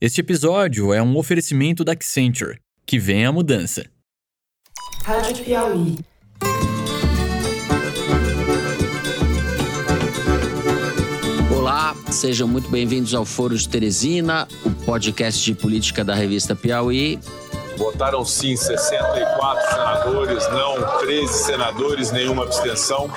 Este 0.00 0.20
episódio 0.20 0.94
é 0.94 1.02
um 1.02 1.16
oferecimento 1.16 1.82
da 1.82 1.90
Accenture. 1.90 2.60
Que 2.86 3.00
vem 3.00 3.26
a 3.26 3.32
mudança. 3.32 3.84
Rádio 5.02 5.44
Piauí. 5.44 5.98
Olá, 11.50 11.96
sejam 12.12 12.46
muito 12.46 12.68
bem-vindos 12.68 13.12
ao 13.12 13.24
Foro 13.24 13.58
de 13.58 13.68
Teresina, 13.68 14.46
o 14.64 14.70
podcast 14.84 15.44
de 15.44 15.52
política 15.52 16.04
da 16.04 16.14
revista 16.14 16.54
Piauí. 16.54 17.18
Votaram 17.76 18.24
sim 18.24 18.54
64 18.54 19.68
senadores, 19.68 20.48
não 20.52 20.98
13 21.00 21.32
senadores, 21.32 22.12
nenhuma 22.12 22.44
abstenção. 22.44 23.10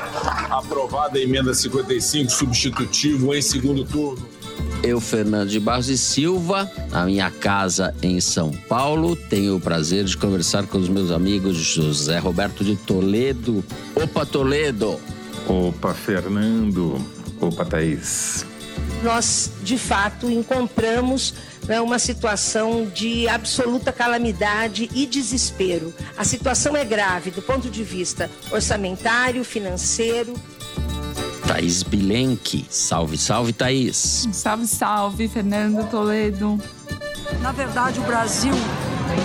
Aprovada 0.50 1.20
a 1.20 1.22
emenda 1.22 1.54
55, 1.54 2.32
substitutivo 2.32 3.36
em 3.36 3.42
segundo 3.44 3.86
turno. 3.86 4.31
Eu, 4.84 5.00
Fernando 5.00 5.50
de 5.50 5.60
Barros 5.60 5.90
e 5.90 5.98
Silva, 5.98 6.70
na 6.90 7.06
minha 7.06 7.30
casa 7.30 7.94
em 8.02 8.20
São 8.20 8.52
Paulo, 8.52 9.16
tenho 9.16 9.56
o 9.56 9.60
prazer 9.60 10.06
de 10.06 10.18
conversar 10.18 10.66
com 10.66 10.80
os 10.80 10.90
meus 10.90 11.12
amigos 11.12 11.56
José 11.56 12.18
Roberto 12.18 12.64
de 12.64 12.76
Toledo. 12.76 13.64
Opa, 13.96 14.26
Toledo! 14.26 15.00
Opa, 15.48 15.94
Fernando! 15.94 17.00
Opa, 17.40 17.64
Thaís! 17.64 18.44
Nós, 19.04 19.52
de 19.62 19.78
fato, 19.78 20.30
encontramos 20.32 21.36
né, 21.68 21.80
uma 21.80 22.00
situação 22.00 22.88
de 22.88 23.28
absoluta 23.28 23.92
calamidade 23.92 24.90
e 24.96 25.06
desespero. 25.06 25.94
A 26.18 26.24
situação 26.24 26.76
é 26.76 26.84
grave 26.84 27.30
do 27.30 27.42
ponto 27.42 27.70
de 27.70 27.84
vista 27.84 28.32
orçamentário, 28.52 29.44
financeiro, 29.44 30.34
Thaís 31.52 31.84
Bilenque. 31.84 32.66
Salve, 32.70 33.18
salve, 33.18 33.52
Thaís. 33.52 34.26
Salve, 34.32 34.66
salve, 34.66 35.28
Fernando 35.28 35.86
Toledo. 35.90 36.58
Na 37.42 37.52
verdade, 37.52 38.00
o 38.00 38.04
Brasil 38.04 38.54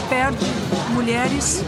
perde 0.09 0.45
mulheres 0.93 1.63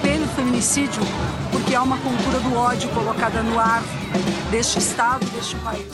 pelo 0.00 0.28
feminicídio 0.28 1.02
porque 1.50 1.74
há 1.74 1.82
uma 1.82 1.98
cultura 1.98 2.38
do 2.38 2.54
ódio 2.54 2.88
colocada 2.90 3.42
no 3.42 3.58
ar 3.58 3.82
deste 4.52 4.78
Estado, 4.78 5.26
deste 5.34 5.56
país. 5.56 5.88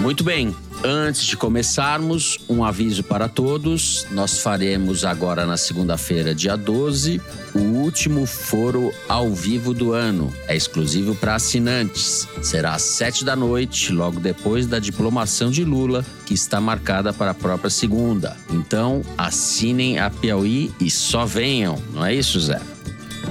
Muito 0.00 0.24
bem. 0.24 0.56
Antes 0.82 1.24
de 1.24 1.36
começarmos, 1.36 2.38
um 2.48 2.64
aviso 2.64 3.02
para 3.04 3.28
todos. 3.28 4.06
Nós 4.10 4.38
faremos 4.38 5.04
agora 5.04 5.44
na 5.44 5.58
segunda-feira, 5.58 6.34
dia 6.34 6.56
12, 6.56 7.20
o 7.56 7.78
último 7.78 8.26
foro 8.26 8.92
ao 9.08 9.32
vivo 9.32 9.72
do 9.72 9.92
ano. 9.92 10.32
É 10.46 10.54
exclusivo 10.54 11.14
para 11.14 11.34
assinantes. 11.34 12.28
Será 12.42 12.74
às 12.74 12.82
sete 12.82 13.24
da 13.24 13.34
noite, 13.34 13.92
logo 13.92 14.20
depois 14.20 14.66
da 14.66 14.78
diplomação 14.78 15.50
de 15.50 15.64
Lula, 15.64 16.04
que 16.24 16.34
está 16.34 16.60
marcada 16.60 17.12
para 17.12 17.30
a 17.30 17.34
própria 17.34 17.70
segunda. 17.70 18.36
Então, 18.50 19.02
assinem 19.16 19.98
a 19.98 20.10
Piauí 20.10 20.72
e 20.80 20.90
só 20.90 21.24
venham, 21.24 21.82
não 21.92 22.04
é 22.04 22.14
isso, 22.14 22.38
Zé? 22.40 22.60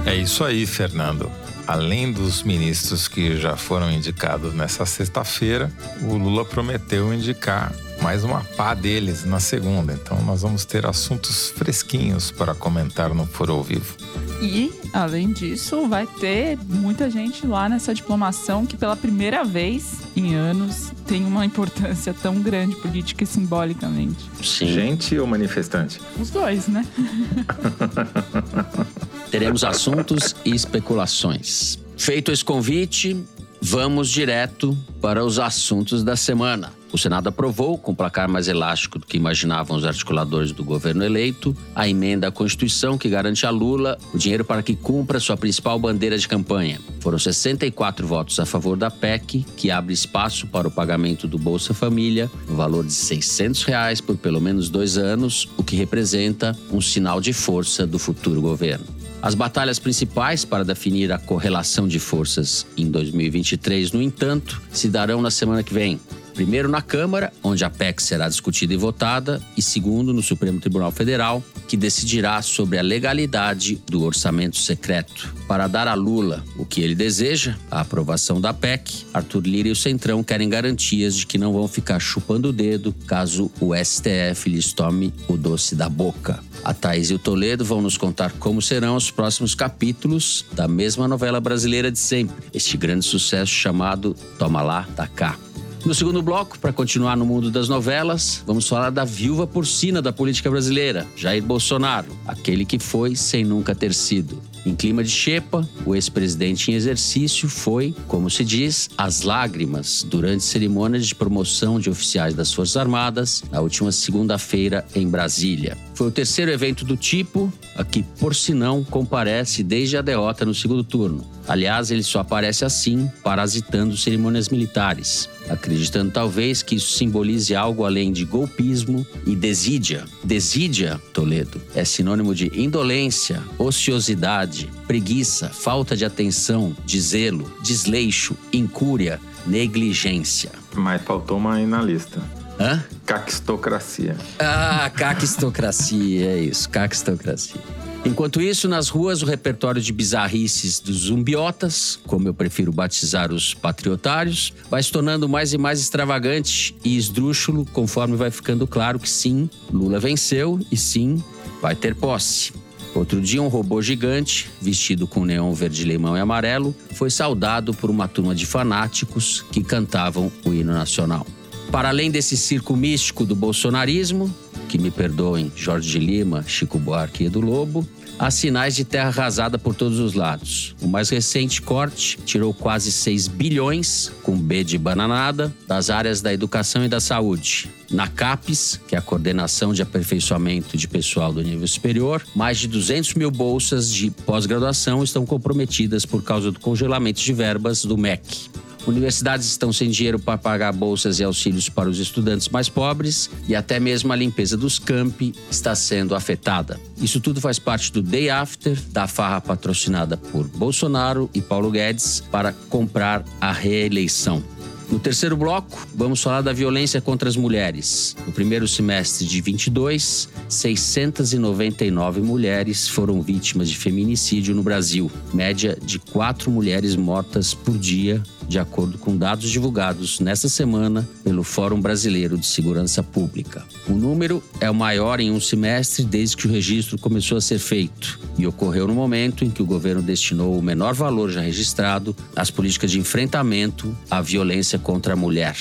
É 0.04 0.14
isso 0.14 0.44
aí, 0.44 0.66
Fernando. 0.66 1.30
Além 1.66 2.12
dos 2.12 2.42
ministros 2.42 3.08
que 3.08 3.36
já 3.36 3.56
foram 3.56 3.90
indicados 3.90 4.54
nessa 4.54 4.86
sexta-feira, 4.86 5.70
o 6.02 6.16
Lula 6.16 6.44
prometeu 6.44 7.12
indicar 7.12 7.72
mais 8.00 8.24
uma 8.24 8.40
pá 8.56 8.74
deles 8.74 9.24
na 9.24 9.40
segunda. 9.40 9.92
Então 9.92 10.22
nós 10.22 10.42
vamos 10.42 10.64
ter 10.64 10.86
assuntos 10.86 11.50
fresquinhos 11.50 12.30
para 12.30 12.54
comentar 12.54 13.12
no 13.12 13.26
Foro 13.26 13.54
ao 13.54 13.62
Vivo. 13.62 13.96
E, 14.40 14.72
além 14.92 15.32
disso, 15.32 15.88
vai 15.88 16.06
ter 16.06 16.58
muita 16.68 17.10
gente 17.10 17.46
lá 17.46 17.68
nessa 17.68 17.94
diplomação 17.94 18.66
que, 18.66 18.76
pela 18.76 18.94
primeira 18.94 19.44
vez 19.44 20.02
em 20.14 20.34
anos, 20.34 20.92
tem 21.06 21.24
uma 21.24 21.44
importância 21.44 22.14
tão 22.14 22.40
grande 22.40 22.76
política 22.76 23.24
e 23.24 23.26
simbolicamente. 23.26 24.30
Sim. 24.42 24.66
Gente 24.66 25.18
ou 25.18 25.26
manifestante? 25.26 26.00
Os 26.20 26.30
dois, 26.30 26.68
né? 26.68 26.86
Teremos 29.36 29.64
assuntos 29.64 30.34
e 30.46 30.54
especulações. 30.54 31.78
Feito 31.94 32.32
esse 32.32 32.42
convite, 32.42 33.14
vamos 33.60 34.08
direto 34.08 34.74
para 34.98 35.22
os 35.22 35.38
assuntos 35.38 36.02
da 36.02 36.16
semana. 36.16 36.72
O 36.90 36.96
Senado 36.96 37.28
aprovou, 37.28 37.76
com 37.76 37.94
placar 37.94 38.30
mais 38.30 38.48
elástico 38.48 38.98
do 38.98 39.04
que 39.04 39.18
imaginavam 39.18 39.76
os 39.76 39.84
articuladores 39.84 40.52
do 40.52 40.64
governo 40.64 41.04
eleito, 41.04 41.54
a 41.74 41.86
emenda 41.86 42.28
à 42.28 42.30
Constituição 42.30 42.96
que 42.96 43.10
garante 43.10 43.44
a 43.44 43.50
Lula 43.50 43.98
o 44.14 44.16
dinheiro 44.16 44.42
para 44.42 44.62
que 44.62 44.74
cumpra 44.74 45.20
sua 45.20 45.36
principal 45.36 45.78
bandeira 45.78 46.16
de 46.16 46.26
campanha. 46.26 46.80
Foram 47.00 47.18
64 47.18 48.06
votos 48.06 48.40
a 48.40 48.46
favor 48.46 48.74
da 48.74 48.90
PEC, 48.90 49.44
que 49.54 49.70
abre 49.70 49.92
espaço 49.92 50.46
para 50.46 50.66
o 50.66 50.70
pagamento 50.70 51.28
do 51.28 51.36
Bolsa 51.36 51.74
Família, 51.74 52.30
no 52.48 52.56
valor 52.56 52.86
de 52.86 52.92
600 52.94 53.64
reais 53.64 54.00
por 54.00 54.16
pelo 54.16 54.40
menos 54.40 54.70
dois 54.70 54.96
anos, 54.96 55.46
o 55.58 55.62
que 55.62 55.76
representa 55.76 56.56
um 56.72 56.80
sinal 56.80 57.20
de 57.20 57.34
força 57.34 57.86
do 57.86 57.98
futuro 57.98 58.40
governo. 58.40 58.95
As 59.22 59.34
batalhas 59.34 59.78
principais 59.78 60.44
para 60.44 60.64
definir 60.64 61.10
a 61.10 61.18
correlação 61.18 61.88
de 61.88 61.98
forças 61.98 62.66
em 62.76 62.90
2023, 62.90 63.92
no 63.92 64.02
entanto, 64.02 64.62
se 64.70 64.88
darão 64.88 65.20
na 65.20 65.30
semana 65.30 65.62
que 65.62 65.74
vem. 65.74 66.00
Primeiro 66.34 66.68
na 66.68 66.82
Câmara, 66.82 67.32
onde 67.42 67.64
a 67.64 67.70
PEC 67.70 68.02
será 68.02 68.28
discutida 68.28 68.74
e 68.74 68.76
votada, 68.76 69.42
e 69.56 69.62
segundo 69.62 70.12
no 70.12 70.22
Supremo 70.22 70.60
Tribunal 70.60 70.92
Federal, 70.92 71.42
que 71.66 71.76
decidirá 71.76 72.40
sobre 72.42 72.78
a 72.78 72.82
legalidade 72.82 73.80
do 73.86 74.02
orçamento 74.02 74.56
secreto. 74.56 75.34
Para 75.48 75.66
dar 75.66 75.88
a 75.88 75.94
Lula 75.94 76.44
o 76.56 76.64
que 76.64 76.80
ele 76.80 76.94
deseja, 76.94 77.56
a 77.70 77.80
aprovação 77.80 78.40
da 78.40 78.52
PEC, 78.52 79.06
Arthur 79.12 79.46
Lira 79.46 79.68
e 79.68 79.72
o 79.72 79.76
Centrão 79.76 80.22
querem 80.22 80.48
garantias 80.48 81.16
de 81.16 81.26
que 81.26 81.38
não 81.38 81.52
vão 81.52 81.68
ficar 81.68 81.98
chupando 81.98 82.48
o 82.48 82.52
dedo 82.52 82.94
caso 83.06 83.50
o 83.60 83.74
STF 83.74 84.48
lhes 84.48 84.72
tome 84.72 85.12
o 85.28 85.36
doce 85.36 85.74
da 85.74 85.88
boca. 85.88 86.40
A 86.64 86.74
Thaís 86.74 87.10
e 87.10 87.14
o 87.14 87.18
Toledo 87.18 87.64
vão 87.64 87.80
nos 87.80 87.96
contar 87.96 88.32
como 88.32 88.60
serão 88.60 88.96
os 88.96 89.10
próximos 89.10 89.54
capítulos 89.54 90.44
da 90.52 90.66
mesma 90.66 91.06
novela 91.06 91.40
brasileira 91.40 91.90
de 91.90 91.98
sempre, 91.98 92.34
este 92.52 92.76
grande 92.76 93.04
sucesso 93.04 93.52
chamado 93.52 94.14
Toma 94.38 94.62
Lá, 94.62 94.86
da 94.96 95.06
Cá. 95.06 95.45
No 95.86 95.94
segundo 95.94 96.20
bloco, 96.20 96.58
para 96.58 96.72
continuar 96.72 97.16
no 97.16 97.24
mundo 97.24 97.48
das 97.48 97.68
novelas, 97.68 98.42
vamos 98.44 98.66
falar 98.66 98.90
da 98.90 99.04
viúva 99.04 99.46
porcina 99.46 100.02
da 100.02 100.12
política 100.12 100.50
brasileira, 100.50 101.06
Jair 101.14 101.40
Bolsonaro, 101.40 102.08
aquele 102.26 102.64
que 102.64 102.76
foi 102.76 103.14
sem 103.14 103.44
nunca 103.44 103.72
ter 103.72 103.94
sido. 103.94 104.42
Em 104.66 104.74
clima 104.74 105.04
de 105.04 105.10
xepa, 105.10 105.64
o 105.84 105.94
ex-presidente 105.94 106.72
em 106.72 106.74
exercício 106.74 107.48
foi, 107.48 107.94
como 108.08 108.28
se 108.28 108.44
diz, 108.44 108.90
às 108.98 109.22
lágrimas 109.22 110.02
durante 110.02 110.42
cerimônias 110.42 111.06
de 111.06 111.14
promoção 111.14 111.78
de 111.78 111.88
oficiais 111.88 112.34
das 112.34 112.52
Forças 112.52 112.76
Armadas 112.76 113.44
na 113.52 113.60
última 113.60 113.92
segunda-feira 113.92 114.84
em 114.92 115.08
Brasília. 115.08 115.78
Foi 115.94 116.08
o 116.08 116.10
terceiro 116.10 116.50
evento 116.50 116.84
do 116.84 116.96
tipo 116.96 117.52
a 117.76 117.84
que 117.84 118.02
Porcinão 118.02 118.82
comparece 118.82 119.62
desde 119.62 119.96
a 119.96 120.02
derrota 120.02 120.44
no 120.44 120.52
segundo 120.52 120.82
turno. 120.82 121.24
Aliás, 121.46 121.92
ele 121.92 122.02
só 122.02 122.18
aparece 122.18 122.64
assim, 122.64 123.08
parasitando 123.22 123.96
cerimônias 123.96 124.48
militares, 124.48 125.28
acreditando 125.48 126.10
talvez 126.10 126.62
que 126.62 126.74
isso 126.74 126.96
simbolize 126.96 127.54
algo 127.54 127.84
além 127.84 128.12
de 128.12 128.24
golpismo 128.24 129.06
e 129.26 129.34
desídia. 129.34 130.04
Desídia, 130.22 131.00
Toledo, 131.12 131.60
é 131.74 131.84
sinônimo 131.84 132.34
de 132.34 132.50
indolência, 132.54 133.42
ociosidade, 133.58 134.68
preguiça, 134.86 135.48
falta 135.48 135.96
de 135.96 136.04
atenção, 136.04 136.76
de 136.84 137.00
zelo, 137.00 137.50
desleixo, 137.62 138.36
incúria, 138.52 139.20
negligência. 139.46 140.50
Mas 140.74 141.02
faltou 141.02 141.38
uma 141.38 141.54
aí 141.54 141.66
na 141.66 141.82
lista. 141.82 142.20
Hã? 142.58 142.82
Caquistocracia. 143.04 144.16
Ah, 144.38 144.90
caquistocracia, 144.94 146.26
é 146.26 146.38
isso, 146.40 146.68
caquistocracia. 146.68 147.60
Enquanto 148.06 148.40
isso, 148.40 148.68
nas 148.68 148.88
ruas, 148.88 149.20
o 149.20 149.26
repertório 149.26 149.82
de 149.82 149.92
bizarrices 149.92 150.78
dos 150.78 151.06
zumbiotas, 151.06 151.98
como 152.06 152.28
eu 152.28 152.32
prefiro 152.32 152.70
batizar 152.70 153.32
os 153.32 153.52
patriotários, 153.52 154.54
vai 154.70 154.80
se 154.80 154.92
tornando 154.92 155.28
mais 155.28 155.52
e 155.52 155.58
mais 155.58 155.80
extravagante 155.80 156.76
e 156.84 156.96
esdrúxulo 156.96 157.66
conforme 157.72 158.14
vai 158.14 158.30
ficando 158.30 158.64
claro 158.64 159.00
que 159.00 159.10
sim, 159.10 159.50
Lula 159.72 159.98
venceu 159.98 160.60
e 160.70 160.76
sim, 160.76 161.20
vai 161.60 161.74
ter 161.74 161.96
posse. 161.96 162.52
Outro 162.94 163.20
dia, 163.20 163.42
um 163.42 163.48
robô 163.48 163.82
gigante, 163.82 164.48
vestido 164.62 165.08
com 165.08 165.24
neon 165.24 165.52
verde, 165.52 165.82
limão 165.82 166.16
e 166.16 166.20
amarelo, 166.20 166.74
foi 166.92 167.10
saudado 167.10 167.74
por 167.74 167.90
uma 167.90 168.06
turma 168.06 168.36
de 168.36 168.46
fanáticos 168.46 169.44
que 169.50 169.64
cantavam 169.64 170.30
o 170.44 170.54
hino 170.54 170.72
nacional. 170.72 171.26
Para 171.72 171.88
além 171.88 172.10
desse 172.10 172.36
circo 172.36 172.76
místico 172.76 173.26
do 173.26 173.34
bolsonarismo, 173.34 174.32
que 174.68 174.78
me 174.78 174.90
perdoem 174.90 175.50
Jorge 175.54 175.90
de 175.90 175.98
Lima, 175.98 176.44
Chico 176.46 176.78
Buarque 176.78 177.24
e 177.24 177.26
Edu 177.26 177.40
Lobo, 177.40 177.86
há 178.18 178.30
sinais 178.30 178.74
de 178.74 178.84
terra 178.84 179.08
arrasada 179.08 179.58
por 179.58 179.74
todos 179.74 179.98
os 179.98 180.14
lados. 180.14 180.74
O 180.80 180.88
mais 180.88 181.08
recente 181.08 181.62
corte 181.62 182.18
tirou 182.24 182.52
quase 182.52 182.90
6 182.90 183.28
bilhões, 183.28 184.10
com 184.22 184.36
B 184.36 184.64
de 184.64 184.78
bananada, 184.78 185.54
das 185.66 185.90
áreas 185.90 186.20
da 186.20 186.32
educação 186.32 186.84
e 186.84 186.88
da 186.88 187.00
saúde. 187.00 187.70
Na 187.90 188.08
CAPES, 188.08 188.80
que 188.88 188.96
é 188.96 188.98
a 188.98 189.02
Coordenação 189.02 189.72
de 189.72 189.82
Aperfeiçoamento 189.82 190.76
de 190.76 190.88
Pessoal 190.88 191.32
do 191.32 191.42
Nível 191.42 191.68
Superior, 191.68 192.22
mais 192.34 192.58
de 192.58 192.66
200 192.66 193.14
mil 193.14 193.30
bolsas 193.30 193.92
de 193.92 194.10
pós-graduação 194.10 195.04
estão 195.04 195.24
comprometidas 195.24 196.04
por 196.04 196.22
causa 196.22 196.50
do 196.50 196.58
congelamento 196.58 197.20
de 197.20 197.32
verbas 197.32 197.84
do 197.84 197.96
MEC. 197.96 198.50
Universidades 198.86 199.46
estão 199.46 199.72
sem 199.72 199.90
dinheiro 199.90 200.18
para 200.18 200.38
pagar 200.38 200.72
bolsas 200.72 201.18
e 201.18 201.24
auxílios 201.24 201.68
para 201.68 201.88
os 201.88 201.98
estudantes 201.98 202.48
mais 202.48 202.68
pobres 202.68 203.28
e 203.48 203.54
até 203.54 203.80
mesmo 203.80 204.12
a 204.12 204.16
limpeza 204.16 204.56
dos 204.56 204.78
campi 204.78 205.34
está 205.50 205.74
sendo 205.74 206.14
afetada. 206.14 206.78
Isso 206.96 207.20
tudo 207.20 207.40
faz 207.40 207.58
parte 207.58 207.92
do 207.92 208.00
Day 208.00 208.30
After, 208.30 208.80
da 208.90 209.06
farra 209.06 209.40
patrocinada 209.40 210.16
por 210.16 210.46
Bolsonaro 210.46 211.28
e 211.34 211.42
Paulo 211.42 211.70
Guedes 211.70 212.22
para 212.30 212.52
comprar 212.52 213.24
a 213.40 213.52
reeleição. 213.52 214.42
No 214.90 215.00
terceiro 215.00 215.36
bloco, 215.36 215.86
vamos 215.94 216.22
falar 216.22 216.42
da 216.42 216.52
violência 216.52 217.00
contra 217.00 217.28
as 217.28 217.36
mulheres. 217.36 218.16
No 218.24 218.32
primeiro 218.32 218.68
semestre 218.68 219.26
de 219.26 219.40
22, 219.40 220.28
699 220.48 222.20
mulheres 222.20 222.88
foram 222.88 223.20
vítimas 223.20 223.68
de 223.68 223.76
feminicídio 223.76 224.54
no 224.54 224.62
Brasil, 224.62 225.10
média 225.34 225.76
de 225.82 225.98
quatro 225.98 226.52
mulheres 226.52 226.94
mortas 226.94 227.52
por 227.52 227.76
dia 227.76 228.22
de 228.48 228.58
acordo 228.58 228.96
com 228.98 229.16
dados 229.16 229.50
divulgados 229.50 230.20
nesta 230.20 230.48
semana 230.48 231.08
pelo 231.24 231.42
Fórum 231.42 231.80
Brasileiro 231.80 232.38
de 232.38 232.46
Segurança 232.46 233.02
Pública. 233.02 233.64
O 233.88 233.92
número 233.92 234.42
é 234.60 234.70
o 234.70 234.74
maior 234.74 235.20
em 235.20 235.30
um 235.30 235.40
semestre 235.40 236.04
desde 236.04 236.36
que 236.36 236.46
o 236.46 236.50
registro 236.50 236.98
começou 236.98 237.36
a 237.36 237.40
ser 237.40 237.58
feito 237.58 238.18
e 238.38 238.46
ocorreu 238.46 238.86
no 238.86 238.94
momento 238.94 239.44
em 239.44 239.50
que 239.50 239.62
o 239.62 239.66
governo 239.66 240.02
destinou 240.02 240.58
o 240.58 240.62
menor 240.62 240.94
valor 240.94 241.30
já 241.30 241.40
registrado 241.40 242.14
às 242.34 242.50
políticas 242.50 242.90
de 242.90 242.98
enfrentamento 242.98 243.96
à 244.10 244.20
violência 244.20 244.75
contra 244.78 245.14
a 245.14 245.16
mulher. 245.16 245.56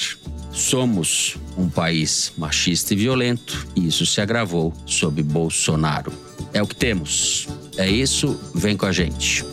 Somos 0.51 1.37
um 1.57 1.69
país 1.69 2.31
machista 2.37 2.93
e 2.93 2.97
violento 2.97 3.67
e 3.75 3.87
isso 3.87 4.05
se 4.05 4.21
agravou 4.21 4.73
sob 4.85 5.21
Bolsonaro. 5.21 6.11
É 6.53 6.61
o 6.61 6.67
que 6.67 6.75
temos. 6.75 7.47
É 7.77 7.89
isso, 7.89 8.39
vem 8.53 8.77
com 8.77 8.85
a 8.85 8.91
gente. 8.91 9.43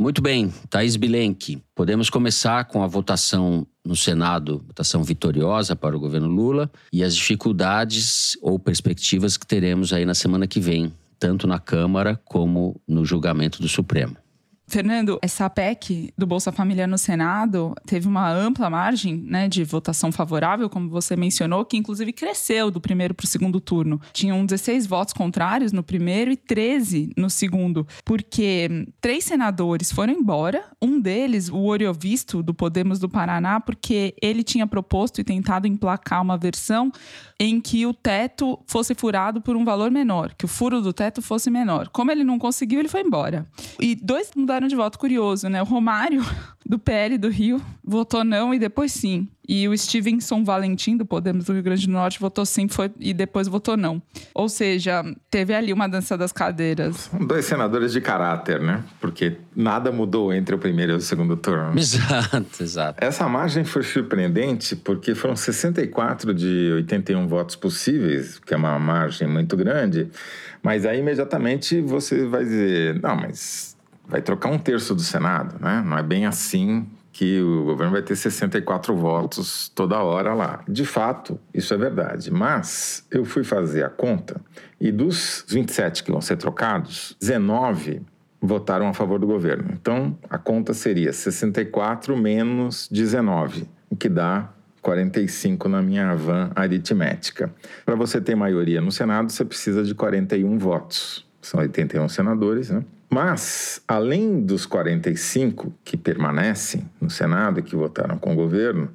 Muito 0.00 0.22
bem, 0.22 0.50
Thaís 0.70 0.96
Bilenque. 0.96 1.62
Podemos 1.74 2.08
começar 2.08 2.64
com 2.64 2.82
a 2.82 2.86
votação 2.86 3.66
no 3.84 3.94
Senado, 3.94 4.64
votação 4.66 5.02
vitoriosa 5.04 5.76
para 5.76 5.94
o 5.96 6.00
governo 6.00 6.26
Lula 6.26 6.70
e 6.90 7.04
as 7.04 7.14
dificuldades 7.14 8.34
ou 8.40 8.58
perspectivas 8.58 9.36
que 9.36 9.46
teremos 9.46 9.92
aí 9.92 10.06
na 10.06 10.14
semana 10.14 10.46
que 10.46 10.58
vem, 10.58 10.90
tanto 11.20 11.46
na 11.46 11.60
Câmara 11.60 12.18
como 12.24 12.80
no 12.88 13.04
julgamento 13.04 13.60
do 13.60 13.68
Supremo. 13.68 14.16
Fernando, 14.70 15.18
essa 15.20 15.50
PEC 15.50 16.14
do 16.16 16.26
Bolsa 16.26 16.52
Família 16.52 16.86
no 16.86 16.96
Senado 16.96 17.74
teve 17.84 18.06
uma 18.06 18.30
ampla 18.30 18.70
margem 18.70 19.16
né, 19.16 19.48
de 19.48 19.64
votação 19.64 20.12
favorável, 20.12 20.70
como 20.70 20.88
você 20.88 21.16
mencionou, 21.16 21.64
que 21.64 21.76
inclusive 21.76 22.12
cresceu 22.12 22.70
do 22.70 22.80
primeiro 22.80 23.12
para 23.12 23.24
o 23.24 23.26
segundo 23.26 23.60
turno. 23.60 24.00
Tinham 24.12 24.46
16 24.46 24.86
votos 24.86 25.12
contrários 25.12 25.72
no 25.72 25.82
primeiro 25.82 26.30
e 26.30 26.36
13 26.36 27.12
no 27.16 27.28
segundo, 27.28 27.86
porque 28.04 28.86
três 29.00 29.24
senadores 29.24 29.90
foram 29.90 30.12
embora. 30.12 30.64
Um 30.80 31.00
deles, 31.00 31.48
o 31.48 31.64
Oriovisto, 31.64 32.42
do 32.42 32.54
Podemos 32.54 33.00
do 33.00 33.08
Paraná, 33.08 33.60
porque 33.60 34.14
ele 34.22 34.44
tinha 34.44 34.66
proposto 34.66 35.20
e 35.20 35.24
tentado 35.24 35.66
emplacar 35.66 36.22
uma 36.22 36.38
versão 36.38 36.92
em 37.38 37.60
que 37.60 37.86
o 37.86 37.94
teto 37.94 38.58
fosse 38.66 38.94
furado 38.94 39.40
por 39.40 39.56
um 39.56 39.64
valor 39.64 39.90
menor, 39.90 40.34
que 40.34 40.44
o 40.44 40.48
furo 40.48 40.80
do 40.80 40.92
teto 40.92 41.22
fosse 41.22 41.50
menor. 41.50 41.88
Como 41.88 42.10
ele 42.10 42.22
não 42.22 42.38
conseguiu, 42.38 42.78
ele 42.80 42.88
foi 42.88 43.00
embora. 43.00 43.46
E 43.80 43.94
dois 43.94 44.30
mudaram 44.36 44.59
de 44.68 44.76
voto 44.76 44.98
curioso, 44.98 45.48
né? 45.48 45.60
O 45.62 45.64
Romário, 45.64 46.24
do 46.64 46.78
PL 46.78 47.18
do 47.18 47.28
Rio, 47.28 47.60
votou 47.84 48.24
não 48.24 48.54
e 48.54 48.58
depois 48.58 48.92
sim. 48.92 49.28
E 49.48 49.66
o 49.66 49.76
Stevenson 49.76 50.44
Valentim, 50.44 50.96
do 50.96 51.04
Podemos 51.04 51.46
do 51.46 51.52
Rio 51.52 51.62
Grande 51.62 51.86
do 51.86 51.92
Norte, 51.92 52.20
votou 52.20 52.46
sim 52.46 52.68
foi, 52.68 52.88
e 53.00 53.12
depois 53.12 53.48
votou 53.48 53.76
não. 53.76 54.00
Ou 54.32 54.48
seja, 54.48 55.02
teve 55.28 55.52
ali 55.52 55.72
uma 55.72 55.88
dança 55.88 56.16
das 56.16 56.30
cadeiras. 56.30 57.10
São 57.10 57.18
dois 57.26 57.46
senadores 57.46 57.92
de 57.92 58.00
caráter, 58.00 58.60
né? 58.60 58.84
Porque 59.00 59.38
nada 59.56 59.90
mudou 59.90 60.32
entre 60.32 60.54
o 60.54 60.58
primeiro 60.58 60.92
e 60.92 60.94
o 60.94 61.00
segundo 61.00 61.36
turno. 61.36 61.76
Exato, 61.76 62.62
exato. 62.62 63.04
Essa 63.04 63.28
margem 63.28 63.64
foi 63.64 63.82
surpreendente 63.82 64.76
porque 64.76 65.16
foram 65.16 65.34
64 65.34 66.32
de 66.32 66.70
81 66.74 67.26
votos 67.26 67.56
possíveis, 67.56 68.38
que 68.38 68.54
é 68.54 68.56
uma 68.56 68.78
margem 68.78 69.26
muito 69.26 69.56
grande. 69.56 70.08
Mas 70.62 70.84
aí 70.86 71.00
imediatamente 71.00 71.80
você 71.80 72.26
vai 72.26 72.44
dizer: 72.44 73.00
não, 73.00 73.16
mas 73.16 73.69
vai 74.10 74.20
trocar 74.20 74.50
um 74.50 74.58
terço 74.58 74.94
do 74.94 75.02
Senado, 75.02 75.56
né? 75.60 75.82
Não 75.86 75.96
é 75.96 76.02
bem 76.02 76.26
assim 76.26 76.86
que 77.12 77.40
o 77.40 77.64
governo 77.64 77.92
vai 77.92 78.02
ter 78.02 78.16
64 78.16 78.94
votos 78.94 79.70
toda 79.74 80.02
hora 80.02 80.34
lá. 80.34 80.62
De 80.68 80.84
fato, 80.84 81.38
isso 81.52 81.72
é 81.72 81.76
verdade. 81.76 82.30
Mas 82.30 83.06
eu 83.10 83.24
fui 83.24 83.44
fazer 83.44 83.84
a 83.84 83.88
conta 83.88 84.40
e 84.80 84.90
dos 84.90 85.44
27 85.48 86.04
que 86.04 86.10
vão 86.10 86.20
ser 86.20 86.36
trocados, 86.36 87.16
19 87.20 88.02
votaram 88.40 88.88
a 88.88 88.94
favor 88.94 89.18
do 89.18 89.26
governo. 89.26 89.70
Então, 89.72 90.16
a 90.28 90.38
conta 90.38 90.72
seria 90.72 91.12
64 91.12 92.16
menos 92.16 92.88
19, 92.90 93.68
o 93.90 93.96
que 93.96 94.08
dá 94.08 94.50
45 94.80 95.68
na 95.68 95.82
minha 95.82 96.14
van 96.14 96.50
aritmética. 96.54 97.52
Para 97.84 97.94
você 97.94 98.18
ter 98.20 98.34
maioria 98.34 98.80
no 98.80 98.90
Senado, 98.90 99.30
você 99.30 99.44
precisa 99.44 99.84
de 99.84 99.94
41 99.94 100.56
votos. 100.58 101.26
São 101.42 101.60
81 101.60 102.08
senadores, 102.08 102.70
né? 102.70 102.82
Mas, 103.10 103.82
além 103.88 104.40
dos 104.40 104.64
45 104.64 105.74
que 105.84 105.96
permanecem 105.96 106.88
no 107.00 107.10
Senado 107.10 107.58
e 107.58 107.62
que 107.62 107.74
votaram 107.74 108.16
com 108.16 108.32
o 108.32 108.36
governo, 108.36 108.88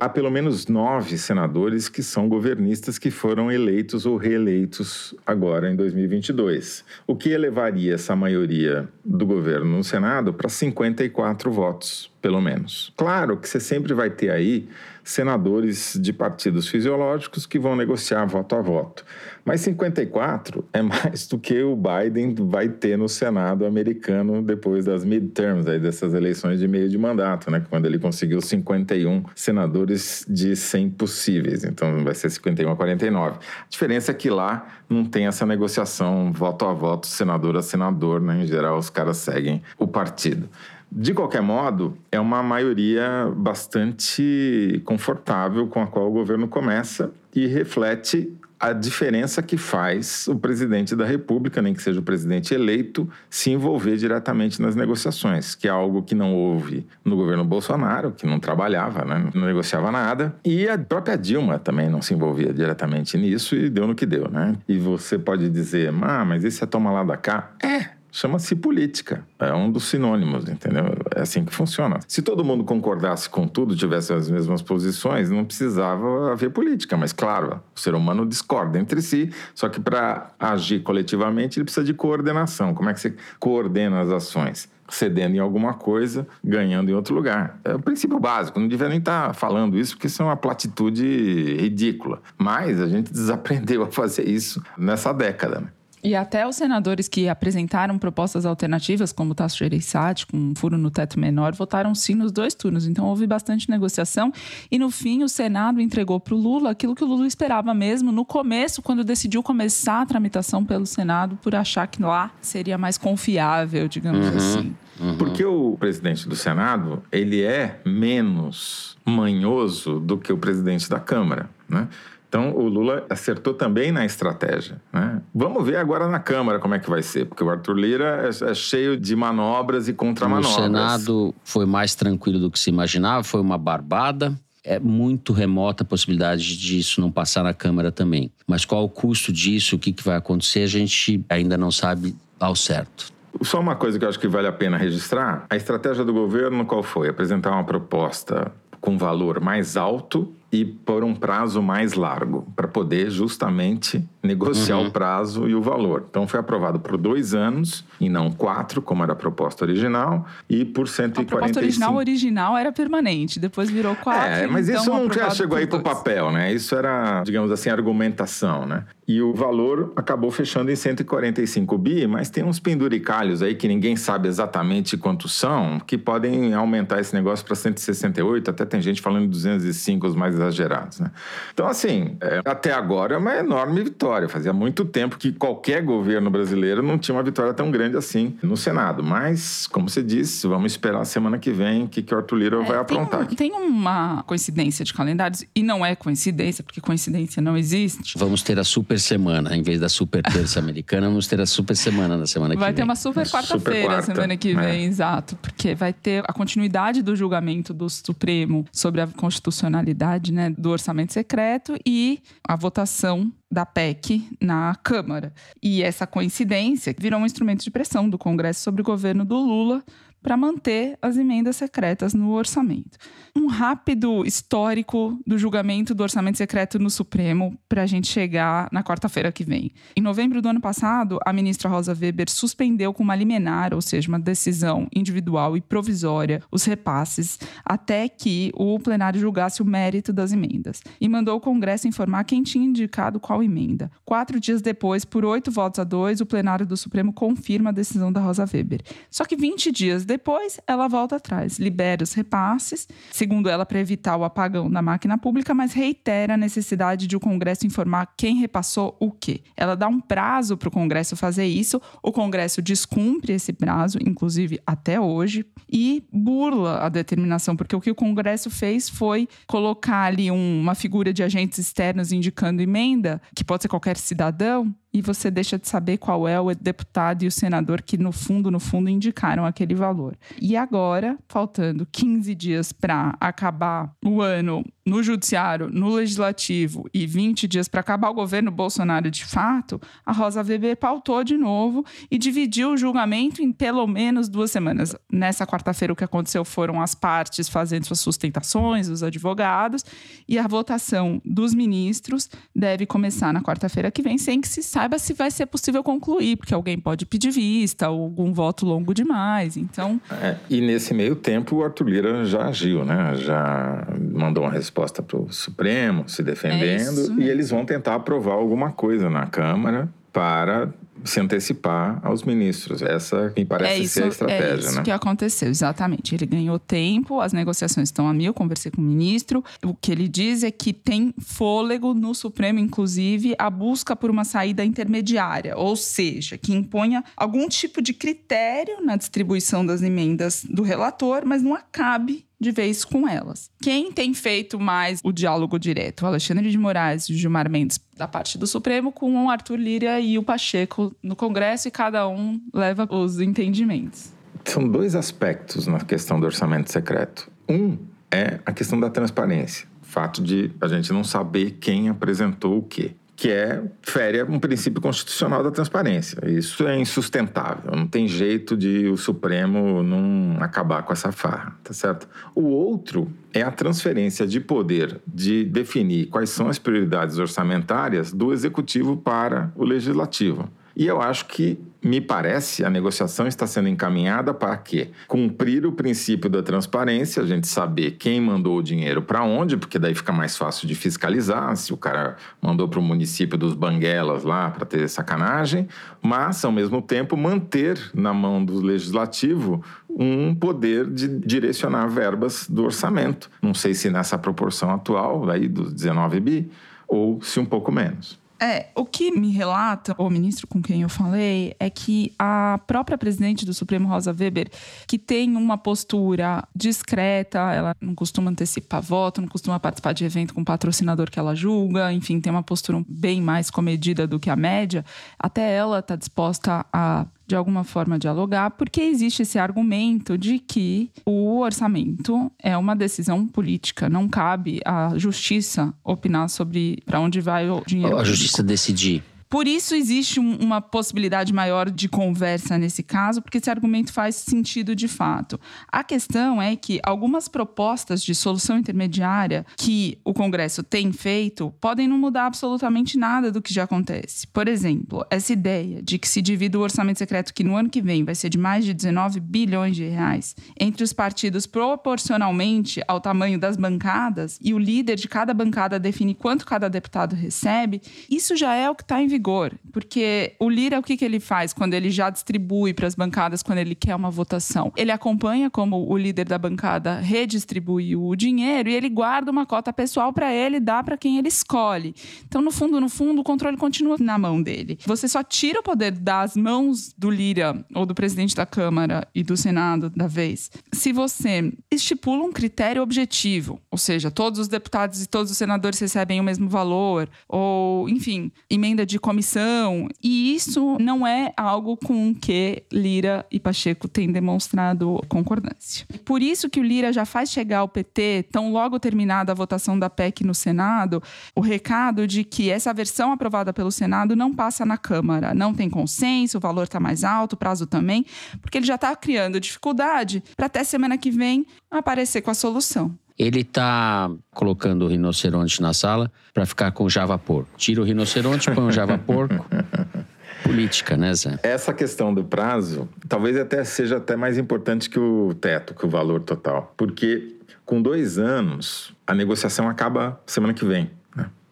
há 0.00 0.08
pelo 0.08 0.30
menos 0.30 0.66
nove 0.66 1.18
senadores 1.18 1.86
que 1.86 2.02
são 2.02 2.26
governistas 2.26 2.98
que 2.98 3.10
foram 3.10 3.52
eleitos 3.52 4.06
ou 4.06 4.16
reeleitos 4.16 5.14
agora 5.26 5.70
em 5.70 5.76
2022, 5.76 6.82
o 7.06 7.14
que 7.14 7.28
elevaria 7.28 7.94
essa 7.94 8.16
maioria 8.16 8.88
do 9.04 9.26
governo 9.26 9.76
no 9.76 9.84
Senado 9.84 10.32
para 10.32 10.48
54 10.48 11.52
votos, 11.52 12.10
pelo 12.22 12.40
menos. 12.40 12.94
Claro 12.96 13.36
que 13.36 13.46
você 13.46 13.60
sempre 13.60 13.92
vai 13.92 14.08
ter 14.08 14.30
aí 14.30 14.66
senadores 15.02 15.98
de 16.00 16.12
partidos 16.12 16.68
fisiológicos 16.68 17.46
que 17.46 17.58
vão 17.58 17.76
negociar 17.76 18.24
voto 18.26 18.54
a 18.56 18.60
voto. 18.60 19.04
Mas 19.44 19.62
54 19.62 20.64
é 20.72 20.82
mais 20.82 21.26
do 21.26 21.38
que 21.38 21.62
o 21.62 21.76
Biden 21.76 22.34
vai 22.34 22.68
ter 22.68 22.96
no 22.96 23.08
Senado 23.08 23.64
americano 23.64 24.42
depois 24.42 24.84
das 24.84 25.04
midterms, 25.04 25.66
aí 25.66 25.78
dessas 25.78 26.14
eleições 26.14 26.60
de 26.60 26.68
meio 26.68 26.88
de 26.88 26.98
mandato, 26.98 27.50
né? 27.50 27.64
Quando 27.68 27.86
ele 27.86 27.98
conseguiu 27.98 28.40
51 28.40 29.24
senadores 29.34 30.24
de 30.28 30.54
100 30.54 30.90
possíveis. 30.90 31.64
Então 31.64 32.04
vai 32.04 32.14
ser 32.14 32.30
51 32.30 32.70
a 32.70 32.76
49. 32.76 33.38
A 33.38 33.40
diferença 33.68 34.10
é 34.10 34.14
que 34.14 34.30
lá 34.30 34.66
não 34.88 35.04
tem 35.04 35.26
essa 35.26 35.46
negociação 35.46 36.32
voto 36.32 36.64
a 36.64 36.72
voto, 36.72 37.06
senador 37.06 37.56
a 37.56 37.62
senador, 37.62 38.20
né? 38.20 38.42
Em 38.42 38.46
geral, 38.46 38.78
os 38.78 38.90
caras 38.90 39.16
seguem 39.18 39.62
o 39.78 39.86
partido. 39.86 40.48
De 40.90 41.14
qualquer 41.14 41.40
modo, 41.42 41.96
é 42.10 42.18
uma 42.18 42.42
maioria 42.42 43.30
bastante 43.36 44.82
confortável 44.84 45.68
com 45.68 45.80
a 45.80 45.86
qual 45.86 46.08
o 46.08 46.12
governo 46.12 46.48
começa 46.48 47.12
e 47.34 47.46
reflete 47.46 48.36
a 48.60 48.74
diferença 48.74 49.42
que 49.42 49.56
faz 49.56 50.28
o 50.28 50.36
presidente 50.36 50.94
da 50.94 51.06
República, 51.06 51.62
nem 51.62 51.72
que 51.72 51.82
seja 51.82 51.98
o 51.98 52.02
presidente 52.02 52.52
eleito, 52.52 53.08
se 53.30 53.50
envolver 53.50 53.96
diretamente 53.96 54.60
nas 54.60 54.76
negociações, 54.76 55.54
que 55.54 55.66
é 55.66 55.70
algo 55.70 56.02
que 56.02 56.14
não 56.14 56.34
houve 56.34 56.86
no 57.02 57.16
governo 57.16 57.42
Bolsonaro, 57.42 58.12
que 58.12 58.26
não 58.26 58.38
trabalhava, 58.38 59.02
né? 59.02 59.30
não 59.34 59.46
negociava 59.46 59.90
nada, 59.90 60.36
e 60.44 60.68
a 60.68 60.76
própria 60.76 61.16
Dilma 61.16 61.58
também 61.58 61.88
não 61.88 62.02
se 62.02 62.12
envolvia 62.12 62.52
diretamente 62.52 63.16
nisso 63.16 63.56
e 63.56 63.70
deu 63.70 63.86
no 63.86 63.94
que 63.94 64.04
deu, 64.04 64.28
né? 64.30 64.54
E 64.68 64.76
você 64.76 65.18
pode 65.18 65.48
dizer, 65.48 65.90
ah, 66.02 66.24
mas 66.26 66.44
esse 66.44 66.62
é 66.62 66.66
toma 66.66 66.92
lá 66.92 67.02
da 67.02 67.16
cá? 67.16 67.52
É, 67.64 67.99
chama-se 68.12 68.54
política. 68.56 69.24
É 69.38 69.52
um 69.52 69.70
dos 69.70 69.84
sinônimos, 69.84 70.48
entendeu? 70.48 70.84
É 71.14 71.20
assim 71.20 71.44
que 71.44 71.54
funciona. 71.54 71.98
Se 72.06 72.22
todo 72.22 72.44
mundo 72.44 72.64
concordasse 72.64 73.28
com 73.28 73.46
tudo, 73.46 73.76
tivesse 73.76 74.12
as 74.12 74.30
mesmas 74.30 74.62
posições, 74.62 75.30
não 75.30 75.44
precisava 75.44 76.32
haver 76.32 76.50
política. 76.50 76.96
Mas, 76.96 77.12
claro, 77.12 77.60
o 77.74 77.80
ser 77.80 77.94
humano 77.94 78.26
discorda 78.26 78.78
entre 78.78 79.00
si, 79.02 79.30
só 79.54 79.68
que 79.68 79.80
para 79.80 80.30
agir 80.38 80.80
coletivamente 80.80 81.58
ele 81.58 81.64
precisa 81.64 81.84
de 81.84 81.94
coordenação. 81.94 82.74
Como 82.74 82.88
é 82.88 82.94
que 82.94 83.00
você 83.00 83.14
coordena 83.38 84.00
as 84.00 84.10
ações? 84.10 84.68
cedendo 84.90 85.36
em 85.36 85.38
alguma 85.38 85.74
coisa, 85.74 86.26
ganhando 86.42 86.90
em 86.90 86.94
outro 86.94 87.14
lugar. 87.14 87.58
É 87.64 87.74
o 87.74 87.78
princípio 87.78 88.18
básico, 88.18 88.58
não 88.58 88.68
devia 88.68 88.88
nem 88.88 88.98
estar 88.98 89.28
tá 89.28 89.34
falando 89.34 89.78
isso, 89.78 89.94
porque 89.94 90.08
isso 90.08 90.20
é 90.22 90.24
uma 90.24 90.36
platitude 90.36 91.56
ridícula. 91.58 92.20
Mas 92.36 92.80
a 92.80 92.88
gente 92.88 93.10
desaprendeu 93.12 93.82
a 93.82 93.86
fazer 93.86 94.28
isso 94.28 94.62
nessa 94.76 95.12
década. 95.12 95.60
Né? 95.60 95.68
E 96.02 96.14
até 96.14 96.46
os 96.46 96.56
senadores 96.56 97.08
que 97.08 97.28
apresentaram 97.28 97.98
propostas 97.98 98.46
alternativas, 98.46 99.12
como 99.12 99.32
o 99.32 99.34
Tasso 99.34 99.58
Gereissati, 99.58 100.26
com 100.26 100.36
um 100.36 100.54
furo 100.54 100.78
no 100.78 100.90
teto 100.90 101.20
menor, 101.20 101.54
votaram 101.54 101.94
sim 101.94 102.14
nos 102.14 102.32
dois 102.32 102.54
turnos. 102.54 102.86
Então 102.86 103.06
houve 103.06 103.26
bastante 103.26 103.68
negociação. 103.68 104.32
E 104.70 104.78
no 104.78 104.90
fim, 104.90 105.22
o 105.22 105.28
Senado 105.28 105.80
entregou 105.80 106.18
para 106.18 106.34
o 106.34 106.38
Lula 106.38 106.70
aquilo 106.70 106.94
que 106.94 107.04
o 107.04 107.06
Lula 107.06 107.26
esperava 107.26 107.74
mesmo 107.74 108.10
no 108.10 108.24
começo, 108.24 108.80
quando 108.80 109.04
decidiu 109.04 109.42
começar 109.42 110.00
a 110.00 110.06
tramitação 110.06 110.64
pelo 110.64 110.86
Senado, 110.86 111.38
por 111.42 111.54
achar 111.54 111.86
que 111.86 112.02
lá 112.02 112.30
seria 112.40 112.78
mais 112.78 112.96
confiável, 112.96 113.86
digamos 113.86 114.26
uhum, 114.26 114.36
assim. 114.36 114.76
Uhum. 115.00 115.16
Porque 115.16 115.44
o 115.44 115.76
presidente 115.78 116.28
do 116.28 116.36
Senado, 116.36 117.02
ele 117.10 117.42
é 117.42 117.80
menos 117.84 118.96
manhoso 119.04 119.98
do 119.98 120.18
que 120.18 120.32
o 120.32 120.38
presidente 120.38 120.88
da 120.88 121.00
Câmara, 121.00 121.48
né? 121.68 121.88
Então, 122.30 122.52
o 122.54 122.68
Lula 122.68 123.04
acertou 123.10 123.52
também 123.52 123.90
na 123.90 124.06
estratégia. 124.06 124.80
Né? 124.92 125.20
Vamos 125.34 125.66
ver 125.66 125.74
agora 125.74 126.06
na 126.06 126.20
Câmara 126.20 126.60
como 126.60 126.76
é 126.76 126.78
que 126.78 126.88
vai 126.88 127.02
ser, 127.02 127.26
porque 127.26 127.42
o 127.42 127.50
Arthur 127.50 127.74
Lira 127.74 128.22
é, 128.24 128.50
é 128.50 128.54
cheio 128.54 128.96
de 128.96 129.16
manobras 129.16 129.88
e 129.88 129.92
contramanobras. 129.92 130.56
No 130.56 130.62
Senado 130.62 131.34
foi 131.42 131.66
mais 131.66 131.96
tranquilo 131.96 132.38
do 132.38 132.48
que 132.48 132.56
se 132.56 132.70
imaginava, 132.70 133.24
foi 133.24 133.40
uma 133.40 133.58
barbada. 133.58 134.32
É 134.62 134.78
muito 134.78 135.32
remota 135.32 135.82
a 135.82 135.86
possibilidade 135.86 136.56
disso 136.56 137.00
não 137.00 137.10
passar 137.10 137.42
na 137.42 137.52
Câmara 137.52 137.90
também. 137.90 138.30
Mas 138.46 138.64
qual 138.64 138.84
o 138.84 138.88
custo 138.88 139.32
disso, 139.32 139.74
o 139.74 139.78
que, 139.78 139.92
que 139.92 140.04
vai 140.04 140.14
acontecer, 140.14 140.62
a 140.62 140.68
gente 140.68 141.24
ainda 141.28 141.58
não 141.58 141.72
sabe 141.72 142.14
ao 142.38 142.54
certo. 142.54 143.12
Só 143.42 143.58
uma 143.58 143.74
coisa 143.74 143.98
que 143.98 144.04
eu 144.04 144.08
acho 144.08 144.20
que 144.20 144.28
vale 144.28 144.46
a 144.46 144.52
pena 144.52 144.76
registrar: 144.76 145.46
a 145.50 145.56
estratégia 145.56 146.04
do 146.04 146.12
governo 146.12 146.64
qual 146.64 146.84
foi? 146.84 147.08
Apresentar 147.08 147.50
uma 147.50 147.64
proposta 147.64 148.52
com 148.80 148.96
valor 148.96 149.40
mais 149.40 149.76
alto 149.76 150.32
e 150.52 150.64
por 150.64 151.04
um 151.04 151.14
prazo 151.14 151.62
mais 151.62 151.94
largo, 151.94 152.46
para 152.56 152.66
poder 152.66 153.10
justamente 153.10 154.04
negociar 154.22 154.78
uhum. 154.78 154.88
o 154.88 154.90
prazo 154.90 155.48
e 155.48 155.54
o 155.54 155.62
valor. 155.62 156.04
Então 156.10 156.26
foi 156.26 156.40
aprovado 156.40 156.80
por 156.80 156.96
dois 156.96 157.34
anos 157.34 157.84
e 158.00 158.08
não 158.08 158.30
quatro, 158.30 158.82
como 158.82 159.02
era 159.02 159.12
a 159.12 159.16
proposta 159.16 159.64
original, 159.64 160.26
e 160.48 160.64
por 160.64 160.88
145. 160.88 161.20
A 161.20 161.38
proposta 161.38 161.60
original 161.60 161.94
original 161.96 162.58
era 162.58 162.72
permanente, 162.72 163.38
depois 163.38 163.70
virou 163.70 163.94
quatro. 163.96 164.26
É, 164.26 164.46
mas 164.46 164.68
então 164.68 164.82
isso 164.82 164.92
nunca 164.92 165.30
chegou 165.30 165.56
aí 165.56 165.66
para 165.66 165.78
o 165.78 165.82
papel, 165.82 166.32
né? 166.32 166.52
Isso 166.52 166.74
era, 166.74 167.22
digamos 167.22 167.50
assim, 167.50 167.70
argumentação, 167.70 168.66
né? 168.66 168.84
E 169.06 169.20
o 169.20 169.32
valor 169.34 169.92
acabou 169.96 170.30
fechando 170.30 170.70
em 170.70 170.76
145 170.76 171.76
bi, 171.78 172.06
mas 172.06 172.30
tem 172.30 172.44
uns 172.44 172.60
penduricalhos 172.60 173.42
aí 173.42 173.56
que 173.56 173.66
ninguém 173.66 173.96
sabe 173.96 174.28
exatamente 174.28 174.96
quantos 174.96 175.32
são, 175.32 175.80
que 175.80 175.98
podem 175.98 176.54
aumentar 176.54 177.00
esse 177.00 177.12
negócio 177.12 177.44
para 177.44 177.56
168, 177.56 178.50
até 178.50 178.64
tem 178.64 178.80
gente 178.80 179.00
falando 179.00 179.24
de 179.24 179.30
205 179.30 180.06
os 180.06 180.14
mais 180.14 180.39
exagerados, 180.40 181.00
né? 181.00 181.10
Então, 181.52 181.66
assim, 181.66 182.16
é, 182.20 182.40
até 182.44 182.72
agora 182.72 183.14
é 183.14 183.18
uma 183.18 183.36
enorme 183.36 183.82
vitória. 183.82 184.28
Fazia 184.28 184.52
muito 184.52 184.84
tempo 184.84 185.18
que 185.18 185.32
qualquer 185.32 185.82
governo 185.82 186.30
brasileiro 186.30 186.82
não 186.82 186.98
tinha 186.98 187.14
uma 187.14 187.22
vitória 187.22 187.52
tão 187.52 187.70
grande 187.70 187.96
assim 187.96 188.36
no 188.42 188.56
Senado. 188.56 189.02
Mas, 189.02 189.66
como 189.66 189.88
você 189.88 190.02
disse, 190.02 190.46
vamos 190.46 190.72
esperar 190.72 191.00
a 191.00 191.04
semana 191.04 191.38
que 191.38 191.50
vem 191.50 191.84
o 191.84 191.88
que, 191.88 192.02
que 192.02 192.14
o 192.14 192.16
Arthur 192.16 192.36
Lira 192.36 192.62
é, 192.62 192.64
vai 192.64 192.78
aprontar. 192.78 193.26
Tem, 193.26 193.50
tem 193.50 193.52
uma 193.52 194.22
coincidência 194.24 194.84
de 194.84 194.92
calendários, 194.92 195.44
e 195.54 195.62
não 195.62 195.84
é 195.84 195.94
coincidência, 195.94 196.64
porque 196.64 196.80
coincidência 196.80 197.42
não 197.42 197.56
existe. 197.56 198.18
Vamos 198.18 198.42
ter 198.42 198.58
a 198.58 198.64
super 198.64 198.98
semana, 198.98 199.56
em 199.56 199.62
vez 199.62 199.80
da 199.80 199.88
super 199.88 200.22
terça 200.22 200.58
americana, 200.60 201.08
vamos 201.08 201.26
ter 201.26 201.40
a 201.40 201.46
super 201.46 201.76
semana 201.76 202.16
na 202.16 202.26
semana 202.26 202.54
que 202.54 202.60
vai 202.60 202.68
vem. 202.68 202.74
Vai 202.74 202.76
ter 202.76 202.84
uma 202.84 202.96
super 202.96 203.26
quarta-feira 203.28 203.86
quarta, 203.86 204.02
semana 204.02 204.36
que 204.36 204.54
vem, 204.54 204.84
é. 204.84 204.84
exato. 204.84 205.36
Porque 205.36 205.74
vai 205.74 205.92
ter 205.92 206.24
a 206.26 206.32
continuidade 206.32 207.02
do 207.02 207.14
julgamento 207.14 207.72
do 207.72 207.88
Supremo 207.88 208.66
sobre 208.72 209.00
a 209.00 209.06
constitucionalidade 209.06 210.29
né, 210.30 210.50
do 210.50 210.70
orçamento 210.70 211.12
secreto 211.12 211.76
e 211.86 212.20
a 212.46 212.56
votação 212.56 213.32
da 213.50 213.66
PEC 213.66 214.28
na 214.40 214.74
Câmara. 214.76 215.32
E 215.62 215.82
essa 215.82 216.06
coincidência 216.06 216.94
virou 216.98 217.20
um 217.20 217.26
instrumento 217.26 217.64
de 217.64 217.70
pressão 217.70 218.08
do 218.08 218.18
Congresso 218.18 218.62
sobre 218.62 218.82
o 218.82 218.84
governo 218.84 219.24
do 219.24 219.36
Lula 219.36 219.82
para 220.22 220.36
manter 220.36 220.98
as 221.00 221.16
emendas 221.16 221.56
secretas 221.56 222.14
no 222.14 222.32
orçamento. 222.32 222.98
Um 223.34 223.46
rápido 223.46 224.24
histórico 224.24 225.18
do 225.26 225.38
julgamento 225.38 225.94
do 225.94 226.02
orçamento 226.02 226.38
secreto 226.38 226.78
no 226.78 226.90
Supremo 226.90 227.56
para 227.68 227.82
a 227.82 227.86
gente 227.86 228.08
chegar 228.08 228.68
na 228.72 228.82
quarta-feira 228.82 229.32
que 229.32 229.44
vem. 229.44 229.72
Em 229.96 230.00
novembro 230.00 230.42
do 230.42 230.48
ano 230.48 230.60
passado, 230.60 231.18
a 231.24 231.32
ministra 231.32 231.68
Rosa 231.68 231.96
Weber 231.98 232.30
suspendeu 232.30 232.92
com 232.92 233.02
uma 233.02 233.14
liminar, 233.14 233.72
ou 233.72 233.80
seja, 233.80 234.08
uma 234.08 234.18
decisão 234.18 234.88
individual 234.94 235.56
e 235.56 235.60
provisória, 235.60 236.42
os 236.50 236.64
repasses 236.64 237.38
até 237.64 238.08
que 238.08 238.50
o 238.54 238.78
plenário 238.78 239.20
julgasse 239.20 239.62
o 239.62 239.64
mérito 239.64 240.12
das 240.12 240.32
emendas 240.32 240.82
e 241.00 241.08
mandou 241.08 241.36
o 241.36 241.40
Congresso 241.40 241.88
informar 241.88 242.24
quem 242.24 242.42
tinha 242.42 242.64
indicado 242.64 243.20
qual 243.20 243.42
emenda. 243.42 243.90
Quatro 244.04 244.40
dias 244.40 244.60
depois, 244.60 245.04
por 245.04 245.24
oito 245.24 245.50
votos 245.50 245.78
a 245.78 245.84
dois, 245.84 246.20
o 246.20 246.26
plenário 246.26 246.66
do 246.66 246.76
Supremo 246.76 247.12
confirma 247.12 247.70
a 247.70 247.72
decisão 247.72 248.12
da 248.12 248.20
Rosa 248.20 248.44
Weber. 248.52 248.82
Só 249.10 249.24
que 249.24 249.36
20 249.36 249.70
dias 249.70 250.04
depois, 250.10 250.58
ela 250.66 250.88
volta 250.88 251.16
atrás, 251.16 251.56
libera 251.60 252.02
os 252.02 252.12
repasses, 252.14 252.88
segundo 253.12 253.48
ela, 253.48 253.64
para 253.64 253.78
evitar 253.78 254.16
o 254.16 254.24
apagão 254.24 254.68
da 254.68 254.82
máquina 254.82 255.16
pública, 255.16 255.54
mas 255.54 255.72
reitera 255.72 256.34
a 256.34 256.36
necessidade 256.36 257.06
de 257.06 257.14
o 257.14 257.20
Congresso 257.20 257.64
informar 257.64 258.12
quem 258.16 258.34
repassou 258.40 258.96
o 258.98 259.12
quê. 259.12 259.40
Ela 259.56 259.76
dá 259.76 259.86
um 259.86 260.00
prazo 260.00 260.56
para 260.56 260.68
o 260.68 260.72
Congresso 260.72 261.14
fazer 261.14 261.46
isso, 261.46 261.80
o 262.02 262.10
Congresso 262.10 262.60
descumpre 262.60 263.34
esse 263.34 263.52
prazo, 263.52 263.98
inclusive 264.04 264.60
até 264.66 265.00
hoje, 265.00 265.46
e 265.72 266.02
burla 266.12 266.84
a 266.84 266.88
determinação, 266.88 267.54
porque 267.54 267.76
o 267.76 267.80
que 267.80 267.92
o 267.92 267.94
Congresso 267.94 268.50
fez 268.50 268.88
foi 268.88 269.28
colocar 269.46 270.06
ali 270.06 270.28
um, 270.28 270.60
uma 270.60 270.74
figura 270.74 271.12
de 271.12 271.22
agentes 271.22 271.60
externos 271.60 272.10
indicando 272.10 272.60
emenda, 272.60 273.22
que 273.32 273.44
pode 273.44 273.62
ser 273.62 273.68
qualquer 273.68 273.96
cidadão, 273.96 274.74
e 274.92 275.00
você 275.00 275.30
deixa 275.30 275.58
de 275.58 275.68
saber 275.68 275.98
qual 275.98 276.26
é 276.26 276.40
o 276.40 276.52
deputado 276.54 277.22
e 277.22 277.26
o 277.26 277.30
senador 277.30 277.80
que, 277.80 277.96
no 277.96 278.10
fundo, 278.10 278.50
no 278.50 278.58
fundo, 278.58 278.90
indicaram 278.90 279.44
aquele 279.44 279.74
valor. 279.74 280.16
E 280.40 280.56
agora, 280.56 281.16
faltando 281.28 281.86
15 281.90 282.34
dias 282.34 282.72
para 282.72 283.16
acabar 283.20 283.92
o 284.04 284.20
ano 284.20 284.64
no 284.84 285.02
judiciário, 285.02 285.70
no 285.70 285.90
legislativo 285.90 286.88
e 286.92 287.06
20 287.06 287.46
dias 287.46 287.68
para 287.68 287.80
acabar 287.80 288.10
o 288.10 288.14
governo 288.14 288.50
Bolsonaro 288.50 289.08
de 289.08 289.24
fato, 289.24 289.80
a 290.04 290.10
Rosa 290.10 290.42
Weber 290.42 290.76
pautou 290.76 291.22
de 291.22 291.36
novo 291.36 291.84
e 292.10 292.18
dividiu 292.18 292.72
o 292.72 292.76
julgamento 292.76 293.40
em 293.40 293.52
pelo 293.52 293.86
menos 293.86 294.28
duas 294.28 294.50
semanas. 294.50 294.96
Nessa 295.12 295.46
quarta-feira, 295.46 295.92
o 295.92 295.96
que 295.96 296.02
aconteceu 296.02 296.44
foram 296.44 296.82
as 296.82 296.94
partes 296.94 297.48
fazendo 297.48 297.84
suas 297.84 298.00
sustentações, 298.00 298.88
os 298.88 299.04
advogados, 299.04 299.84
e 300.28 300.38
a 300.38 300.48
votação 300.48 301.22
dos 301.24 301.54
ministros 301.54 302.28
deve 302.54 302.84
começar 302.84 303.32
na 303.32 303.42
quarta-feira 303.42 303.90
que 303.92 304.02
vem, 304.02 304.18
sem 304.18 304.40
que 304.40 304.48
se 304.48 304.62
saiba 304.62 304.79
se 304.98 305.12
vai 305.12 305.30
ser 305.30 305.46
possível 305.46 305.82
concluir, 305.82 306.36
porque 306.36 306.54
alguém 306.54 306.78
pode 306.78 307.06
pedir 307.06 307.30
vista 307.30 307.88
ou 307.90 308.02
algum 308.02 308.32
voto 308.32 308.64
longo 308.66 308.94
demais. 308.94 309.56
Então. 309.56 310.00
É, 310.22 310.36
e 310.48 310.60
nesse 310.60 310.94
meio 310.94 311.16
tempo, 311.16 311.56
o 311.56 311.64
Arthur 311.64 311.88
Lira 311.88 312.24
já 312.24 312.46
agiu, 312.46 312.84
né? 312.84 313.14
Já 313.16 313.86
mandou 313.98 314.44
uma 314.44 314.52
resposta 314.52 315.02
para 315.02 315.18
o 315.18 315.30
Supremo, 315.32 316.08
se 316.08 316.22
defendendo, 316.22 317.20
é 317.20 317.24
e 317.24 317.28
eles 317.28 317.50
vão 317.50 317.64
tentar 317.64 317.94
aprovar 317.94 318.34
alguma 318.34 318.72
coisa 318.72 319.10
na 319.10 319.26
Câmara 319.26 319.88
para 320.12 320.68
se 321.04 321.20
antecipar 321.20 322.00
aos 322.04 322.22
ministros. 322.22 322.82
Essa 322.82 323.32
me 323.36 323.44
parece 323.44 323.72
é 323.72 323.78
isso, 323.78 323.94
ser 323.94 324.04
a 324.04 324.08
estratégia, 324.08 324.52
é 324.52 324.58
isso 324.58 324.76
né? 324.76 324.82
que 324.82 324.90
aconteceu, 324.90 325.48
exatamente. 325.48 326.14
Ele 326.14 326.26
ganhou 326.26 326.58
tempo, 326.58 327.20
as 327.20 327.32
negociações 327.32 327.88
estão 327.88 328.08
a 328.08 328.14
mil, 328.14 328.32
conversei 328.34 328.70
com 328.70 328.80
o 328.80 328.84
ministro. 328.84 329.44
O 329.64 329.74
que 329.74 329.92
ele 329.92 330.08
diz 330.08 330.42
é 330.42 330.50
que 330.50 330.72
tem 330.72 331.14
fôlego 331.18 331.94
no 331.94 332.14
Supremo, 332.14 332.58
inclusive, 332.58 333.34
a 333.38 333.50
busca 333.50 333.94
por 333.94 334.10
uma 334.10 334.24
saída 334.24 334.64
intermediária, 334.64 335.56
ou 335.56 335.76
seja, 335.76 336.38
que 336.38 336.52
imponha 336.52 337.04
algum 337.16 337.48
tipo 337.48 337.82
de 337.82 337.92
critério 337.92 338.84
na 338.84 338.96
distribuição 338.96 339.64
das 339.64 339.82
emendas 339.82 340.44
do 340.48 340.62
relator, 340.62 341.22
mas 341.24 341.42
não 341.42 341.54
acabe 341.54 342.24
de 342.40 342.50
vez 342.50 342.84
com 342.84 343.06
elas. 343.06 343.50
Quem 343.60 343.92
tem 343.92 344.14
feito 344.14 344.58
mais 344.58 345.00
o 345.04 345.12
diálogo 345.12 345.58
direto? 345.58 346.02
O 346.02 346.06
Alexandre 346.06 346.50
de 346.50 346.56
Moraes 346.56 347.04
e 347.04 347.12
o 347.12 347.16
Gilmar 347.16 347.50
Mendes 347.50 347.78
da 347.96 348.08
parte 348.08 348.38
do 348.38 348.46
Supremo 348.46 348.90
com 348.90 349.26
o 349.26 349.30
Arthur 349.30 349.56
Lira 349.56 350.00
e 350.00 350.18
o 350.18 350.22
Pacheco 350.22 350.94
no 351.02 351.14
Congresso 351.14 351.68
e 351.68 351.70
cada 351.70 352.08
um 352.08 352.40
leva 352.52 352.88
os 352.90 353.20
entendimentos. 353.20 354.12
São 354.44 354.66
dois 354.66 354.94
aspectos 354.94 355.66
na 355.66 355.80
questão 355.80 356.18
do 356.18 356.24
orçamento 356.24 356.72
secreto. 356.72 357.30
Um 357.48 357.76
é 358.10 358.40
a 358.46 358.52
questão 358.52 358.80
da 358.80 358.88
transparência. 358.88 359.68
O 359.82 359.86
fato 359.86 360.22
de 360.22 360.50
a 360.60 360.68
gente 360.68 360.92
não 360.92 361.04
saber 361.04 361.58
quem 361.60 361.88
apresentou 361.88 362.58
o 362.58 362.62
quê 362.62 362.94
que 363.20 363.30
é 363.30 363.62
fere 363.82 364.22
um 364.22 364.38
princípio 364.38 364.80
constitucional 364.80 365.42
da 365.42 365.50
transparência. 365.50 366.18
Isso 366.26 366.66
é 366.66 366.80
insustentável. 366.80 367.70
Não 367.76 367.86
tem 367.86 368.08
jeito 368.08 368.56
de 368.56 368.88
o 368.88 368.96
Supremo 368.96 369.82
não 369.82 370.38
acabar 370.42 370.84
com 370.84 370.92
essa 370.94 371.12
farra, 371.12 371.54
tá 371.62 371.74
certo? 371.74 372.08
O 372.34 372.44
outro 372.44 373.12
é 373.34 373.42
a 373.42 373.50
transferência 373.50 374.26
de 374.26 374.40
poder 374.40 375.02
de 375.06 375.44
definir 375.44 376.06
quais 376.06 376.30
são 376.30 376.48
as 376.48 376.58
prioridades 376.58 377.18
orçamentárias 377.18 378.10
do 378.10 378.32
executivo 378.32 378.96
para 378.96 379.52
o 379.54 379.64
legislativo. 379.64 380.50
E 380.76 380.86
eu 380.86 381.00
acho 381.00 381.26
que, 381.26 381.58
me 381.82 382.00
parece, 382.00 382.64
a 382.64 382.70
negociação 382.70 383.26
está 383.26 383.46
sendo 383.46 383.68
encaminhada 383.68 384.32
para 384.32 384.56
quê? 384.56 384.90
Cumprir 385.08 385.66
o 385.66 385.72
princípio 385.72 386.30
da 386.30 386.42
transparência, 386.42 387.22
a 387.22 387.26
gente 387.26 387.48
saber 387.48 387.92
quem 387.92 388.20
mandou 388.20 388.58
o 388.58 388.62
dinheiro 388.62 389.02
para 389.02 389.22
onde, 389.24 389.56
porque 389.56 389.78
daí 389.78 389.94
fica 389.94 390.12
mais 390.12 390.36
fácil 390.36 390.68
de 390.68 390.74
fiscalizar 390.74 391.56
se 391.56 391.72
o 391.72 391.76
cara 391.76 392.16
mandou 392.40 392.68
para 392.68 392.78
o 392.78 392.82
município 392.82 393.36
dos 393.36 393.54
Banguelas 393.54 394.22
lá 394.22 394.50
para 394.50 394.64
ter 394.64 394.88
sacanagem, 394.88 395.66
mas, 396.00 396.44
ao 396.44 396.52
mesmo 396.52 396.80
tempo, 396.80 397.16
manter 397.16 397.78
na 397.94 398.12
mão 398.12 398.44
do 398.44 398.60
legislativo 398.60 399.62
um 399.88 400.34
poder 400.34 400.88
de 400.88 401.08
direcionar 401.08 401.88
verbas 401.88 402.46
do 402.48 402.64
orçamento. 402.64 403.30
Não 403.42 403.54
sei 403.54 403.74
se 403.74 403.90
nessa 403.90 404.16
proporção 404.16 404.70
atual, 404.70 405.28
aí 405.28 405.48
dos 405.48 405.72
19 405.72 406.20
bi, 406.20 406.50
ou 406.86 407.20
se 407.22 407.40
um 407.40 407.44
pouco 407.44 407.72
menos. 407.72 408.19
É, 408.42 408.68
o 408.74 408.86
que 408.86 409.10
me 409.10 409.30
relata 409.30 409.94
o 409.98 410.08
ministro 410.08 410.46
com 410.46 410.62
quem 410.62 410.80
eu 410.80 410.88
falei 410.88 411.54
é 411.60 411.68
que 411.68 412.14
a 412.18 412.58
própria 412.66 412.96
presidente 412.96 413.44
do 413.44 413.52
Supremo, 413.52 413.86
Rosa 413.86 414.16
Weber, 414.18 414.50
que 414.86 414.98
tem 414.98 415.36
uma 415.36 415.58
postura 415.58 416.48
discreta, 416.56 417.38
ela 417.52 417.76
não 417.78 417.94
costuma 417.94 418.30
antecipar 418.30 418.80
voto, 418.80 419.20
não 419.20 419.28
costuma 419.28 419.60
participar 419.60 419.92
de 419.92 420.06
evento 420.06 420.32
com 420.32 420.42
patrocinador 420.42 421.10
que 421.10 421.18
ela 421.18 421.34
julga, 421.34 421.92
enfim, 421.92 422.18
tem 422.18 422.32
uma 422.32 422.42
postura 422.42 422.82
bem 422.88 423.20
mais 423.20 423.50
comedida 423.50 424.06
do 424.06 424.18
que 424.18 424.30
a 424.30 424.36
média, 424.36 424.86
até 425.18 425.54
ela 425.54 425.80
está 425.80 425.94
disposta 425.94 426.64
a 426.72 427.06
de 427.30 427.36
alguma 427.36 427.62
forma 427.62 427.96
dialogar, 427.96 428.50
porque 428.50 428.80
existe 428.80 429.22
esse 429.22 429.38
argumento 429.38 430.18
de 430.18 430.40
que 430.40 430.90
o 431.06 431.38
orçamento 431.38 432.30
é 432.42 432.56
uma 432.56 432.74
decisão 432.74 433.24
política, 433.24 433.88
não 433.88 434.08
cabe 434.08 434.60
à 434.64 434.98
justiça 434.98 435.72
opinar 435.84 436.28
sobre 436.28 436.82
para 436.84 436.98
onde 436.98 437.20
vai 437.20 437.48
o 437.48 437.62
dinheiro. 437.64 437.96
A 437.96 438.02
justiça 438.02 438.42
decidir. 438.42 439.04
Por 439.30 439.46
isso 439.46 439.76
existe 439.76 440.18
um, 440.18 440.34
uma 440.38 440.60
possibilidade 440.60 441.32
maior 441.32 441.70
de 441.70 441.88
conversa 441.88 442.58
nesse 442.58 442.82
caso, 442.82 443.22
porque 443.22 443.38
esse 443.38 443.48
argumento 443.48 443.92
faz 443.92 444.16
sentido 444.16 444.74
de 444.74 444.88
fato. 444.88 445.38
A 445.68 445.84
questão 445.84 446.42
é 446.42 446.56
que 446.56 446.80
algumas 446.82 447.28
propostas 447.28 448.02
de 448.02 448.12
solução 448.12 448.58
intermediária 448.58 449.46
que 449.56 449.98
o 450.04 450.12
Congresso 450.12 450.64
tem 450.64 450.90
feito 450.90 451.54
podem 451.60 451.86
não 451.86 451.96
mudar 451.96 452.26
absolutamente 452.26 452.98
nada 452.98 453.30
do 453.30 453.40
que 453.40 453.54
já 453.54 453.62
acontece. 453.62 454.26
Por 454.26 454.48
exemplo, 454.48 455.06
essa 455.08 455.32
ideia 455.32 455.80
de 455.80 455.96
que 455.96 456.08
se 456.08 456.20
divida 456.20 456.58
o 456.58 456.62
orçamento 456.62 456.98
secreto 456.98 457.32
que 457.32 457.44
no 457.44 457.54
ano 457.54 457.70
que 457.70 457.80
vem 457.80 458.02
vai 458.02 458.16
ser 458.16 458.30
de 458.30 458.38
mais 458.38 458.64
de 458.64 458.74
19 458.74 459.20
bilhões 459.20 459.76
de 459.76 459.84
reais 459.84 460.34
entre 460.58 460.82
os 460.82 460.92
partidos 460.92 461.46
proporcionalmente 461.46 462.82
ao 462.88 463.00
tamanho 463.00 463.38
das 463.38 463.56
bancadas 463.56 464.40
e 464.42 464.52
o 464.52 464.58
líder 464.58 464.96
de 464.96 465.06
cada 465.06 465.32
bancada 465.32 465.78
define 465.78 466.16
quanto 466.16 466.44
cada 466.44 466.68
deputado 466.68 467.14
recebe, 467.14 467.80
isso 468.10 468.34
já 468.34 468.54
é 468.56 468.68
o 468.68 468.74
que 468.74 468.82
está 468.82 469.00
em 469.00 469.06
vigor 469.06 469.19
vigor, 469.20 469.52
porque 469.70 470.34
o 470.40 470.48
Lira, 470.48 470.78
o 470.78 470.82
que, 470.82 470.96
que 470.96 471.04
ele 471.04 471.20
faz 471.20 471.52
quando 471.52 471.74
ele 471.74 471.90
já 471.90 472.08
distribui 472.08 472.72
para 472.72 472.86
as 472.86 472.94
bancadas, 472.94 473.42
quando 473.42 473.58
ele 473.58 473.74
quer 473.74 473.94
uma 473.94 474.10
votação? 474.10 474.72
Ele 474.76 474.90
acompanha 474.90 475.50
como 475.50 475.86
o 475.86 475.96
líder 475.96 476.24
da 476.24 476.38
bancada 476.38 476.98
redistribui 476.98 477.94
o 477.94 478.16
dinheiro 478.16 478.70
e 478.70 478.74
ele 478.74 478.88
guarda 478.88 479.30
uma 479.30 479.44
cota 479.44 479.72
pessoal 479.72 480.12
para 480.12 480.32
ele 480.32 480.58
dá 480.58 480.82
para 480.82 480.96
quem 480.96 481.18
ele 481.18 481.28
escolhe. 481.28 481.94
Então, 482.26 482.40
no 482.40 482.50
fundo, 482.50 482.80
no 482.80 482.88
fundo, 482.88 483.20
o 483.20 483.24
controle 483.24 483.56
continua 483.56 483.96
na 484.00 484.16
mão 484.16 484.42
dele. 484.42 484.78
Você 484.86 485.06
só 485.06 485.22
tira 485.22 485.60
o 485.60 485.62
poder 485.62 485.92
das 485.92 486.36
mãos 486.36 486.94
do 486.96 487.10
Lira 487.10 487.64
ou 487.74 487.84
do 487.84 487.94
presidente 487.94 488.34
da 488.34 488.46
Câmara 488.46 489.06
e 489.14 489.22
do 489.22 489.36
Senado 489.36 489.90
da 489.90 490.06
vez 490.06 490.50
se 490.72 490.92
você 490.92 491.52
estipula 491.70 492.24
um 492.24 492.32
critério 492.32 492.82
objetivo, 492.82 493.60
ou 493.70 493.78
seja, 493.78 494.10
todos 494.10 494.38
os 494.38 494.48
deputados 494.48 495.02
e 495.02 495.06
todos 495.06 495.30
os 495.30 495.36
senadores 495.36 495.78
recebem 495.78 496.20
o 496.20 496.24
mesmo 496.24 496.48
valor, 496.48 497.08
ou, 497.28 497.88
enfim, 497.88 498.30
emenda 498.48 498.86
de 498.86 498.98
comissão. 499.10 499.88
E 500.00 500.36
isso 500.36 500.76
não 500.80 501.04
é 501.04 501.32
algo 501.36 501.76
com 501.76 502.14
que 502.14 502.62
Lira 502.72 503.26
e 503.28 503.40
Pacheco 503.40 503.88
têm 503.88 504.12
demonstrado 504.12 505.00
concordância. 505.08 505.84
Por 506.04 506.22
isso 506.22 506.48
que 506.48 506.60
o 506.60 506.62
Lira 506.62 506.92
já 506.92 507.04
faz 507.04 507.28
chegar 507.28 507.58
ao 507.58 507.68
PT, 507.68 508.28
tão 508.30 508.52
logo 508.52 508.78
terminada 508.78 509.32
a 509.32 509.34
votação 509.34 509.76
da 509.76 509.90
PEC 509.90 510.22
no 510.24 510.32
Senado, 510.32 511.02
o 511.34 511.40
recado 511.40 512.06
de 512.06 512.22
que 512.22 512.50
essa 512.50 512.72
versão 512.72 513.10
aprovada 513.10 513.52
pelo 513.52 513.72
Senado 513.72 514.14
não 514.14 514.32
passa 514.32 514.64
na 514.64 514.78
Câmara. 514.78 515.34
Não 515.34 515.52
tem 515.52 515.68
consenso, 515.68 516.38
o 516.38 516.40
valor 516.40 516.64
está 516.64 516.78
mais 516.78 517.02
alto, 517.02 517.32
o 517.32 517.36
prazo 517.36 517.66
também, 517.66 518.06
porque 518.40 518.58
ele 518.58 518.66
já 518.66 518.76
está 518.76 518.94
criando 518.94 519.40
dificuldade 519.40 520.22
para 520.36 520.46
até 520.46 520.62
semana 520.62 520.96
que 520.96 521.10
vem 521.10 521.44
aparecer 521.68 522.22
com 522.22 522.30
a 522.30 522.34
solução 522.34 522.96
ele 523.20 523.42
está 523.42 524.10
colocando 524.30 524.86
o 524.86 524.88
rinoceronte 524.88 525.60
na 525.60 525.74
sala 525.74 526.10
para 526.32 526.46
ficar 526.46 526.72
com 526.72 526.84
o 526.84 526.90
Java 526.90 527.18
Porco. 527.18 527.50
Tira 527.58 527.82
o 527.82 527.84
rinoceronte, 527.84 528.50
põe 528.50 528.64
o 528.64 528.72
Java 528.72 528.96
Porco. 528.96 529.44
Política, 530.42 530.96
né, 530.96 531.12
Zé? 531.12 531.38
Essa 531.42 531.74
questão 531.74 532.14
do 532.14 532.24
prazo 532.24 532.88
talvez 533.06 533.36
até 533.36 533.62
seja 533.62 533.98
até 533.98 534.16
mais 534.16 534.38
importante 534.38 534.88
que 534.88 534.98
o 534.98 535.34
teto, 535.34 535.74
que 535.74 535.84
o 535.84 535.88
valor 535.88 536.22
total. 536.22 536.72
Porque 536.78 537.36
com 537.66 537.82
dois 537.82 538.18
anos, 538.18 538.94
a 539.06 539.12
negociação 539.12 539.68
acaba 539.68 540.18
semana 540.24 540.54
que 540.54 540.64
vem. 540.64 540.90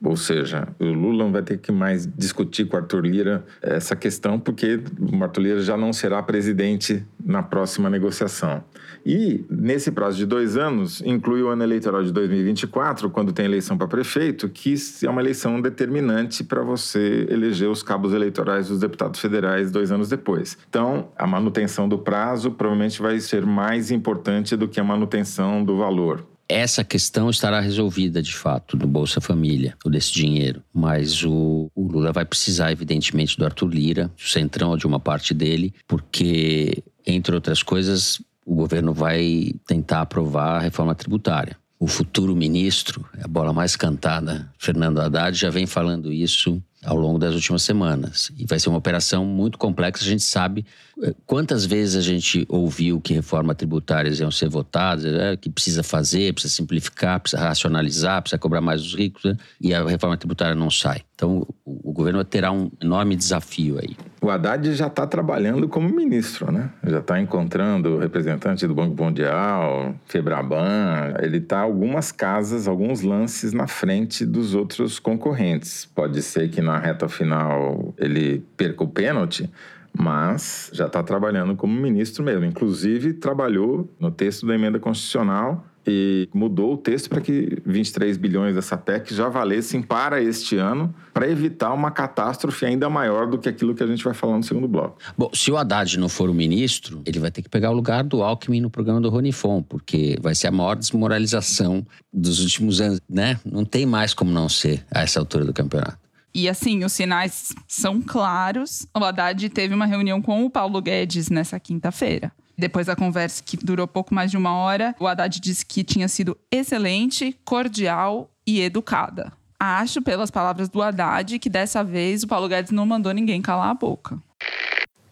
Ou 0.02 0.16
seja, 0.16 0.68
o 0.78 0.84
Lula 0.84 1.24
não 1.24 1.32
vai 1.32 1.42
ter 1.42 1.58
que 1.58 1.72
mais 1.72 2.06
discutir 2.06 2.66
com 2.66 2.76
o 2.76 2.80
Arthur 2.80 3.04
Lira 3.04 3.44
essa 3.60 3.96
questão, 3.96 4.38
porque 4.38 4.80
o 5.00 5.22
Arthur 5.22 5.40
Lira 5.40 5.60
já 5.60 5.76
não 5.76 5.92
será 5.92 6.22
presidente 6.22 7.04
na 7.24 7.42
próxima 7.42 7.90
negociação. 7.90 8.62
E, 9.04 9.44
nesse 9.50 9.90
prazo 9.90 10.16
de 10.16 10.26
dois 10.26 10.56
anos, 10.56 11.02
inclui 11.04 11.42
o 11.42 11.48
ano 11.48 11.62
eleitoral 11.62 12.02
de 12.02 12.12
2024, 12.12 13.10
quando 13.10 13.32
tem 13.32 13.44
eleição 13.44 13.76
para 13.76 13.88
prefeito, 13.88 14.48
que 14.48 14.74
é 15.02 15.10
uma 15.10 15.20
eleição 15.20 15.60
determinante 15.60 16.44
para 16.44 16.62
você 16.62 17.26
eleger 17.28 17.68
os 17.68 17.82
cabos 17.82 18.12
eleitorais 18.12 18.68
dos 18.68 18.80
deputados 18.80 19.18
federais 19.18 19.70
dois 19.70 19.90
anos 19.90 20.08
depois. 20.08 20.56
Então, 20.68 21.08
a 21.16 21.26
manutenção 21.26 21.88
do 21.88 21.98
prazo 21.98 22.52
provavelmente 22.52 23.02
vai 23.02 23.18
ser 23.18 23.44
mais 23.44 23.90
importante 23.90 24.56
do 24.56 24.68
que 24.68 24.78
a 24.78 24.84
manutenção 24.84 25.64
do 25.64 25.76
valor 25.76 26.24
essa 26.48 26.82
questão 26.82 27.28
estará 27.28 27.60
resolvida 27.60 28.22
de 28.22 28.34
fato 28.34 28.76
do 28.76 28.86
Bolsa 28.86 29.20
Família, 29.20 29.76
ou 29.84 29.90
desse 29.90 30.12
dinheiro. 30.12 30.62
Mas 30.72 31.22
o, 31.22 31.70
o, 31.74 31.82
Lula 31.82 32.12
vai 32.12 32.24
precisar, 32.24 32.72
evidentemente, 32.72 33.36
do 33.36 33.44
Arthur 33.44 33.68
Lira, 33.68 34.10
do 34.16 34.22
Centrão 34.22 34.76
de 34.76 34.86
uma 34.86 34.98
parte 34.98 35.34
dele, 35.34 35.74
porque, 35.86 36.82
entre 37.06 37.34
outras 37.34 37.62
coisas, 37.62 38.20
o 38.46 38.54
governo 38.54 38.94
vai 38.94 39.52
tentar 39.66 40.00
aprovar 40.00 40.56
a 40.56 40.60
reforma 40.60 40.94
tributária. 40.94 41.56
O 41.78 41.86
futuro 41.86 42.34
ministro, 42.34 43.06
a 43.22 43.28
bola 43.28 43.52
mais 43.52 43.76
cantada, 43.76 44.50
Fernando 44.58 45.00
Haddad, 45.00 45.38
já 45.38 45.50
vem 45.50 45.66
falando 45.66 46.12
isso 46.12 46.60
ao 46.88 46.96
longo 46.96 47.18
das 47.18 47.34
últimas 47.34 47.62
semanas. 47.62 48.32
E 48.38 48.46
vai 48.46 48.58
ser 48.58 48.70
uma 48.70 48.78
operação 48.78 49.24
muito 49.24 49.58
complexa. 49.58 50.02
A 50.02 50.08
gente 50.08 50.22
sabe 50.22 50.64
eh, 51.02 51.14
quantas 51.26 51.66
vezes 51.66 51.96
a 51.96 52.00
gente 52.00 52.46
ouviu 52.48 52.98
que 52.98 53.12
reformas 53.12 53.56
tributárias 53.56 54.20
iam 54.20 54.30
ser 54.30 54.48
votadas, 54.48 55.04
é, 55.04 55.36
que 55.36 55.50
precisa 55.50 55.82
fazer, 55.82 56.32
precisa 56.32 56.54
simplificar, 56.54 57.20
precisa 57.20 57.42
racionalizar, 57.42 58.22
precisa 58.22 58.38
cobrar 58.38 58.62
mais 58.62 58.80
os 58.80 58.94
ricos, 58.94 59.22
né? 59.24 59.36
e 59.60 59.74
a 59.74 59.84
reforma 59.84 60.16
tributária 60.16 60.54
não 60.54 60.70
sai. 60.70 61.02
Então, 61.18 61.44
o, 61.64 61.92
governo 61.92 62.22
terá 62.22 62.52
um 62.52 62.70
enorme 62.80 63.16
desafio 63.16 63.76
aí. 63.76 63.96
O 64.22 64.30
Haddad 64.30 64.72
já 64.74 64.86
está 64.86 65.04
trabalhando 65.04 65.68
como 65.68 65.88
ministro, 65.88 66.52
né? 66.52 66.70
Já 66.86 67.00
está 67.00 67.20
encontrando 67.20 67.98
representante 67.98 68.68
do 68.68 68.72
Banco 68.72 69.02
Mundial, 69.02 69.96
Febraban. 70.06 71.14
Ele 71.20 71.38
está 71.38 71.58
algumas 71.58 72.12
casas, 72.12 72.68
alguns 72.68 73.02
lances 73.02 73.52
na 73.52 73.66
frente 73.66 74.24
dos 74.24 74.54
outros 74.54 75.00
concorrentes. 75.00 75.86
Pode 75.86 76.22
ser 76.22 76.50
que 76.50 76.62
na 76.62 76.78
reta 76.78 77.08
final 77.08 77.92
ele 77.98 78.44
perca 78.56 78.84
o 78.84 78.88
pênalti, 78.88 79.50
mas 79.92 80.70
já 80.72 80.86
está 80.86 81.02
trabalhando 81.02 81.56
como 81.56 81.74
ministro 81.74 82.22
mesmo. 82.22 82.44
Inclusive, 82.44 83.14
trabalhou 83.14 83.92
no 83.98 84.12
texto 84.12 84.46
da 84.46 84.54
emenda 84.54 84.78
constitucional 84.78 85.66
e 85.88 86.28
mudou 86.34 86.74
o 86.74 86.76
texto 86.76 87.08
para 87.08 87.20
que 87.20 87.60
23 87.64 88.16
bilhões 88.16 88.54
dessa 88.54 88.76
PEC 88.76 89.14
já 89.14 89.28
valessem 89.28 89.80
para 89.80 90.22
este 90.22 90.56
ano, 90.56 90.94
para 91.14 91.28
evitar 91.28 91.72
uma 91.72 91.90
catástrofe 91.90 92.66
ainda 92.66 92.90
maior 92.90 93.26
do 93.26 93.38
que 93.38 93.48
aquilo 93.48 93.74
que 93.74 93.82
a 93.82 93.86
gente 93.86 94.04
vai 94.04 94.12
falar 94.12 94.36
no 94.36 94.42
segundo 94.42 94.68
bloco. 94.68 94.98
Bom, 95.16 95.30
se 95.32 95.50
o 95.50 95.56
Haddad 95.56 95.98
não 95.98 96.08
for 96.08 96.28
o 96.28 96.34
ministro, 96.34 97.02
ele 97.06 97.18
vai 97.18 97.30
ter 97.30 97.42
que 97.42 97.48
pegar 97.48 97.70
o 97.70 97.74
lugar 97.74 98.04
do 98.04 98.22
Alckmin 98.22 98.60
no 98.60 98.70
programa 98.70 99.00
do 99.00 99.08
Ronifon, 99.08 99.62
porque 99.62 100.18
vai 100.20 100.34
ser 100.34 100.48
a 100.48 100.52
maior 100.52 100.76
desmoralização 100.76 101.86
dos 102.12 102.40
últimos 102.40 102.80
anos, 102.80 103.00
né? 103.08 103.40
Não 103.44 103.64
tem 103.64 103.86
mais 103.86 104.12
como 104.12 104.30
não 104.30 104.48
ser 104.48 104.84
a 104.90 105.02
essa 105.02 105.18
altura 105.18 105.44
do 105.44 105.52
campeonato. 105.52 105.98
E 106.34 106.48
assim, 106.48 106.84
os 106.84 106.92
sinais 106.92 107.54
são 107.66 108.00
claros. 108.00 108.86
O 108.94 109.02
Haddad 109.02 109.48
teve 109.48 109.74
uma 109.74 109.86
reunião 109.86 110.20
com 110.20 110.44
o 110.44 110.50
Paulo 110.50 110.80
Guedes 110.80 111.30
nessa 111.30 111.58
quinta-feira. 111.58 112.30
Depois 112.58 112.86
da 112.88 112.96
conversa, 112.96 113.40
que 113.40 113.56
durou 113.56 113.86
pouco 113.86 114.12
mais 114.12 114.32
de 114.32 114.36
uma 114.36 114.52
hora, 114.52 114.92
o 114.98 115.06
Haddad 115.06 115.38
disse 115.38 115.64
que 115.64 115.84
tinha 115.84 116.08
sido 116.08 116.36
excelente, 116.50 117.38
cordial 117.44 118.28
e 118.44 118.60
educada. 118.60 119.32
Acho, 119.60 120.02
pelas 120.02 120.28
palavras 120.28 120.68
do 120.68 120.82
Haddad, 120.82 121.38
que 121.38 121.48
dessa 121.48 121.84
vez 121.84 122.24
o 122.24 122.26
Paulo 122.26 122.48
Guedes 122.48 122.72
não 122.72 122.84
mandou 122.84 123.12
ninguém 123.12 123.40
calar 123.40 123.70
a 123.70 123.74
boca. 123.74 124.18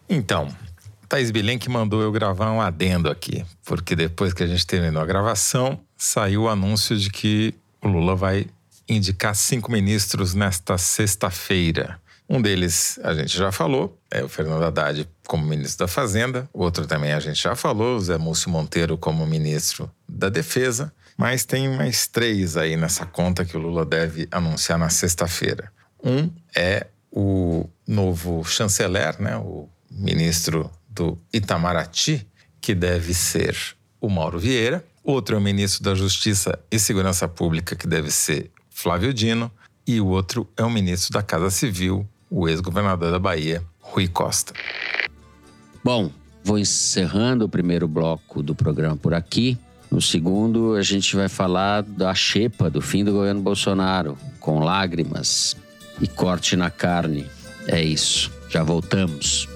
Então, 0.09 0.49
Thaís 1.07 1.31
Bilenque 1.31 1.69
mandou 1.69 2.01
eu 2.01 2.11
gravar 2.11 2.51
um 2.51 2.59
adendo 2.59 3.09
aqui, 3.09 3.45
porque 3.65 3.95
depois 3.95 4.33
que 4.33 4.43
a 4.43 4.47
gente 4.47 4.67
terminou 4.67 5.01
a 5.01 5.05
gravação, 5.05 5.79
saiu 5.95 6.43
o 6.43 6.49
anúncio 6.49 6.97
de 6.97 7.09
que 7.09 7.53
o 7.81 7.87
Lula 7.87 8.13
vai 8.13 8.45
indicar 8.89 9.35
cinco 9.35 9.71
ministros 9.71 10.33
nesta 10.33 10.77
sexta-feira. 10.77 11.97
Um 12.29 12.41
deles 12.41 12.99
a 13.03 13.13
gente 13.13 13.37
já 13.37 13.51
falou, 13.51 13.97
é 14.11 14.23
o 14.23 14.27
Fernando 14.27 14.63
Haddad 14.63 15.07
como 15.25 15.45
ministro 15.45 15.85
da 15.85 15.87
Fazenda. 15.87 16.49
O 16.53 16.61
outro 16.61 16.85
também 16.85 17.13
a 17.13 17.19
gente 17.19 17.41
já 17.41 17.55
falou, 17.55 17.97
o 17.97 18.01
Zé 18.01 18.17
Múcio 18.17 18.49
Monteiro 18.49 18.97
como 18.97 19.25
ministro 19.25 19.89
da 20.07 20.27
Defesa. 20.29 20.91
Mas 21.17 21.45
tem 21.45 21.69
mais 21.69 22.05
três 22.05 22.57
aí 22.57 22.75
nessa 22.75 23.05
conta 23.05 23.45
que 23.45 23.55
o 23.55 23.59
Lula 23.59 23.85
deve 23.85 24.27
anunciar 24.29 24.77
na 24.77 24.89
sexta-feira. 24.89 25.71
Um 26.03 26.29
é 26.55 26.87
o 27.11 27.67
novo 27.87 28.43
chanceler, 28.43 29.19
né, 29.19 29.35
o 29.37 29.67
ministro 29.89 30.69
do 30.89 31.17
Itamaraty, 31.33 32.27
que 32.61 32.75
deve 32.75 33.13
ser 33.13 33.57
o 33.99 34.09
Mauro 34.09 34.37
Vieira. 34.37 34.85
Outro 35.03 35.35
é 35.35 35.39
o 35.39 35.41
ministro 35.41 35.83
da 35.83 35.95
Justiça 35.95 36.59
e 36.69 36.77
Segurança 36.77 37.27
Pública, 37.27 37.75
que 37.75 37.87
deve 37.87 38.11
ser 38.11 38.51
Flávio 38.69 39.13
Dino. 39.13 39.51
e 39.87 40.01
o 40.01 40.07
outro 40.07 40.47
é 40.57 40.63
o 40.63 40.69
ministro 40.69 41.13
da 41.13 41.23
Casa 41.23 41.49
Civil, 41.49 42.05
o 42.29 42.47
ex-governador 42.47 43.11
da 43.11 43.19
Bahia, 43.19 43.63
Rui 43.79 44.07
Costa. 44.07 44.53
Bom, 45.83 46.11
vou 46.43 46.59
encerrando 46.59 47.45
o 47.45 47.49
primeiro 47.49 47.87
bloco 47.87 48.43
do 48.43 48.53
programa 48.53 48.97
por 48.97 49.13
aqui. 49.13 49.57
No 49.89 50.01
segundo, 50.01 50.75
a 50.75 50.81
gente 50.81 51.15
vai 51.15 51.29
falar 51.29 51.81
da 51.81 52.13
xepa 52.13 52.69
do 52.69 52.81
fim 52.81 53.05
do 53.05 53.13
governo 53.13 53.41
Bolsonaro, 53.41 54.17
com 54.39 54.59
lágrimas 54.59 55.55
e 56.01 56.07
corte 56.07 56.55
na 56.55 56.69
carne. 56.69 57.25
É 57.67 57.81
isso. 57.81 58.31
Já 58.49 58.63
voltamos. 58.63 59.47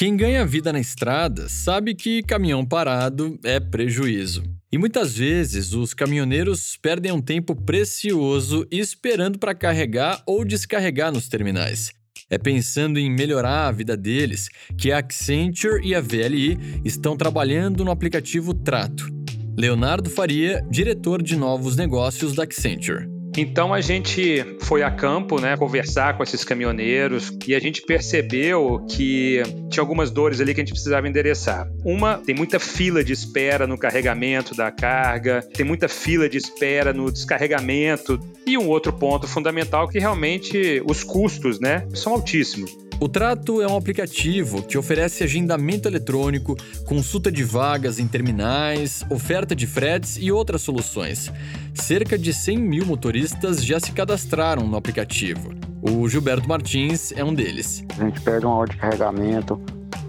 Quem 0.00 0.16
ganha 0.16 0.46
vida 0.46 0.72
na 0.72 0.80
estrada 0.80 1.46
sabe 1.46 1.94
que 1.94 2.22
caminhão 2.22 2.64
parado 2.64 3.38
é 3.44 3.60
prejuízo. 3.60 4.42
E 4.72 4.78
muitas 4.78 5.14
vezes 5.14 5.74
os 5.74 5.92
caminhoneiros 5.92 6.74
perdem 6.78 7.12
um 7.12 7.20
tempo 7.20 7.54
precioso 7.54 8.66
esperando 8.70 9.38
para 9.38 9.54
carregar 9.54 10.22
ou 10.24 10.42
descarregar 10.42 11.12
nos 11.12 11.28
terminais. 11.28 11.92
É 12.30 12.38
pensando 12.38 12.98
em 12.98 13.10
melhorar 13.10 13.66
a 13.66 13.72
vida 13.72 13.94
deles 13.94 14.48
que 14.78 14.90
a 14.90 15.00
Accenture 15.00 15.86
e 15.86 15.94
a 15.94 16.00
VLI 16.00 16.80
estão 16.82 17.14
trabalhando 17.14 17.84
no 17.84 17.90
aplicativo 17.90 18.54
Trato. 18.54 19.06
Leonardo 19.54 20.08
Faria, 20.08 20.66
diretor 20.70 21.22
de 21.22 21.36
novos 21.36 21.76
negócios 21.76 22.34
da 22.34 22.44
Accenture. 22.44 23.19
Então 23.36 23.72
a 23.72 23.80
gente 23.80 24.44
foi 24.62 24.82
a 24.82 24.90
campo, 24.90 25.40
né, 25.40 25.56
conversar 25.56 26.16
com 26.16 26.22
esses 26.22 26.44
caminhoneiros 26.44 27.32
e 27.46 27.54
a 27.54 27.60
gente 27.60 27.82
percebeu 27.82 28.84
que 28.88 29.42
tinha 29.70 29.82
algumas 29.82 30.10
dores 30.10 30.40
ali 30.40 30.52
que 30.52 30.60
a 30.60 30.64
gente 30.64 30.72
precisava 30.72 31.08
endereçar. 31.08 31.68
Uma, 31.84 32.18
tem 32.18 32.34
muita 32.34 32.58
fila 32.58 33.04
de 33.04 33.12
espera 33.12 33.66
no 33.66 33.78
carregamento 33.78 34.54
da 34.54 34.70
carga, 34.70 35.42
tem 35.54 35.64
muita 35.64 35.88
fila 35.88 36.28
de 36.28 36.38
espera 36.38 36.92
no 36.92 37.10
descarregamento 37.10 38.18
e 38.46 38.58
um 38.58 38.68
outro 38.68 38.92
ponto 38.92 39.28
fundamental 39.28 39.88
que 39.88 39.98
realmente 39.98 40.82
os 40.84 41.04
custos, 41.04 41.60
né, 41.60 41.86
são 41.94 42.12
altíssimos. 42.12 42.89
O 43.02 43.08
Trato 43.08 43.62
é 43.62 43.66
um 43.66 43.78
aplicativo 43.78 44.62
que 44.62 44.76
oferece 44.76 45.24
agendamento 45.24 45.88
eletrônico, 45.88 46.54
consulta 46.84 47.32
de 47.32 47.42
vagas 47.42 47.98
em 47.98 48.06
terminais, 48.06 49.02
oferta 49.08 49.56
de 49.56 49.66
fretes 49.66 50.18
e 50.20 50.30
outras 50.30 50.60
soluções. 50.60 51.32
Cerca 51.72 52.18
de 52.18 52.34
100 52.34 52.58
mil 52.58 52.84
motoristas 52.84 53.64
já 53.64 53.80
se 53.80 53.90
cadastraram 53.92 54.66
no 54.66 54.76
aplicativo. 54.76 55.50
O 55.80 56.06
Gilberto 56.10 56.46
Martins 56.46 57.10
é 57.12 57.24
um 57.24 57.32
deles. 57.32 57.82
A 57.98 58.04
gente 58.04 58.20
perde 58.20 58.44
uma 58.44 58.56
hora 58.56 58.70
de 58.70 58.76
carregamento, 58.76 59.58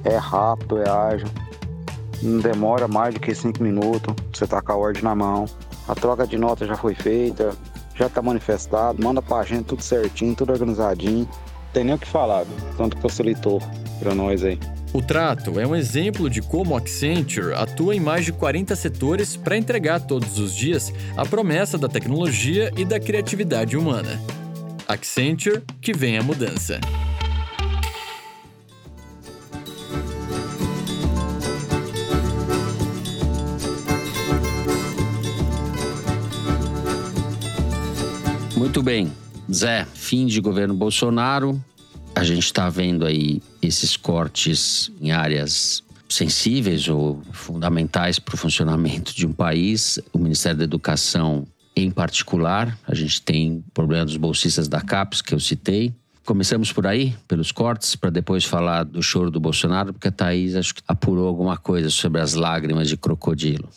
é 0.03 0.17
rápido, 0.17 0.79
é 0.79 0.89
ágil, 0.89 1.29
não 2.21 2.39
demora 2.39 2.89
mais 2.89 3.13
do 3.13 3.21
que 3.21 3.33
5 3.33 3.63
minutos, 3.63 4.13
você 4.33 4.45
tá 4.45 4.61
com 4.61 4.73
a 4.73 4.75
ordem 4.75 5.01
na 5.01 5.15
mão. 5.15 5.45
A 5.87 5.95
troca 5.95 6.27
de 6.27 6.37
nota 6.37 6.67
já 6.67 6.75
foi 6.75 6.93
feita, 6.93 7.55
já 7.95 8.07
está 8.07 8.21
manifestado, 8.21 9.01
manda 9.01 9.21
pra 9.21 9.45
gente 9.45 9.63
tudo 9.63 9.81
certinho, 9.81 10.35
tudo 10.35 10.51
organizadinho 10.51 11.25
tem 11.73 11.83
nem 11.83 11.95
o 11.95 11.97
que 11.97 12.07
falar, 12.07 12.45
tanto 12.77 12.95
que 12.95 13.01
facilitou 13.01 13.61
para 13.99 14.13
nós 14.13 14.43
aí. 14.43 14.59
O 14.93 15.01
Trato 15.01 15.57
é 15.57 15.65
um 15.65 15.73
exemplo 15.73 16.29
de 16.29 16.41
como 16.41 16.75
a 16.75 16.79
Accenture 16.79 17.53
atua 17.53 17.95
em 17.95 17.99
mais 17.99 18.25
de 18.25 18.33
40 18.33 18.75
setores 18.75 19.37
para 19.37 19.55
entregar 19.55 20.01
todos 20.01 20.37
os 20.37 20.53
dias 20.53 20.93
a 21.15 21.25
promessa 21.25 21.77
da 21.77 21.87
tecnologia 21.87 22.71
e 22.75 22.83
da 22.83 22.99
criatividade 22.99 23.77
humana. 23.77 24.19
Accenture, 24.85 25.63
que 25.79 25.93
vem 25.93 26.17
a 26.17 26.23
mudança. 26.23 26.79
Muito 38.57 38.83
bem. 38.83 39.20
Zé, 39.53 39.85
fim 39.93 40.25
de 40.25 40.39
governo 40.39 40.73
Bolsonaro. 40.73 41.61
A 42.15 42.23
gente 42.23 42.43
está 42.43 42.69
vendo 42.69 43.05
aí 43.05 43.41
esses 43.61 43.97
cortes 43.97 44.89
em 45.01 45.11
áreas 45.11 45.83
sensíveis 46.07 46.87
ou 46.87 47.21
fundamentais 47.31 48.17
para 48.17 48.35
o 48.35 48.37
funcionamento 48.37 49.13
de 49.13 49.25
um 49.25 49.33
país. 49.33 49.99
O 50.13 50.17
Ministério 50.17 50.57
da 50.57 50.63
Educação, 50.63 51.45
em 51.75 51.91
particular, 51.91 52.77
a 52.87 52.95
gente 52.95 53.21
tem 53.21 53.63
o 53.67 53.71
problema 53.73 54.05
dos 54.05 54.17
bolsistas 54.17 54.67
da 54.67 54.81
CAPES, 54.81 55.21
que 55.21 55.33
eu 55.33 55.39
citei. 55.39 55.93
Começamos 56.25 56.71
por 56.71 56.87
aí, 56.87 57.13
pelos 57.27 57.51
cortes, 57.51 57.95
para 57.95 58.09
depois 58.09 58.45
falar 58.45 58.83
do 58.83 59.01
choro 59.01 59.29
do 59.29 59.39
Bolsonaro, 59.39 59.91
porque 59.91 60.07
a 60.07 60.11
Thaís 60.11 60.55
acho 60.55 60.75
que 60.75 60.81
apurou 60.87 61.27
alguma 61.27 61.57
coisa 61.57 61.89
sobre 61.89 62.21
as 62.21 62.35
lágrimas 62.35 62.87
de 62.87 62.95
crocodilo. 62.95 63.67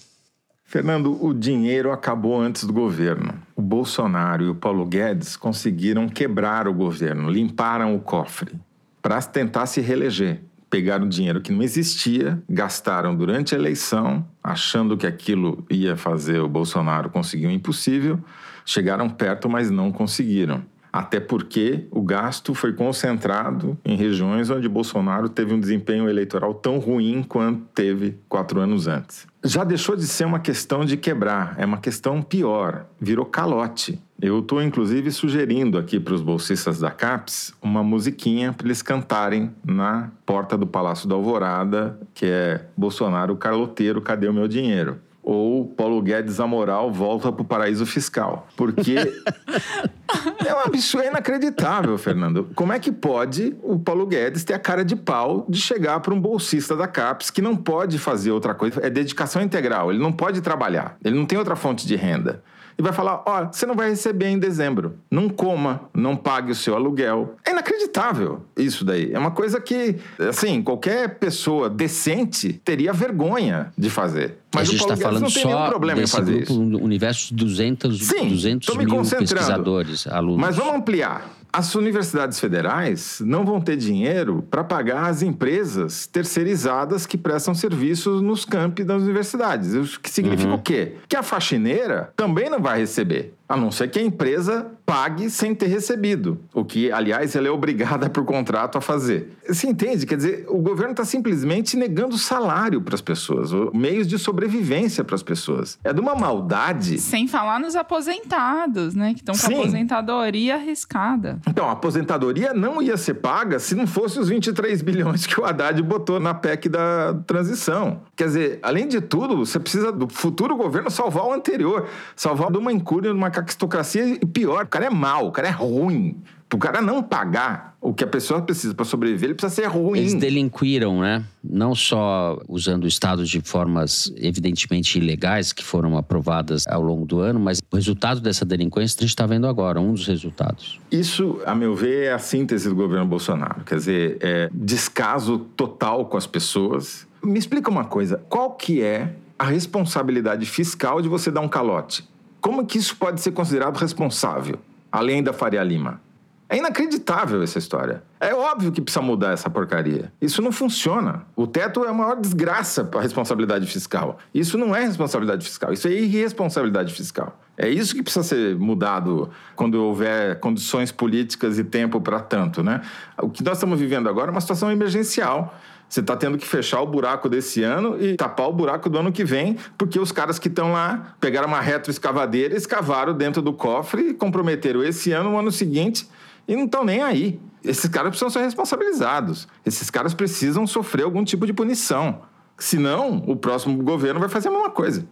Fernando, 0.75 1.25
o 1.25 1.33
dinheiro 1.33 1.93
acabou 1.93 2.41
antes 2.41 2.65
do 2.65 2.73
governo. 2.73 3.35
O 3.55 3.63
Bolsonaro 3.63 4.43
e 4.43 4.49
o 4.49 4.57
Paulo 4.57 4.85
Guedes 4.85 5.37
conseguiram 5.37 6.09
quebrar 6.09 6.67
o 6.67 6.75
governo, 6.75 7.31
limparam 7.31 7.95
o 7.95 8.01
cofre 8.01 8.57
para 9.01 9.23
tentar 9.23 9.67
se 9.67 9.81
reeleger. 9.81 10.43
Pegaram 10.69 11.09
dinheiro 11.09 11.41
que 11.41 11.53
não 11.53 11.63
existia, 11.63 12.43
gastaram 12.51 13.15
durante 13.15 13.55
a 13.55 13.59
eleição, 13.59 14.27
achando 14.43 14.97
que 14.97 15.07
aquilo 15.07 15.65
ia 15.71 15.97
fazer 15.97 16.41
o 16.41 16.49
Bolsonaro 16.49 17.09
conseguir 17.09 17.47
o 17.47 17.53
impossível, 17.53 18.19
chegaram 18.67 19.09
perto, 19.09 19.49
mas 19.49 19.71
não 19.71 19.93
conseguiram 19.93 20.65
até 20.95 21.19
porque 21.19 21.89
o 21.91 22.01
gasto 22.01 22.55
foi 22.55 22.73
concentrado 22.73 23.77
em 23.85 23.97
regiões 23.97 24.49
onde 24.49 24.69
Bolsonaro 24.69 25.29
teve 25.29 25.53
um 25.53 25.59
desempenho 25.59 26.09
eleitoral 26.09 26.55
tão 26.55 26.79
ruim 26.79 27.25
quanto 27.25 27.63
teve 27.75 28.17
quatro 28.29 28.61
anos 28.61 28.87
antes. 28.87 29.27
Já 29.45 29.65
deixou 29.65 29.97
de 29.97 30.07
ser 30.07 30.25
uma 30.25 30.39
questão 30.39 30.85
de 30.85 30.97
quebrar, 30.97 31.57
é 31.59 31.67
uma 31.67 31.79
questão 31.79 32.23
pior, 32.23 32.87
virou 33.01 33.27
calote. 33.27 34.01
Eu 34.23 34.39
estou 34.39 34.63
inclusive 34.63 35.11
sugerindo 35.11 35.77
aqui 35.77 35.99
para 35.99 36.15
os 36.15 36.23
bolsistas 36.23 36.79
da 36.79 36.93
CAPES 36.93 37.53
uma 37.61 37.83
musiquinha 37.83 38.53
para 38.53 38.69
eles 38.69 38.81
cantarem 38.81 39.51
na 39.67 40.13
porta 40.25 40.57
do 40.57 40.67
Palácio 40.67 41.09
da 41.09 41.17
Alvorada, 41.17 41.99
que 42.15 42.25
é 42.27 42.67
Bolsonaro 42.77 43.37
caloteiro, 43.37 44.01
cadê 44.01 44.29
o 44.29 44.33
meu 44.33 44.47
dinheiro? 44.47 45.01
Ou 45.25 45.67
Paulo 45.67 46.03
Guedes 46.03 46.39
amoral 46.39 46.93
volta 46.93 47.33
para 47.33 47.43
o 47.43 47.45
paraíso 47.45 47.87
fiscal. 47.87 48.47
Porque 48.57 48.97
é 50.47 50.55
um 50.55 50.61
absurdo, 50.61 51.05
é 51.05 51.09
inacreditável, 51.09 51.97
Fernando. 51.97 52.51
Como 52.55 52.73
é 52.73 52.79
que 52.79 52.93
pode 52.93 53.57
o 53.63 53.79
Paulo 53.79 54.07
Guedes 54.07 54.45
ter 54.45 54.55
a 54.55 54.59
cara 54.59 54.85
de 54.85 54.95
pau 54.95 55.47
de 55.49 55.59
chegar 55.61 56.01
para 56.01 56.13
um 56.13 56.21
bolsista 56.21 56.77
da 56.77 56.87
CAPES 56.87 57.31
que 57.31 57.41
não 57.41 57.57
pode 57.57 57.99
fazer 57.99 58.31
outra 58.31 58.55
coisa? 58.55 58.81
É 58.85 58.91
dedicação 58.91 59.41
integral, 59.41 59.91
ele 59.91 60.01
não 60.01 60.13
pode 60.13 60.41
trabalhar, 60.43 60.97
ele 61.03 61.17
não 61.17 61.25
tem 61.25 61.39
outra 61.39 61.57
fonte 61.57 61.87
de 61.87 61.97
renda 61.97 62.43
e 62.79 62.83
vai 62.83 62.93
falar: 62.93 63.23
ó, 63.27 63.43
oh, 63.43 63.53
você 63.53 63.67
não 63.67 63.75
vai 63.75 63.91
receber 63.91 64.29
em 64.29 64.39
dezembro. 64.39 64.97
Não 65.11 65.29
coma, 65.29 65.89
não 65.95 66.17
pague 66.17 66.53
o 66.53 66.55
seu 66.55 66.75
aluguel. 66.75 67.37
É 67.45 67.51
inacreditável 67.51 68.43
isso 68.57 68.85
daí. 68.85 69.13
É 69.13 69.19
uma 69.19 69.31
coisa 69.31 69.61
que, 69.61 69.97
assim, 70.19 70.63
qualquer 70.63 71.19
pessoa 71.19 71.69
decente 71.71 72.53
teria 72.65 72.93
vergonha 72.93 73.73
de 73.77 73.91
fazer. 73.91 74.39
Mas 74.55 74.69
a 74.69 74.73
gente 74.73 74.81
está 74.81 74.97
falando 74.97 75.29
só 75.29 75.41
desse 75.41 76.23
grupo, 76.23 76.43
isso. 76.43 76.61
universo 76.61 77.35
de 77.35 77.45
200, 77.45 78.07
Sim, 78.07 78.29
200 78.29 78.77
mil 78.77 79.03
pesquisadores, 79.03 80.07
alunos. 80.07 80.41
Mas 80.41 80.57
vamos 80.57 80.75
ampliar 80.75 81.29
as 81.55 81.73
universidades 81.77 82.41
federais 82.41 83.23
não 83.25 83.45
vão 83.45 83.61
ter 83.61 83.77
dinheiro 83.77 84.45
para 84.51 84.65
pagar 84.65 85.07
as 85.07 85.23
empresas 85.23 86.05
terceirizadas 86.05 87.07
que 87.07 87.17
prestam 87.17 87.55
serviços 87.55 88.21
nos 88.21 88.45
campi 88.45 88.83
das 88.83 89.05
universidades. 89.05 89.73
O 89.73 90.01
que 90.01 90.11
significa 90.11 90.49
uhum. 90.49 90.57
o 90.57 90.63
quê? 90.63 90.97
Que 91.09 91.15
a 91.15 91.23
faxineira 91.23 92.13
também 92.17 92.51
não 92.51 92.61
vai 92.61 92.81
receber. 92.81 93.35
A 93.49 93.57
não 93.57 93.71
ser 93.71 93.89
que 93.89 93.99
a 93.99 94.03
empresa 94.03 94.71
pague 94.87 95.29
sem 95.31 95.55
ter 95.55 95.67
recebido, 95.67 96.41
o 96.53 96.65
que, 96.65 96.91
aliás, 96.91 97.35
ela 97.35 97.49
é 97.49 97.51
obrigada 97.51 98.09
por 98.11 98.25
contrato 98.25 98.79
a 98.79 98.81
fazer. 98.81 99.37
Você 99.47 99.67
entende? 99.67 100.07
Quer 100.07 100.17
dizer, 100.17 100.47
o 100.49 100.59
governo 100.59 100.93
está 100.93 101.05
simplesmente 101.05 101.77
negando 101.77 102.17
salário 102.17 102.81
para 102.81 102.95
as 102.95 103.01
pessoas, 103.01 103.51
meios 103.73 104.07
de 104.07 104.19
sobrevivência 104.19 105.05
para 105.05 105.15
as 105.15 105.23
pessoas. 105.23 105.79
É 105.85 105.93
de 105.93 106.01
uma 106.01 106.15
maldade. 106.15 106.99
Sem 106.99 107.27
falar 107.27 107.61
nos 107.61 107.77
aposentados, 107.77 108.95
né? 108.95 109.15
Que 109.15 109.21
estão 109.21 109.35
com 109.35 109.61
aposentadoria 109.61 110.55
arriscada. 110.55 111.39
Então, 111.47 111.69
a 111.69 111.73
aposentadoria 111.73 112.55
não 112.55 112.81
ia 112.81 112.97
ser 112.97 113.15
paga 113.15 113.59
se 113.59 113.75
não 113.75 113.87
fosse 113.87 114.19
os 114.19 114.29
23 114.29 114.81
bilhões 114.83 115.27
que 115.27 115.39
o 115.41 115.45
Haddad 115.45 115.81
botou 115.83 116.19
na 116.19 116.35
PEC 116.35 116.69
da 116.69 117.15
transição. 117.27 118.03
Quer 118.17 118.25
dizer, 118.25 118.59
além 118.63 118.89
de 118.89 119.01
tudo, 119.01 119.37
você 119.37 119.59
precisa 119.59 119.93
do 119.93 120.09
futuro 120.09 120.57
governo 120.57 120.91
salvar 120.91 121.25
o 121.27 121.33
anterior, 121.33 121.87
salvar 122.17 122.51
de 122.51 122.59
uma 122.59 122.73
incúria, 122.73 123.11
de 123.11 123.17
uma 123.17 123.31
caquistocracia 123.35 124.19
e 124.23 124.27
pior, 124.27 124.65
o 124.65 124.69
cara 124.69 124.87
é 124.87 124.91
mau, 124.91 125.29
o 125.29 125.33
cara 125.33 125.49
é 125.49 125.51
ruim. 125.51 126.17
O 126.53 126.57
cara 126.57 126.81
não 126.81 127.03
pagar 127.03 127.77
o 127.81 127.93
que 127.93 128.05
a 128.05 128.07
pessoa 128.07 128.41
precisa 128.41 128.73
para 128.75 128.85
sobreviver, 128.85 129.25
ele 129.25 129.35
precisa 129.35 129.63
ser 129.63 129.67
ruim. 129.67 129.99
Eles 129.99 130.15
delinquiram, 130.15 131.01
né? 131.01 131.25
Não 131.43 131.75
só 131.75 132.41
usando 132.49 132.85
o 132.85 132.87
Estado 132.87 133.25
de 133.25 133.41
formas 133.41 134.13
evidentemente 134.17 134.97
ilegais 134.97 135.53
que 135.53 135.65
foram 135.65 135.99
aprovadas 135.99 136.65
ao 136.69 136.81
longo 136.81 137.05
do 137.05 137.19
ano, 137.19 137.41
mas 137.41 137.59
o 137.73 137.75
resultado 137.77 138.21
dessa 138.21 138.45
delinquência 138.45 138.99
a 138.99 139.01
gente 139.01 139.11
está 139.11 139.27
vendo 139.27 139.49
agora, 139.49 139.81
um 139.81 139.93
dos 139.93 140.07
resultados. 140.07 140.79
Isso, 140.93 141.41
a 141.45 141.57
meu 141.57 141.75
ver, 141.75 142.05
é 142.05 142.13
a 142.13 142.21
síntese 142.21 142.69
do 142.69 142.75
governo 142.77 143.07
Bolsonaro. 143.07 143.65
Quer 143.65 143.75
dizer, 143.75 144.19
é 144.21 144.49
descaso 144.55 145.39
total 145.57 146.07
com 146.07 146.17
as 146.17 146.27
pessoas 146.27 147.05
Me 147.25 147.39
explica 147.39 147.71
uma 147.71 147.87
coisa, 147.87 148.23
qual 148.29 148.51
que 148.53 148.83
é 148.83 149.15
a 149.39 149.45
responsabilidade 149.45 150.45
fiscal 150.45 151.01
de 151.01 151.09
você 151.09 151.31
dar 151.31 151.41
um 151.41 151.49
calote? 151.49 152.07
Como 152.45 152.67
que 152.67 152.77
isso 152.77 152.95
pode 152.97 153.23
ser 153.23 153.33
considerado 153.33 153.79
responsável, 153.79 154.59
além 154.93 155.23
da 155.23 155.33
Faria 155.33 155.65
Lima? 155.65 155.99
É 156.47 156.59
inacreditável 156.59 157.43
essa 157.43 157.59
história. 157.59 158.03
É 158.21 158.35
óbvio 158.35 158.71
que 158.71 158.83
precisa 158.83 159.01
mudar 159.01 159.33
essa 159.33 159.49
porcaria. 159.49 160.13
Isso 160.21 160.43
não 160.43 160.53
funciona. 160.53 161.23
O 161.35 161.47
teto 161.47 161.87
é 161.87 161.89
a 161.89 161.93
maior 161.95 162.21
desgraça 162.21 162.85
para 162.85 163.01
a 163.01 163.03
responsabilidade 163.03 163.67
fiscal. 163.67 164.19
Isso 164.35 164.59
não 164.59 164.77
é 164.77 164.85
responsabilidade 164.85 165.43
fiscal, 165.43 165.73
isso 165.73 165.89
é 165.89 165.93
irresponsabilidade 165.93 166.93
fiscal. 166.93 167.35
É 167.57 167.67
isso 167.67 167.95
que 167.95 168.03
precisa 168.03 168.23
ser 168.23 168.57
mudado 168.57 169.31
quando 169.57 169.83
houver 169.83 170.39
condições 170.39 170.93
políticas 170.93 171.59
e 171.59 171.65
tempo 171.65 171.99
para 171.99 172.21
tanto, 172.21 172.63
né? 172.63 172.83
O 173.23 173.31
que 173.31 173.43
nós 173.43 173.57
estamos 173.57 173.81
vivendo 173.81 174.07
agora 174.07 174.29
é 174.29 174.33
uma 174.33 174.41
situação 174.43 174.71
emergencial. 174.71 175.55
Você 175.95 176.01
está 176.01 176.17
tendo 176.17 176.37
que 176.37 176.45
fechar 176.45 176.81
o 176.81 176.87
buraco 176.89 177.29
desse 177.29 177.63
ano 177.63 177.97
e 178.03 178.17
tapar 178.17 178.49
o 178.49 178.53
buraco 178.53 178.91
do 178.91 178.99
ano 178.99 179.13
que 179.13 179.25
vem, 179.25 179.57
porque 179.79 180.01
os 180.01 180.11
caras 180.11 180.41
que 180.41 180.49
estão 180.49 180.73
lá 180.73 181.15
pegaram 181.21 181.47
uma 181.47 181.61
retroescavadeira, 181.61 182.57
escavaram 182.57 183.17
dentro 183.17 183.41
do 183.41 183.53
cofre 183.53 184.09
e 184.09 184.13
comprometeram 184.13 184.83
esse 184.83 185.13
ano, 185.13 185.31
o 185.31 185.39
ano 185.39 185.53
seguinte 185.53 186.09
e 186.49 186.57
não 186.57 186.65
estão 186.65 186.85
nem 186.85 187.01
aí. 187.01 187.41
Esses 187.63 187.89
caras 187.89 188.09
precisam 188.09 188.29
ser 188.29 188.41
responsabilizados. 188.41 189.47
Esses 189.65 189.89
caras 189.89 190.13
precisam 190.15 190.67
sofrer 190.67 191.05
algum 191.05 191.23
tipo 191.23 191.47
de 191.47 191.53
punição. 191.53 192.23
Senão, 192.59 193.23
o 193.29 193.37
próximo 193.37 193.81
governo 193.81 194.19
vai 194.19 194.29
fazer 194.29 194.49
a 194.49 194.51
mesma 194.51 194.71
coisa. 194.71 195.07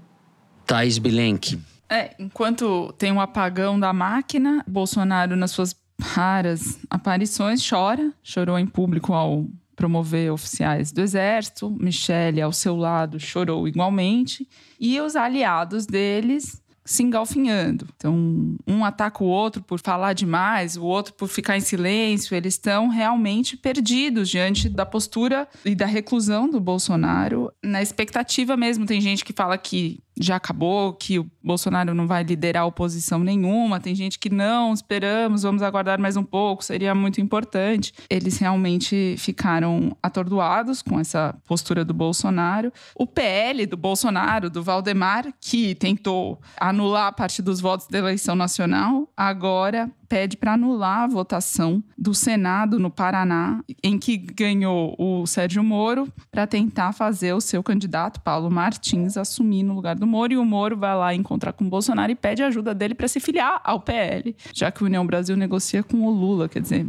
Thais 0.66 0.98
Bilenque. 0.98 1.60
É, 1.88 2.10
enquanto 2.18 2.92
tem 2.98 3.12
um 3.12 3.20
apagão 3.20 3.78
da 3.78 3.92
máquina, 3.92 4.64
Bolsonaro, 4.66 5.36
nas 5.36 5.52
suas 5.52 5.76
raras 6.00 6.80
aparições, 6.90 7.64
chora. 7.64 8.12
Chorou 8.20 8.58
em 8.58 8.66
público 8.66 9.12
ao 9.12 9.46
promover 9.82 10.30
oficiais 10.30 10.92
do 10.92 11.00
Exército. 11.00 11.68
Michele, 11.68 12.40
ao 12.40 12.52
seu 12.52 12.76
lado, 12.76 13.18
chorou 13.18 13.66
igualmente. 13.66 14.48
E 14.78 15.00
os 15.00 15.16
aliados 15.16 15.86
deles 15.86 16.62
se 16.84 17.02
engalfinhando. 17.02 17.88
Então, 17.96 18.56
um 18.64 18.84
ataca 18.84 19.24
o 19.24 19.26
outro 19.26 19.60
por 19.60 19.80
falar 19.80 20.12
demais, 20.12 20.76
o 20.76 20.84
outro 20.84 21.14
por 21.14 21.26
ficar 21.26 21.56
em 21.56 21.60
silêncio. 21.60 22.36
Eles 22.36 22.54
estão 22.54 22.86
realmente 22.86 23.56
perdidos 23.56 24.28
diante 24.28 24.68
da 24.68 24.86
postura 24.86 25.48
e 25.64 25.74
da 25.74 25.86
reclusão 25.86 26.48
do 26.48 26.60
Bolsonaro. 26.60 27.52
Na 27.60 27.82
expectativa 27.82 28.56
mesmo, 28.56 28.86
tem 28.86 29.00
gente 29.00 29.24
que 29.24 29.32
fala 29.32 29.58
que 29.58 29.98
já 30.18 30.36
acabou, 30.36 30.92
que 30.92 31.18
o 31.18 31.30
Bolsonaro 31.42 31.94
não 31.94 32.06
vai 32.06 32.22
liderar 32.22 32.66
oposição 32.66 33.20
nenhuma. 33.20 33.80
Tem 33.80 33.94
gente 33.94 34.18
que 34.18 34.30
não, 34.30 34.72
esperamos, 34.72 35.42
vamos 35.42 35.62
aguardar 35.62 36.00
mais 36.00 36.16
um 36.16 36.24
pouco, 36.24 36.64
seria 36.64 36.94
muito 36.94 37.20
importante. 37.20 37.92
Eles 38.08 38.38
realmente 38.38 39.14
ficaram 39.18 39.96
atordoados 40.02 40.82
com 40.82 40.98
essa 41.00 41.34
postura 41.46 41.84
do 41.84 41.94
Bolsonaro. 41.94 42.72
O 42.94 43.06
PL 43.06 43.66
do 43.66 43.76
Bolsonaro, 43.76 44.50
do 44.50 44.62
Valdemar, 44.62 45.32
que 45.40 45.74
tentou 45.74 46.40
anular 46.58 47.14
parte 47.14 47.42
dos 47.42 47.60
votos 47.60 47.86
da 47.86 47.98
eleição 47.98 48.34
nacional, 48.34 49.08
agora 49.16 49.90
pede 50.12 50.36
para 50.36 50.52
anular 50.52 51.04
a 51.04 51.06
votação 51.06 51.82
do 51.96 52.12
Senado 52.12 52.78
no 52.78 52.90
Paraná, 52.90 53.64
em 53.82 53.98
que 53.98 54.18
ganhou 54.18 54.94
o 54.98 55.26
Sérgio 55.26 55.64
Moro, 55.64 56.06
para 56.30 56.46
tentar 56.46 56.92
fazer 56.92 57.32
o 57.32 57.40
seu 57.40 57.62
candidato, 57.62 58.20
Paulo 58.20 58.50
Martins, 58.50 59.16
assumir 59.16 59.62
no 59.62 59.72
lugar 59.72 59.96
do 59.96 60.06
Moro. 60.06 60.34
E 60.34 60.36
o 60.36 60.44
Moro 60.44 60.76
vai 60.76 60.94
lá 60.94 61.14
encontrar 61.14 61.54
com 61.54 61.64
o 61.64 61.68
Bolsonaro 61.70 62.12
e 62.12 62.14
pede 62.14 62.42
ajuda 62.42 62.74
dele 62.74 62.94
para 62.94 63.08
se 63.08 63.20
filiar 63.20 63.58
ao 63.64 63.80
PL, 63.80 64.36
já 64.52 64.70
que 64.70 64.82
o 64.82 64.86
União 64.86 65.06
Brasil 65.06 65.34
negocia 65.34 65.82
com 65.82 66.02
o 66.02 66.10
Lula. 66.10 66.46
Quer 66.46 66.60
dizer, 66.60 66.86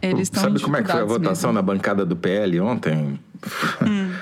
eles 0.00 0.22
estão. 0.22 0.44
Sabe 0.44 0.58
como 0.58 0.78
é 0.78 0.82
que 0.82 0.90
foi 0.90 1.02
a 1.02 1.04
votação 1.04 1.52
mesmo. 1.52 1.52
na 1.52 1.74
bancada 1.74 2.06
do 2.06 2.16
PL 2.16 2.58
ontem? 2.60 3.20
Hum. 3.86 4.12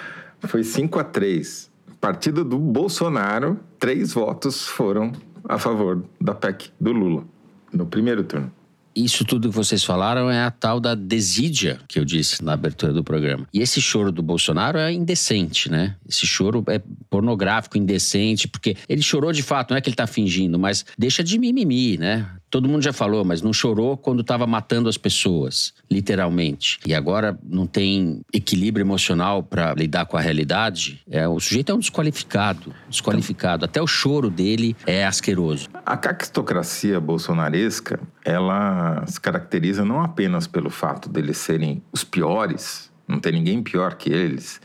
foi 0.49 0.65
5 0.65 0.99
a 0.99 1.05
3 1.05 1.71
Partido 2.01 2.45
do 2.45 2.59
Bolsonaro, 2.59 3.61
três 3.79 4.13
votos 4.13 4.67
foram 4.67 5.13
a 5.49 5.57
favor 5.57 6.03
da 6.21 6.35
PEC 6.35 6.73
do 6.81 6.91
Lula 6.91 7.33
no 7.75 7.87
primeiro 7.87 8.25
turno. 8.25 8.51
Isso 8.97 9.25
tudo 9.25 9.49
que 9.49 9.55
vocês 9.57 9.83
falaram 9.83 10.31
é 10.31 10.45
a 10.45 10.51
tal 10.53 10.79
da 10.79 10.95
desídia 10.95 11.81
que 11.89 11.99
eu 11.99 12.05
disse 12.05 12.45
na 12.45 12.53
abertura 12.53 12.93
do 12.93 13.03
programa. 13.03 13.47
E 13.53 13.61
esse 13.61 13.81
choro 13.81 14.13
do 14.13 14.23
Bolsonaro 14.23 14.79
é 14.79 14.93
indecente, 14.93 15.69
né? 15.69 15.97
Esse 16.09 16.25
choro 16.27 16.63
é 16.69 16.81
pornográfico, 17.11 17.77
indecente, 17.77 18.47
porque 18.47 18.77
ele 18.89 19.03
chorou 19.03 19.33
de 19.33 19.43
fato, 19.43 19.71
não 19.71 19.79
é 19.79 19.81
que 19.81 19.89
ele 19.89 19.97
tá 19.97 20.07
fingindo, 20.07 20.61
mas 20.61 20.85
deixa 20.97 21.25
de 21.25 21.39
mimimi, 21.39 21.99
né? 21.99 22.25
Todo 22.55 22.69
mundo 22.69 22.85
já 22.85 22.93
falou, 22.93 23.25
mas 23.25 23.43
não 23.43 23.53
chorou 23.53 23.97
quando 23.97 24.21
estava 24.21 24.47
matando 24.47 24.89
as 24.89 24.97
pessoas, 24.97 25.75
literalmente. 25.91 26.79
E 26.87 26.95
agora 26.95 27.37
não 27.43 27.67
tem 27.67 28.21
equilíbrio 28.33 28.85
emocional 28.85 29.43
para 29.43 29.75
lidar 29.75 30.07
com 30.07 30.17
a 30.17 30.21
realidade. 30.21 31.03
É, 31.11 31.27
o 31.27 31.41
sujeito 31.41 31.73
é 31.73 31.75
um 31.75 31.81
desqualificado, 31.81 32.73
desqualificado. 32.89 33.65
Até 33.65 33.83
o 33.83 33.89
choro 33.89 34.31
dele 34.31 34.77
é 34.87 35.05
asqueroso. 35.05 35.69
A 35.85 35.97
caquistocracia 35.97 37.01
bolsonaresca, 37.01 37.99
ela 38.25 39.05
se 39.05 39.21
caracteriza 39.21 39.85
não 39.85 40.01
apenas 40.01 40.47
pelo 40.47 40.71
fato 40.71 41.09
deles 41.09 41.39
serem 41.39 41.83
os 41.93 42.05
piores, 42.05 42.89
não 43.09 43.19
tem 43.19 43.33
ninguém 43.33 43.65
pior 43.65 43.97
que 43.97 44.13
eles, 44.13 44.61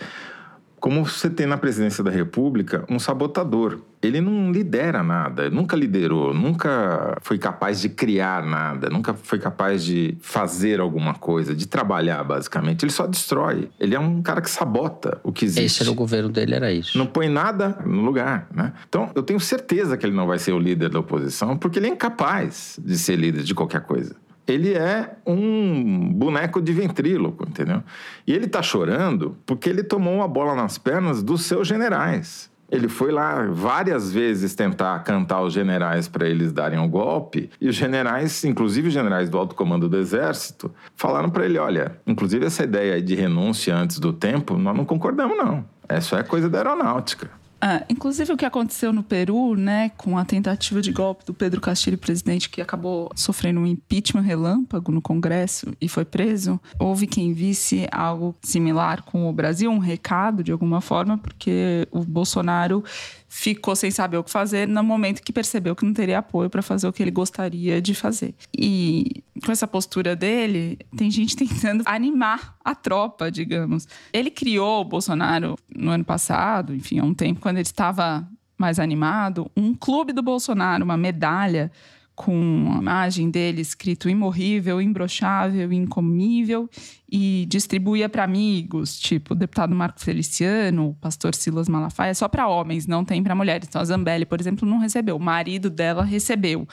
como 0.79 1.05
você 1.05 1.29
tem 1.29 1.45
na 1.45 1.57
presidência 1.57 2.03
da 2.03 2.11
República 2.11 2.85
um 2.89 2.99
sabotador. 2.99 3.79
Ele 4.01 4.21
não 4.21 4.49
lidera 4.49 5.03
nada, 5.03 5.49
nunca 5.49 5.75
liderou, 5.75 6.33
nunca 6.33 7.17
foi 7.21 7.37
capaz 7.37 7.81
de 7.81 7.89
criar 7.89 8.45
nada, 8.45 8.89
nunca 8.89 9.13
foi 9.13 9.37
capaz 9.37 9.83
de 9.83 10.17
fazer 10.21 10.79
alguma 10.79 11.13
coisa, 11.13 11.53
de 11.53 11.67
trabalhar, 11.67 12.23
basicamente. 12.23 12.85
Ele 12.85 12.93
só 12.93 13.05
destrói. 13.05 13.69
Ele 13.77 13.95
é 13.95 13.99
um 13.99 14.21
cara 14.21 14.39
que 14.39 14.49
sabota 14.49 15.19
o 15.21 15.33
que 15.33 15.43
existe. 15.43 15.65
Esse 15.65 15.83
era 15.83 15.91
o 15.91 15.95
governo 15.95 16.29
dele, 16.29 16.55
era 16.55 16.71
isso. 16.71 16.97
Não 16.97 17.05
põe 17.05 17.27
nada 17.27 17.77
no 17.85 18.01
lugar, 18.01 18.47
né? 18.55 18.71
Então, 18.87 19.11
eu 19.13 19.21
tenho 19.21 19.39
certeza 19.39 19.97
que 19.97 20.05
ele 20.05 20.15
não 20.15 20.27
vai 20.27 20.39
ser 20.39 20.53
o 20.53 20.59
líder 20.59 20.89
da 20.89 20.99
oposição, 20.99 21.57
porque 21.57 21.77
ele 21.77 21.87
é 21.87 21.89
incapaz 21.89 22.79
de 22.81 22.97
ser 22.97 23.17
líder 23.17 23.43
de 23.43 23.53
qualquer 23.53 23.81
coisa 23.81 24.15
ele 24.51 24.73
é 24.73 25.17
um 25.25 26.11
boneco 26.13 26.61
de 26.61 26.73
ventríloco, 26.73 27.47
entendeu? 27.47 27.83
E 28.25 28.33
ele 28.33 28.47
tá 28.47 28.61
chorando 28.61 29.37
porque 29.45 29.69
ele 29.69 29.83
tomou 29.83 30.15
uma 30.15 30.27
bola 30.27 30.55
nas 30.55 30.77
pernas 30.77 31.21
dos 31.21 31.43
seus 31.43 31.67
generais. 31.67 32.49
Ele 32.71 32.87
foi 32.87 33.11
lá 33.11 33.47
várias 33.47 34.13
vezes 34.13 34.53
tentar 34.53 34.99
cantar 34.99 35.41
os 35.41 35.53
generais 35.53 36.07
para 36.07 36.27
eles 36.27 36.51
darem 36.51 36.77
o 36.77 36.83
um 36.83 36.89
golpe, 36.89 37.49
e 37.59 37.67
os 37.67 37.75
generais, 37.75 38.43
inclusive 38.43 38.89
os 38.89 38.93
generais 38.93 39.27
do 39.27 39.37
alto 39.39 39.55
comando 39.55 39.89
do 39.89 39.97
exército, 39.97 40.71
falaram 40.95 41.31
para 41.31 41.45
ele: 41.45 41.57
olha, 41.57 41.99
inclusive 42.05 42.45
essa 42.45 42.63
ideia 42.63 43.01
de 43.01 43.15
renúncia 43.15 43.75
antes 43.75 43.97
do 43.97 44.13
tempo, 44.13 44.55
nós 44.55 44.77
não 44.77 44.85
concordamos, 44.85 45.35
não. 45.35 45.65
Essa 45.87 46.19
é 46.19 46.23
coisa 46.23 46.47
da 46.47 46.59
aeronáutica. 46.59 47.31
Ah, 47.61 47.83
inclusive 47.89 48.31
o 48.31 48.37
que 48.37 48.45
aconteceu 48.45 48.93
no 48.93 49.03
Peru, 49.03 49.55
né, 49.55 49.89
com 49.97 50.17
a 50.17 50.23
tentativa 50.23 50.81
de 50.81 50.93
golpe 50.93 51.25
do 51.25 51.33
Pedro 51.33 51.59
Castilho, 51.59 51.97
presidente, 51.97 52.49
que 52.49 52.61
acabou 52.61 53.11
sofrendo 53.15 53.59
um 53.59 53.67
impeachment 53.67 54.21
relâmpago 54.21 54.91
no 54.91 55.01
Congresso 55.01 55.73
e 55.81 55.89
foi 55.89 56.05
preso, 56.05 56.59
houve 56.79 57.05
quem 57.05 57.33
visse 57.33 57.85
algo 57.91 58.33
similar 58.41 59.01
com 59.03 59.29
o 59.29 59.33
Brasil, 59.33 59.69
um 59.69 59.77
recado 59.77 60.41
de 60.41 60.53
alguma 60.53 60.79
forma, 60.79 61.17
porque 61.17 61.85
o 61.91 61.99
Bolsonaro 62.05 62.83
ficou 63.29 63.75
sem 63.75 63.91
saber 63.91 64.17
o 64.17 64.23
que 64.23 64.31
fazer 64.31 64.67
no 64.67 64.83
momento 64.83 65.21
que 65.21 65.31
percebeu 65.31 65.75
que 65.75 65.85
não 65.85 65.93
teria 65.93 66.17
apoio 66.17 66.49
para 66.49 66.63
fazer 66.63 66.87
o 66.87 66.91
que 66.91 67.03
ele 67.03 67.11
gostaria 67.11 67.79
de 67.79 67.93
fazer. 67.93 68.33
E 68.57 69.23
com 69.45 69.51
essa 69.51 69.67
postura 69.67 70.15
dele, 70.15 70.79
tem 70.97 71.11
gente 71.11 71.35
tentando 71.37 71.83
animar 71.85 72.57
a 72.65 72.73
tropa, 72.73 73.31
digamos. 73.31 73.87
Ele 74.11 74.31
criou 74.31 74.81
o 74.81 74.85
Bolsonaro 74.85 75.55
no 75.73 75.91
ano 75.91 76.03
passado, 76.03 76.73
enfim, 76.75 76.97
há 76.97 77.03
um 77.03 77.13
tempo, 77.13 77.39
quando 77.39 77.57
ele 77.57 77.67
estava 77.67 78.27
mais 78.57 78.79
animado, 78.79 79.49
um 79.55 79.73
clube 79.73 80.11
do 80.11 80.21
Bolsonaro, 80.21 80.83
uma 80.83 80.97
medalha 80.97 81.71
com 82.19 82.69
a 82.75 82.81
imagem 82.81 83.31
dele 83.31 83.61
escrito 83.61 84.09
imorrível, 84.09 84.81
imbrochável, 84.81 85.71
incomível 85.71 86.69
e 87.09 87.45
distribuía 87.47 88.09
para 88.09 88.25
amigos, 88.25 88.99
tipo 88.99 89.33
o 89.33 89.37
deputado 89.37 89.73
Marco 89.73 90.01
Feliciano, 90.01 90.89
o 90.89 90.93
pastor 90.95 91.33
Silas 91.33 91.69
Malafaia, 91.69 92.13
só 92.13 92.27
para 92.27 92.45
homens, 92.45 92.85
não 92.85 93.05
tem 93.05 93.23
para 93.23 93.33
mulheres. 93.33 93.69
Então 93.69 93.81
a 93.81 93.85
Zambelli, 93.85 94.25
por 94.25 94.37
exemplo, 94.37 94.67
não 94.67 94.79
recebeu, 94.79 95.15
o 95.15 95.19
marido 95.19 95.69
dela 95.69 96.03
recebeu. 96.03 96.67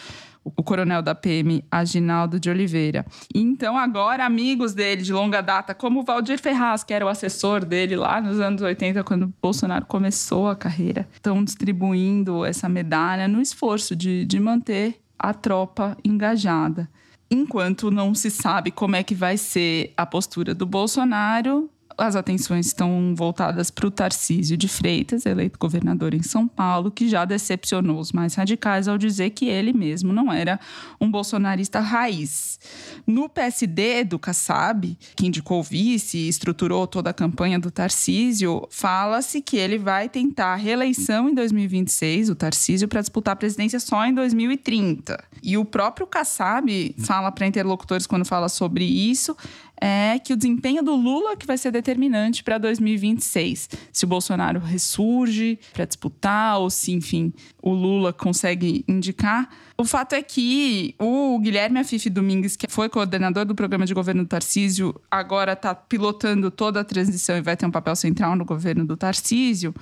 O 0.44 0.62
coronel 0.64 1.00
da 1.02 1.14
PM, 1.14 1.64
Aginaldo 1.70 2.38
de 2.38 2.48
Oliveira. 2.48 3.04
Então, 3.35 3.76
agora, 3.76 4.24
amigos 4.24 4.74
dele 4.74 5.02
de 5.02 5.12
longa 5.12 5.40
data, 5.40 5.74
como 5.74 6.00
o 6.00 6.04
Valdir 6.04 6.38
Ferraz, 6.38 6.85
que 6.85 6.94
era 6.94 7.04
o 7.04 7.09
assessor 7.09 7.64
dele 7.64 7.96
lá 7.96 8.20
nos 8.20 8.38
anos 8.38 8.62
80, 8.62 9.02
quando 9.02 9.35
Bolsonaro 9.42 9.87
começou 9.87 10.48
a 10.48 10.54
carreira, 10.54 11.09
estão 11.12 11.42
distribuindo 11.42 12.44
essa 12.44 12.68
medalha 12.68 13.26
no 13.26 13.40
esforço 13.40 13.96
de, 13.96 14.24
de 14.24 14.38
manter 14.38 15.00
a 15.18 15.35
tropa 15.35 15.96
engajada. 16.05 16.88
Enquanto 17.31 17.90
não 17.90 18.14
se 18.14 18.31
sabe 18.31 18.70
como 18.70 18.96
é 18.96 19.02
que 19.02 19.14
vai 19.14 19.37
ser 19.37 19.92
a 19.96 20.07
postura 20.07 20.55
do 20.55 20.64
Bolsonaro, 20.64 21.68
as 21.98 22.14
atenções 22.14 22.66
estão 22.66 23.14
voltadas 23.16 23.70
para 23.70 23.87
o 23.87 23.90
Tarcísio 23.90 24.56
de 24.56 24.68
Freitas, 24.68 25.24
eleito 25.24 25.59
governador 25.59 26.12
em 26.12 26.22
São 26.22 26.46
Paulo, 26.46 26.90
que 26.90 27.09
já 27.09 27.24
decepcionou 27.24 27.98
os 27.98 28.12
mais 28.12 28.35
radicais 28.35 28.87
ao 28.87 28.98
dizer 28.98 29.30
que 29.30 29.46
ele 29.46 29.72
mesmo 29.72 30.12
não 30.12 30.32
era 30.32 30.61
um 31.00 31.11
bolsonarista 31.11 31.80
raiz. 31.80 32.61
No 33.06 33.28
PSD 33.28 34.04
do 34.04 34.18
Kassab, 34.18 34.96
que 35.16 35.26
indicou 35.26 35.61
o 35.61 35.62
vice 35.62 36.18
e 36.18 36.28
estruturou 36.28 36.87
toda 36.87 37.11
a 37.11 37.14
campanha 37.14 37.59
do 37.59 37.70
Tarcísio, 37.70 38.66
fala-se 38.70 39.40
que 39.40 39.56
ele 39.56 39.78
vai 39.78 40.09
tentar 40.09 40.52
a 40.52 40.56
reeleição 40.56 41.28
em 41.28 41.35
2026, 41.35 42.30
o 42.30 42.35
Tarcísio, 42.35 42.88
para 42.88 43.00
disputar 43.00 43.32
a 43.32 43.37
presidência 43.37 43.80
só 43.80 44.04
em 44.04 44.12
2030. 44.12 45.22
E 45.42 45.56
o 45.56 45.64
próprio 45.64 46.06
Kassab 46.06 46.94
fala 46.98 47.32
para 47.32 47.46
interlocutores 47.46 48.06
quando 48.06 48.24
fala 48.24 48.48
sobre 48.48 48.85
isso 48.85 49.37
é 49.80 50.18
que 50.18 50.32
o 50.32 50.36
desempenho 50.36 50.82
do 50.82 50.94
Lula 50.94 51.36
que 51.36 51.46
vai 51.46 51.58
ser 51.58 51.70
determinante 51.70 52.42
para 52.42 52.58
2026. 52.58 53.68
Se 53.92 54.04
o 54.04 54.08
Bolsonaro 54.08 54.60
ressurge 54.60 55.58
para 55.72 55.84
disputar 55.84 56.58
ou 56.60 56.70
se, 56.70 56.92
enfim, 56.92 57.32
o 57.66 57.74
Lula 57.74 58.12
consegue 58.12 58.85
indicar. 58.87 59.48
O 59.76 59.85
fato 59.85 60.12
é 60.12 60.22
que 60.22 60.94
o 61.00 61.37
Guilherme 61.40 61.81
Afife 61.81 62.09
Domingues, 62.09 62.55
que 62.55 62.70
foi 62.70 62.88
coordenador 62.88 63.44
do 63.44 63.57
programa 63.57 63.85
de 63.85 63.92
governo 63.92 64.22
do 64.22 64.29
Tarcísio, 64.29 64.94
agora 65.11 65.55
está 65.55 65.74
pilotando 65.74 66.48
toda 66.48 66.79
a 66.81 66.85
transição 66.85 67.37
e 67.37 67.40
vai 67.42 67.57
ter 67.57 67.66
um 67.66 67.70
papel 67.72 67.96
central 67.96 68.37
no 68.37 68.44
governo 68.44 68.87
do 68.87 68.96
Tarcísio. 68.96 69.74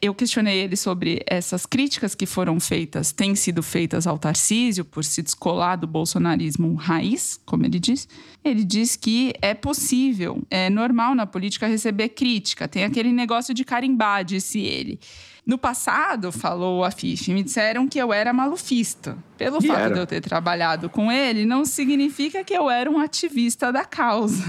Eu 0.00 0.14
questionei 0.14 0.56
ele 0.56 0.76
sobre 0.76 1.22
essas 1.26 1.66
críticas 1.66 2.14
que 2.14 2.24
foram 2.24 2.58
feitas, 2.58 3.12
têm 3.12 3.34
sido 3.34 3.62
feitas 3.62 4.06
ao 4.06 4.18
Tarcísio 4.18 4.82
por 4.82 5.04
se 5.04 5.22
descolar 5.22 5.76
do 5.76 5.86
bolsonarismo 5.86 6.72
raiz, 6.74 7.38
como 7.44 7.66
ele 7.66 7.78
diz. 7.78 8.08
Ele 8.42 8.64
diz 8.64 8.96
que 8.96 9.34
é 9.42 9.52
possível, 9.52 10.42
é 10.50 10.70
normal 10.70 11.14
na 11.14 11.26
política 11.26 11.66
receber 11.66 12.08
crítica, 12.10 12.66
tem 12.66 12.84
aquele 12.84 13.12
negócio 13.12 13.52
de 13.52 13.62
carimbar, 13.62 14.24
disse 14.24 14.58
ele. 14.60 14.98
No 15.46 15.56
passado, 15.56 16.32
falou 16.32 16.82
a 16.82 16.90
Fife, 16.90 17.25
me 17.32 17.42
disseram 17.42 17.88
que 17.88 17.98
eu 17.98 18.12
era 18.12 18.32
malufista. 18.32 19.16
Pelo 19.36 19.58
E 19.62 19.66
fato 19.66 19.78
era. 19.80 19.94
de 19.94 20.00
eu 20.00 20.06
ter 20.06 20.20
trabalhado 20.20 20.88
com 20.88 21.10
ele, 21.12 21.44
não 21.44 21.64
significa 21.64 22.42
que 22.42 22.54
eu 22.54 22.70
era 22.70 22.90
um 22.90 22.98
ativista 22.98 23.70
da 23.72 23.84
causa. 23.84 24.42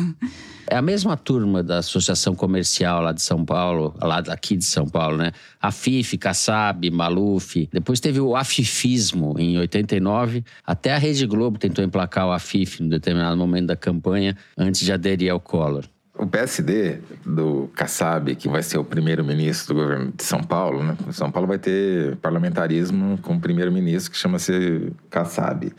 É 0.69 0.75
a 0.75 0.81
mesma 0.81 1.15
turma 1.15 1.63
da 1.63 1.77
Associação 1.77 2.35
Comercial 2.35 3.01
lá 3.01 3.13
de 3.13 3.21
São 3.21 3.45
Paulo, 3.45 3.95
lá 4.01 4.19
daqui 4.19 4.57
de 4.57 4.65
São 4.65 4.85
Paulo, 4.85 5.15
né? 5.17 5.31
A 5.61 5.71
FIF, 5.71 6.17
Kassab, 6.17 6.89
Maluf. 6.91 7.69
Depois 7.71 8.01
teve 8.01 8.19
o 8.19 8.35
afifismo 8.35 9.33
em 9.39 9.57
89. 9.57 10.43
Até 10.65 10.93
a 10.93 10.97
Rede 10.97 11.25
Globo 11.25 11.57
tentou 11.57 11.83
emplacar 11.85 12.27
o 12.27 12.31
afif 12.31 12.83
em 12.83 12.89
determinado 12.89 13.37
momento 13.37 13.67
da 13.67 13.75
campanha, 13.77 14.35
antes 14.57 14.81
de 14.81 14.91
aderir 14.91 15.31
ao 15.31 15.39
Collor. 15.39 15.85
O 16.17 16.25
PSD 16.25 16.99
do 17.25 17.69
Kassab, 17.75 18.35
que 18.35 18.49
vai 18.49 18.63
ser 18.63 18.79
o 18.79 18.83
primeiro-ministro 18.83 19.75
do 19.75 19.81
governo 19.81 20.11
de 20.15 20.23
São 20.23 20.41
Paulo, 20.41 20.83
né? 20.83 20.97
São 21.11 21.31
Paulo 21.31 21.47
vai 21.47 21.59
ter 21.59 22.15
parlamentarismo 22.17 23.19
com 23.19 23.35
o 23.35 23.39
primeiro-ministro 23.39 24.11
que 24.11 24.17
chama-se 24.17 24.91
Kassab. 25.09 25.71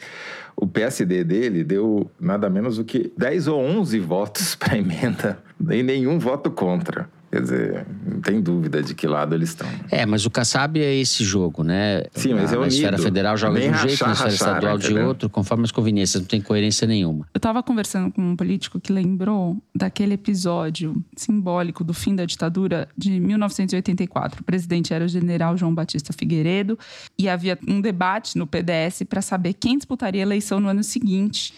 O 0.54 0.66
PSD 0.66 1.24
dele 1.24 1.64
deu 1.64 2.10
nada 2.20 2.48
menos 2.48 2.76
do 2.76 2.84
que 2.84 3.12
10 3.16 3.48
ou 3.48 3.60
11 3.60 3.98
votos 4.00 4.54
para 4.54 4.78
emenda 4.78 5.38
e 5.70 5.82
nenhum 5.82 6.18
voto 6.18 6.50
contra. 6.50 7.08
Quer 7.30 7.42
dizer, 7.42 7.86
não 8.06 8.20
tem 8.22 8.40
dúvida 8.40 8.82
de 8.82 8.94
que 8.94 9.06
lado 9.06 9.34
eles 9.34 9.50
estão. 9.50 9.68
É, 9.90 10.06
mas 10.06 10.24
o 10.24 10.30
Kassab 10.30 10.80
é 10.80 10.94
esse 10.94 11.22
jogo, 11.22 11.62
né? 11.62 12.04
Sim, 12.14 12.32
mas 12.32 12.50
na, 12.50 12.56
é 12.56 12.60
unido. 12.60 12.72
esfera 12.72 12.96
federal 12.96 13.36
joga 13.36 13.58
Nem 13.58 13.70
de 13.70 13.76
um 13.76 13.80
jeito, 13.80 14.02
rachar, 14.02 14.08
na 14.08 14.12
esfera 14.14 14.30
rachar, 14.30 14.48
estadual 14.48 14.78
de 14.78 14.86
entendeu? 14.86 15.06
outro, 15.06 15.28
conforme 15.28 15.64
as 15.64 15.70
conveniências. 15.70 16.22
Não 16.22 16.28
tem 16.28 16.40
coerência 16.40 16.86
nenhuma. 16.86 17.26
Eu 17.34 17.38
estava 17.38 17.62
conversando 17.62 18.10
com 18.10 18.22
um 18.22 18.34
político 18.34 18.80
que 18.80 18.90
lembrou 18.90 19.58
daquele 19.74 20.14
episódio 20.14 20.96
simbólico 21.14 21.84
do 21.84 21.92
fim 21.92 22.16
da 22.16 22.24
ditadura 22.24 22.88
de 22.96 23.20
1984. 23.20 24.40
O 24.40 24.44
presidente 24.44 24.94
era 24.94 25.04
o 25.04 25.08
general 25.08 25.54
João 25.54 25.74
Batista 25.74 26.14
Figueiredo 26.14 26.78
e 27.18 27.28
havia 27.28 27.58
um 27.68 27.82
debate 27.82 28.38
no 28.38 28.46
PDS 28.46 29.02
para 29.06 29.20
saber 29.20 29.52
quem 29.52 29.76
disputaria 29.76 30.22
a 30.22 30.26
eleição 30.26 30.60
no 30.60 30.68
ano 30.68 30.82
seguinte. 30.82 31.52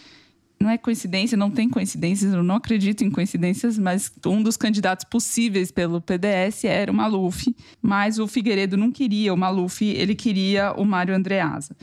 Não 0.61 0.69
é 0.69 0.77
coincidência, 0.77 1.35
não 1.35 1.49
tem 1.49 1.67
coincidências, 1.67 2.33
eu 2.33 2.43
não 2.43 2.55
acredito 2.55 3.03
em 3.03 3.09
coincidências, 3.09 3.79
mas 3.79 4.11
um 4.25 4.43
dos 4.43 4.55
candidatos 4.55 5.05
possíveis 5.05 5.71
pelo 5.71 5.99
PDS 5.99 6.65
era 6.65 6.91
o 6.91 6.95
Maluf, 6.95 7.55
mas 7.81 8.19
o 8.19 8.27
Figueiredo 8.27 8.77
não 8.77 8.91
queria 8.91 9.33
o 9.33 9.37
Maluf, 9.37 9.83
ele 9.83 10.13
queria 10.13 10.73
o 10.73 10.85
Mário 10.85 11.15
Andreasa. 11.15 11.75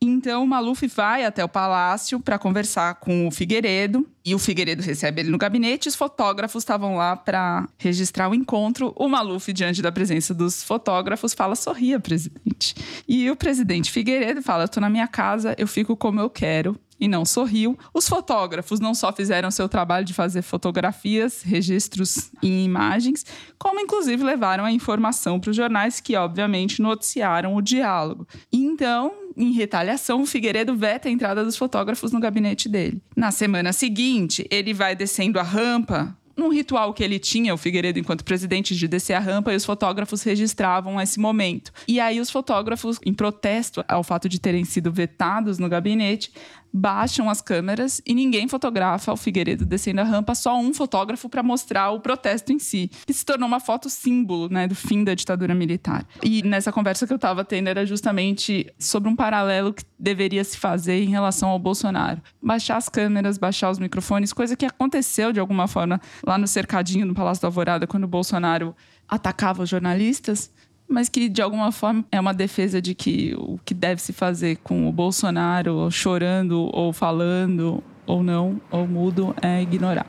Então 0.00 0.44
o 0.44 0.46
Maluf 0.46 0.86
vai 0.88 1.24
até 1.24 1.42
o 1.42 1.48
palácio 1.48 2.20
para 2.20 2.38
conversar 2.38 2.96
com 2.96 3.26
o 3.26 3.30
Figueiredo 3.30 4.06
e 4.24 4.34
o 4.34 4.38
Figueiredo 4.38 4.82
recebe 4.82 5.22
ele 5.22 5.30
no 5.30 5.38
gabinete. 5.38 5.88
Os 5.88 5.94
fotógrafos 5.94 6.62
estavam 6.62 6.96
lá 6.96 7.16
para 7.16 7.66
registrar 7.78 8.28
o 8.28 8.34
encontro. 8.34 8.92
O 8.94 9.08
Maluf, 9.08 9.50
diante 9.52 9.80
da 9.80 9.90
presença 9.90 10.34
dos 10.34 10.62
fotógrafos, 10.62 11.32
fala: 11.32 11.56
sorria, 11.56 11.98
presidente. 11.98 12.74
E 13.08 13.30
o 13.30 13.36
presidente 13.36 13.90
Figueiredo 13.90 14.42
fala: 14.42 14.64
eu 14.64 14.68
tô 14.68 14.80
na 14.80 14.90
minha 14.90 15.08
casa, 15.08 15.54
eu 15.56 15.66
fico 15.66 15.96
como 15.96 16.20
eu 16.20 16.28
quero. 16.28 16.78
E 16.98 17.08
não 17.08 17.24
sorriu. 17.24 17.78
Os 17.92 18.08
fotógrafos 18.08 18.80
não 18.80 18.94
só 18.94 19.12
fizeram 19.12 19.50
seu 19.50 19.68
trabalho 19.68 20.04
de 20.04 20.14
fazer 20.14 20.42
fotografias, 20.42 21.42
registros 21.42 22.30
em 22.42 22.64
imagens, 22.64 23.24
como 23.58 23.80
inclusive 23.80 24.22
levaram 24.22 24.64
a 24.64 24.72
informação 24.72 25.38
para 25.38 25.50
os 25.50 25.56
jornais 25.56 26.00
que, 26.00 26.16
obviamente, 26.16 26.80
noticiaram 26.80 27.54
o 27.54 27.62
diálogo. 27.62 28.26
Então, 28.52 29.12
em 29.36 29.52
retaliação, 29.52 30.24
Figueiredo 30.24 30.74
veta 30.74 31.08
a 31.08 31.12
entrada 31.12 31.44
dos 31.44 31.56
fotógrafos 31.56 32.12
no 32.12 32.20
gabinete 32.20 32.68
dele. 32.68 33.02
Na 33.14 33.30
semana 33.30 33.72
seguinte, 33.72 34.46
ele 34.50 34.72
vai 34.72 34.96
descendo 34.96 35.38
a 35.38 35.42
rampa 35.42 36.16
num 36.36 36.50
ritual 36.50 36.92
que 36.92 37.02
ele 37.02 37.18
tinha, 37.18 37.54
o 37.54 37.56
Figueiredo, 37.56 37.98
enquanto 37.98 38.24
presidente, 38.24 38.76
de 38.76 38.86
descer 38.86 39.14
a 39.14 39.18
rampa, 39.18 39.52
e 39.52 39.56
os 39.56 39.64
fotógrafos 39.64 40.22
registravam 40.22 41.00
esse 41.00 41.18
momento. 41.18 41.72
E 41.88 41.98
aí, 41.98 42.20
os 42.20 42.30
fotógrafos, 42.30 42.98
em 43.04 43.14
protesto 43.14 43.82
ao 43.88 44.04
fato 44.04 44.28
de 44.28 44.38
terem 44.38 44.64
sido 44.64 44.92
vetados 44.92 45.58
no 45.58 45.68
gabinete, 45.68 46.30
baixam 46.72 47.30
as 47.30 47.40
câmeras 47.40 48.00
e 48.06 48.14
ninguém 48.14 48.48
fotografa 48.48 49.12
o 49.12 49.16
Figueiredo 49.16 49.64
descendo 49.64 50.00
a 50.00 50.04
rampa, 50.04 50.34
só 50.34 50.58
um 50.58 50.72
fotógrafo 50.74 51.28
para 51.28 51.42
mostrar 51.42 51.90
o 51.90 52.00
protesto 52.00 52.52
em 52.52 52.58
si, 52.58 52.90
que 53.06 53.12
se 53.12 53.24
tornou 53.24 53.48
uma 53.48 53.60
foto 53.60 53.88
símbolo 53.88 54.48
né, 54.48 54.66
do 54.66 54.74
fim 54.74 55.04
da 55.04 55.14
ditadura 55.14 55.54
militar. 55.54 56.06
E 56.22 56.42
nessa 56.42 56.72
conversa 56.72 57.06
que 57.06 57.12
eu 57.12 57.16
estava 57.16 57.44
tendo 57.44 57.68
era 57.68 57.86
justamente 57.86 58.72
sobre 58.78 59.08
um 59.08 59.16
paralelo 59.16 59.72
que 59.72 59.84
deveria 59.98 60.44
se 60.44 60.56
fazer 60.56 61.02
em 61.02 61.08
relação 61.08 61.48
ao 61.48 61.58
Bolsonaro. 61.58 62.20
Baixar 62.42 62.76
as 62.76 62.88
câmeras, 62.88 63.38
baixar 63.38 63.70
os 63.70 63.78
microfones, 63.78 64.32
coisa 64.32 64.56
que 64.56 64.66
aconteceu 64.66 65.32
de 65.32 65.40
alguma 65.40 65.66
forma 65.66 66.00
lá 66.24 66.36
no 66.36 66.46
cercadinho 66.46 67.06
no 67.06 67.14
Palácio 67.14 67.42
da 67.42 67.48
Alvorada, 67.48 67.86
quando 67.86 68.04
o 68.04 68.08
Bolsonaro 68.08 68.74
atacava 69.08 69.62
os 69.62 69.68
jornalistas 69.68 70.50
mas 70.88 71.08
que 71.08 71.28
de 71.28 71.42
alguma 71.42 71.72
forma 71.72 72.04
é 72.10 72.20
uma 72.20 72.34
defesa 72.34 72.80
de 72.80 72.94
que 72.94 73.34
o 73.36 73.58
que 73.64 73.74
deve 73.74 74.00
se 74.00 74.12
fazer 74.12 74.56
com 74.56 74.88
o 74.88 74.92
Bolsonaro 74.92 75.90
chorando 75.90 76.70
ou 76.72 76.92
falando 76.92 77.82
ou 78.06 78.22
não, 78.22 78.60
ou 78.70 78.86
mudo, 78.86 79.34
é 79.42 79.60
ignorar. 79.60 80.06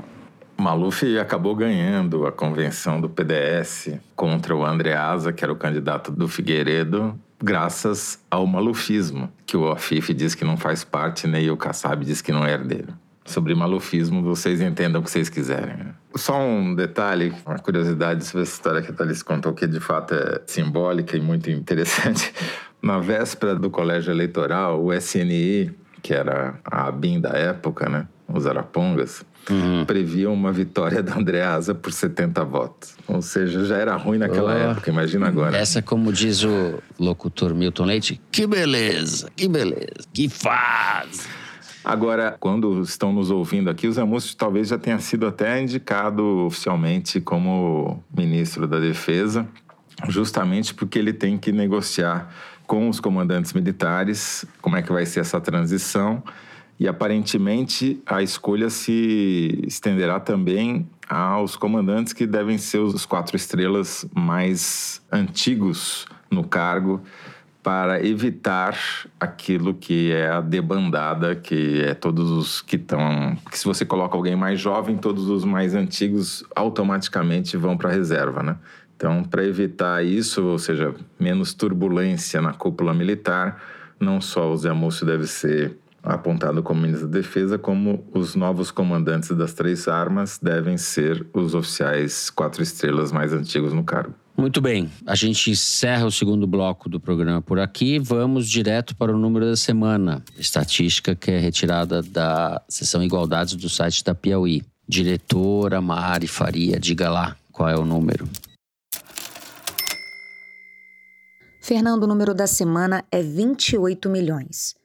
Maluf 0.57 1.17
acabou 1.19 1.55
ganhando 1.55 2.25
a 2.25 2.31
convenção 2.31 2.99
do 2.99 3.09
PDS 3.09 3.99
contra 4.15 4.55
o 4.55 4.65
Andreasa, 4.65 5.31
que 5.31 5.43
era 5.43 5.53
o 5.53 5.55
candidato 5.55 6.11
do 6.11 6.27
Figueiredo, 6.27 7.17
graças 7.39 8.19
ao 8.29 8.45
malufismo, 8.47 9.29
que 9.45 9.55
o 9.55 9.71
Afif 9.71 10.13
diz 10.13 10.33
que 10.33 10.43
não 10.43 10.57
faz 10.57 10.83
parte, 10.83 11.27
nem 11.27 11.49
o 11.51 11.57
Kassab 11.57 12.03
diz 12.03 12.21
que 12.21 12.31
não 12.31 12.45
é 12.45 12.53
herdeiro. 12.53 12.93
Sobre 13.27 13.53
malufismo, 13.53 14.23
vocês 14.23 14.61
entendam 14.61 15.01
o 15.01 15.03
que 15.03 15.11
vocês 15.11 15.27
quiserem. 15.29 15.75
Só 16.15 16.39
um 16.41 16.73
detalhe, 16.73 17.33
uma 17.45 17.59
curiosidade 17.59 18.23
sobre 18.25 18.43
essa 18.43 18.53
história 18.53 18.81
que 18.81 18.89
a 18.89 18.93
Thalys 18.93 19.21
contou, 19.21 19.53
que 19.53 19.67
de 19.67 19.79
fato 19.81 20.13
é 20.15 20.41
simbólica 20.47 21.15
e 21.17 21.19
muito 21.21 21.51
interessante. 21.51 22.33
Na 22.81 22.99
véspera 22.99 23.53
do 23.55 23.69
colégio 23.69 24.11
eleitoral, 24.11 24.81
o 24.83 24.93
SNI, 24.93 25.71
que 26.01 26.13
era 26.13 26.57
a 26.63 26.87
ABIN 26.87 27.19
da 27.19 27.31
época, 27.31 27.89
né? 27.89 28.07
Os 28.33 28.45
Arapongas, 28.47 29.23
previam 29.85 30.33
uma 30.33 30.51
vitória 30.51 31.01
da 31.03 31.15
Andreasa 31.15 31.73
por 31.73 31.91
70 31.93 32.43
votos. 32.45 32.95
Ou 33.07 33.21
seja, 33.21 33.65
já 33.65 33.77
era 33.77 33.95
ruim 33.95 34.17
naquela 34.17 34.53
Oh. 34.53 34.71
época, 34.71 34.89
imagina 34.89 35.27
agora. 35.27 35.55
Essa, 35.57 35.81
como 35.81 36.11
diz 36.13 36.43
o 36.43 36.81
locutor 36.99 37.53
Milton 37.55 37.85
Leite, 37.85 38.21
que 38.31 38.45
beleza, 38.47 39.29
que 39.35 39.47
beleza, 39.47 40.05
que 40.13 40.27
faz. 40.29 41.27
Agora, 41.83 42.35
quando 42.39 42.81
estão 42.81 43.13
nos 43.13 43.31
ouvindo 43.31 43.69
aqui, 43.69 43.87
o 43.87 44.07
Múcio 44.07 44.35
talvez 44.35 44.67
já 44.67 44.77
tenha 44.77 44.99
sido 44.99 45.25
até 45.25 45.61
indicado 45.61 46.45
oficialmente 46.45 47.21
como 47.21 48.03
ministro 48.15 48.67
da 48.67 48.79
Defesa, 48.79 49.47
justamente 50.09 50.73
porque 50.73 50.99
ele 50.99 51.13
tem 51.13 51.37
que 51.37 51.51
negociar 51.51 52.29
com 52.65 52.89
os 52.89 52.99
comandantes 52.99 53.53
militares 53.53 54.45
como 54.61 54.75
é 54.75 54.81
que 54.81 54.91
vai 54.91 55.05
ser 55.05 55.21
essa 55.21 55.39
transição. 55.39 56.21
E 56.79 56.87
aparentemente 56.87 57.99
a 58.05 58.21
escolha 58.21 58.69
se 58.69 59.63
estenderá 59.65 60.19
também 60.19 60.87
aos 61.09 61.55
comandantes 61.55 62.13
que 62.13 62.27
devem 62.27 62.57
ser 62.57 62.79
os 62.79 63.05
quatro 63.05 63.35
estrelas 63.35 64.05
mais 64.13 65.01
antigos 65.11 66.05
no 66.29 66.43
cargo 66.43 67.01
para 67.67 68.01
evitar 68.01 68.79
aquilo 69.19 69.73
que 69.73 70.13
é 70.13 70.29
a 70.29 70.39
debandada, 70.39 71.35
que 71.35 71.81
é 71.81 71.93
todos 71.93 72.31
os 72.31 72.61
que 72.61 72.77
estão. 72.77 73.35
que 73.51 73.59
se 73.59 73.65
você 73.65 73.83
coloca 73.83 74.15
alguém 74.15 74.37
mais 74.37 74.57
jovem, 74.57 74.95
todos 74.95 75.27
os 75.27 75.43
mais 75.43 75.75
antigos 75.75 76.45
automaticamente 76.55 77.57
vão 77.57 77.75
para 77.75 77.89
a 77.89 77.91
reserva, 77.91 78.41
né? 78.41 78.55
Então, 78.95 79.21
para 79.21 79.43
evitar 79.43 80.01
isso, 80.01 80.45
ou 80.45 80.57
seja, 80.57 80.95
menos 81.19 81.53
turbulência 81.53 82.41
na 82.41 82.53
cúpula 82.53 82.93
militar, 82.93 83.61
não 83.99 84.21
só 84.21 84.49
o 84.49 84.55
Zé 84.55 84.71
Múcio 84.71 85.05
deve 85.05 85.27
ser 85.27 85.77
apontado 86.01 86.63
como 86.63 86.79
ministro 86.79 87.09
da 87.09 87.17
Defesa, 87.17 87.57
como 87.57 88.07
os 88.13 88.33
novos 88.33 88.71
comandantes 88.71 89.29
das 89.31 89.53
três 89.53 89.89
armas 89.89 90.39
devem 90.41 90.77
ser 90.77 91.27
os 91.33 91.53
oficiais 91.53 92.29
quatro 92.29 92.63
estrelas 92.63 93.11
mais 93.11 93.33
antigos 93.33 93.73
no 93.73 93.83
cargo. 93.83 94.15
Muito 94.37 94.61
bem, 94.61 94.87
a 95.03 95.15
gente 95.15 95.49
encerra 95.49 96.05
o 96.05 96.11
segundo 96.11 96.45
bloco 96.45 96.87
do 96.87 96.99
programa 96.99 97.41
por 97.41 97.59
aqui. 97.59 97.97
Vamos 97.97 98.47
direto 98.47 98.95
para 98.95 99.11
o 99.11 99.17
número 99.17 99.47
da 99.47 99.55
semana. 99.55 100.23
Estatística 100.37 101.15
que 101.15 101.31
é 101.31 101.39
retirada 101.39 102.03
da 102.03 102.61
seção 102.69 103.03
Igualdades 103.03 103.55
do 103.55 103.67
site 103.67 104.03
da 104.03 104.13
Piauí. 104.13 104.63
Diretora 104.87 105.81
Mari 105.81 106.27
Faria, 106.27 106.79
diga 106.79 107.09
lá 107.09 107.35
qual 107.51 107.67
é 107.67 107.75
o 107.75 107.83
número. 107.83 108.29
Fernando, 111.59 112.03
o 112.03 112.07
número 112.07 112.35
da 112.35 112.45
semana 112.45 113.03
é 113.11 113.23
28 113.23 114.07
milhões. 114.07 114.75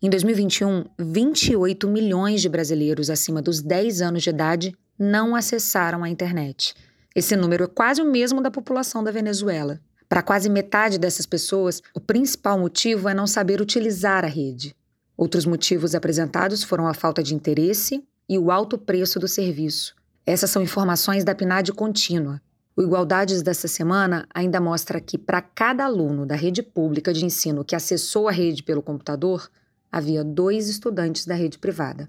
Em 0.00 0.08
2021, 0.08 0.84
28 0.98 1.88
milhões 1.88 2.40
de 2.40 2.48
brasileiros 2.48 3.10
acima 3.10 3.42
dos 3.42 3.60
10 3.60 4.02
anos 4.02 4.22
de 4.22 4.30
idade 4.30 4.72
não 4.96 5.34
acessaram 5.34 6.04
a 6.04 6.08
internet. 6.08 6.74
Esse 7.20 7.36
número 7.36 7.64
é 7.64 7.66
quase 7.66 8.00
o 8.00 8.10
mesmo 8.10 8.40
da 8.40 8.50
população 8.50 9.04
da 9.04 9.10
Venezuela. 9.10 9.78
Para 10.08 10.22
quase 10.22 10.48
metade 10.48 10.98
dessas 10.98 11.26
pessoas, 11.26 11.82
o 11.94 12.00
principal 12.00 12.58
motivo 12.58 13.10
é 13.10 13.12
não 13.12 13.26
saber 13.26 13.60
utilizar 13.60 14.24
a 14.24 14.26
rede. 14.26 14.74
Outros 15.18 15.44
motivos 15.44 15.94
apresentados 15.94 16.64
foram 16.64 16.86
a 16.86 16.94
falta 16.94 17.22
de 17.22 17.34
interesse 17.34 18.02
e 18.26 18.38
o 18.38 18.50
alto 18.50 18.78
preço 18.78 19.20
do 19.20 19.28
serviço. 19.28 19.94
Essas 20.24 20.48
são 20.48 20.62
informações 20.62 21.22
da 21.22 21.34
PNAD 21.34 21.74
contínua. 21.74 22.40
O 22.74 22.80
Igualdades 22.80 23.42
dessa 23.42 23.68
semana 23.68 24.26
ainda 24.32 24.58
mostra 24.58 24.98
que, 24.98 25.18
para 25.18 25.42
cada 25.42 25.84
aluno 25.84 26.24
da 26.24 26.34
rede 26.34 26.62
pública 26.62 27.12
de 27.12 27.26
ensino 27.26 27.62
que 27.62 27.76
acessou 27.76 28.28
a 28.28 28.32
rede 28.32 28.62
pelo 28.62 28.80
computador, 28.80 29.50
havia 29.92 30.24
dois 30.24 30.70
estudantes 30.70 31.26
da 31.26 31.34
rede 31.34 31.58
privada. 31.58 32.08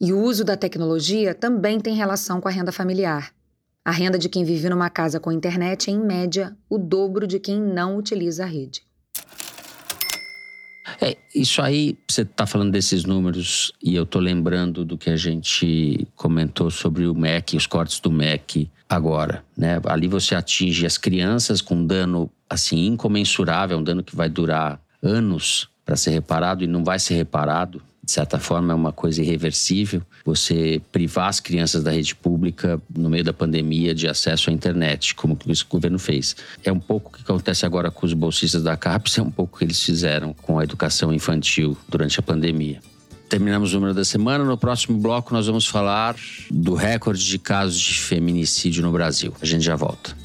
E 0.00 0.14
o 0.14 0.18
uso 0.18 0.42
da 0.42 0.56
tecnologia 0.56 1.34
também 1.34 1.78
tem 1.78 1.94
relação 1.94 2.40
com 2.40 2.48
a 2.48 2.50
renda 2.50 2.72
familiar. 2.72 3.35
A 3.86 3.92
renda 3.92 4.18
de 4.18 4.28
quem 4.28 4.42
vive 4.42 4.68
numa 4.68 4.90
casa 4.90 5.20
com 5.20 5.30
internet 5.30 5.88
é, 5.88 5.94
em 5.94 6.00
média, 6.00 6.56
o 6.68 6.76
dobro 6.76 7.24
de 7.24 7.38
quem 7.38 7.62
não 7.62 7.96
utiliza 7.96 8.42
a 8.42 8.46
rede. 8.48 8.82
É, 11.00 11.16
isso 11.32 11.62
aí, 11.62 11.96
você 12.08 12.22
está 12.22 12.48
falando 12.48 12.72
desses 12.72 13.04
números 13.04 13.72
e 13.80 13.94
eu 13.94 14.02
estou 14.02 14.20
lembrando 14.20 14.84
do 14.84 14.98
que 14.98 15.08
a 15.08 15.16
gente 15.16 16.04
comentou 16.16 16.68
sobre 16.68 17.06
o 17.06 17.14
MEC, 17.14 17.56
os 17.56 17.68
cortes 17.68 18.00
do 18.00 18.10
MEC 18.10 18.68
agora, 18.88 19.44
né? 19.56 19.80
Ali 19.84 20.08
você 20.08 20.34
atinge 20.34 20.84
as 20.84 20.98
crianças 20.98 21.60
com 21.60 21.86
dano 21.86 22.28
assim 22.50 22.86
incomensurável, 22.86 23.78
um 23.78 23.84
dano 23.84 24.02
que 24.02 24.16
vai 24.16 24.28
durar 24.28 24.80
anos 25.00 25.68
para 25.84 25.94
ser 25.94 26.10
reparado 26.10 26.64
e 26.64 26.66
não 26.66 26.82
vai 26.82 26.98
ser 26.98 27.14
reparado, 27.14 27.80
de 28.06 28.12
certa 28.12 28.38
forma, 28.38 28.72
é 28.72 28.76
uma 28.76 28.92
coisa 28.92 29.20
irreversível. 29.20 30.00
Você 30.24 30.80
privar 30.92 31.28
as 31.28 31.40
crianças 31.40 31.82
da 31.82 31.90
rede 31.90 32.14
pública 32.14 32.80
no 32.96 33.10
meio 33.10 33.24
da 33.24 33.32
pandemia 33.32 33.92
de 33.92 34.06
acesso 34.06 34.48
à 34.48 34.52
internet, 34.52 35.12
como 35.16 35.34
o 35.34 35.68
governo 35.68 35.98
fez. 35.98 36.36
É 36.62 36.70
um 36.70 36.78
pouco 36.78 37.10
o 37.10 37.12
que 37.12 37.22
acontece 37.22 37.66
agora 37.66 37.90
com 37.90 38.06
os 38.06 38.12
bolsistas 38.12 38.62
da 38.62 38.76
CAPES, 38.76 39.18
é 39.18 39.22
um 39.22 39.30
pouco 39.30 39.56
o 39.56 39.58
que 39.58 39.64
eles 39.64 39.82
fizeram 39.82 40.32
com 40.32 40.60
a 40.60 40.62
educação 40.62 41.12
infantil 41.12 41.76
durante 41.88 42.20
a 42.20 42.22
pandemia. 42.22 42.80
Terminamos 43.28 43.72
o 43.72 43.74
número 43.74 43.92
da 43.92 44.04
semana. 44.04 44.44
No 44.44 44.56
próximo 44.56 44.96
bloco, 44.98 45.34
nós 45.34 45.48
vamos 45.48 45.66
falar 45.66 46.14
do 46.48 46.74
recorde 46.74 47.26
de 47.26 47.40
casos 47.40 47.80
de 47.80 47.98
feminicídio 47.98 48.84
no 48.84 48.92
Brasil. 48.92 49.34
A 49.42 49.44
gente 49.44 49.64
já 49.64 49.74
volta. 49.74 50.16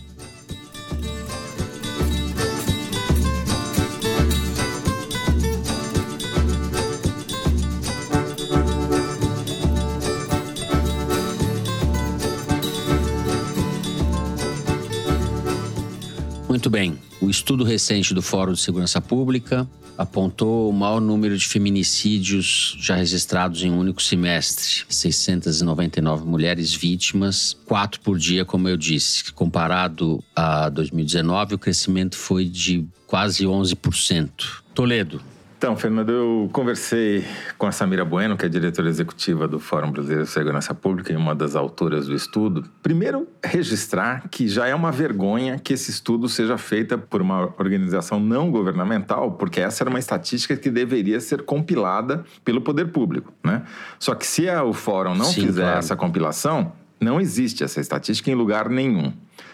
Muito 16.61 16.69
bem. 16.69 16.95
O 17.19 17.27
estudo 17.27 17.63
recente 17.63 18.13
do 18.13 18.21
Fórum 18.21 18.53
de 18.53 18.59
Segurança 18.59 19.01
Pública 19.01 19.67
apontou 19.97 20.69
o 20.69 20.71
maior 20.71 21.01
número 21.01 21.35
de 21.35 21.47
feminicídios 21.47 22.77
já 22.79 22.93
registrados 22.93 23.63
em 23.63 23.71
um 23.71 23.79
único 23.79 23.99
semestre. 23.99 24.83
699 24.87 26.23
mulheres 26.23 26.71
vítimas, 26.71 27.57
quatro 27.65 27.99
por 28.01 28.15
dia, 28.19 28.45
como 28.45 28.69
eu 28.69 28.77
disse. 28.77 29.33
Comparado 29.33 30.23
a 30.35 30.69
2019, 30.69 31.55
o 31.55 31.57
crescimento 31.57 32.15
foi 32.15 32.45
de 32.45 32.85
quase 33.07 33.43
11%. 33.43 34.29
Toledo, 34.75 35.19
então, 35.61 35.77
Fernando, 35.77 36.11
eu 36.11 36.49
conversei 36.51 37.23
com 37.55 37.67
a 37.67 37.71
Samira 37.71 38.03
Bueno, 38.03 38.35
que 38.35 38.43
é 38.43 38.49
diretora 38.49 38.89
executiva 38.89 39.47
do 39.47 39.59
Fórum 39.59 39.91
Brasileiro 39.91 40.23
de 40.23 40.31
Segurança 40.31 40.73
Pública 40.73 41.13
e 41.13 41.15
uma 41.15 41.35
das 41.35 41.55
autoras 41.55 42.07
do 42.07 42.15
estudo. 42.15 42.65
Primeiro, 42.81 43.27
registrar 43.45 44.27
que 44.27 44.47
já 44.47 44.65
é 44.65 44.73
uma 44.73 44.91
vergonha 44.91 45.59
que 45.59 45.73
esse 45.73 45.91
estudo 45.91 46.27
seja 46.27 46.57
feito 46.57 46.97
por 46.97 47.21
uma 47.21 47.53
organização 47.59 48.19
não 48.19 48.49
governamental, 48.49 49.33
porque 49.33 49.61
essa 49.61 49.83
era 49.83 49.89
uma 49.91 49.99
estatística 49.99 50.57
que 50.57 50.71
deveria 50.71 51.19
ser 51.19 51.43
compilada 51.43 52.25
pelo 52.43 52.61
poder 52.61 52.87
público, 52.91 53.31
né? 53.43 53.61
Só 53.99 54.15
que 54.15 54.25
se 54.25 54.49
o 54.49 54.73
Fórum 54.73 55.13
não 55.13 55.25
Sim, 55.25 55.45
fizer 55.45 55.61
claro. 55.61 55.77
essa 55.77 55.95
compilação, 55.95 56.71
não 56.99 57.21
existe 57.21 57.63
essa 57.63 57.79
estatística 57.79 58.31
em 58.31 58.35
lugar 58.35 58.67
nenhum. 58.67 59.13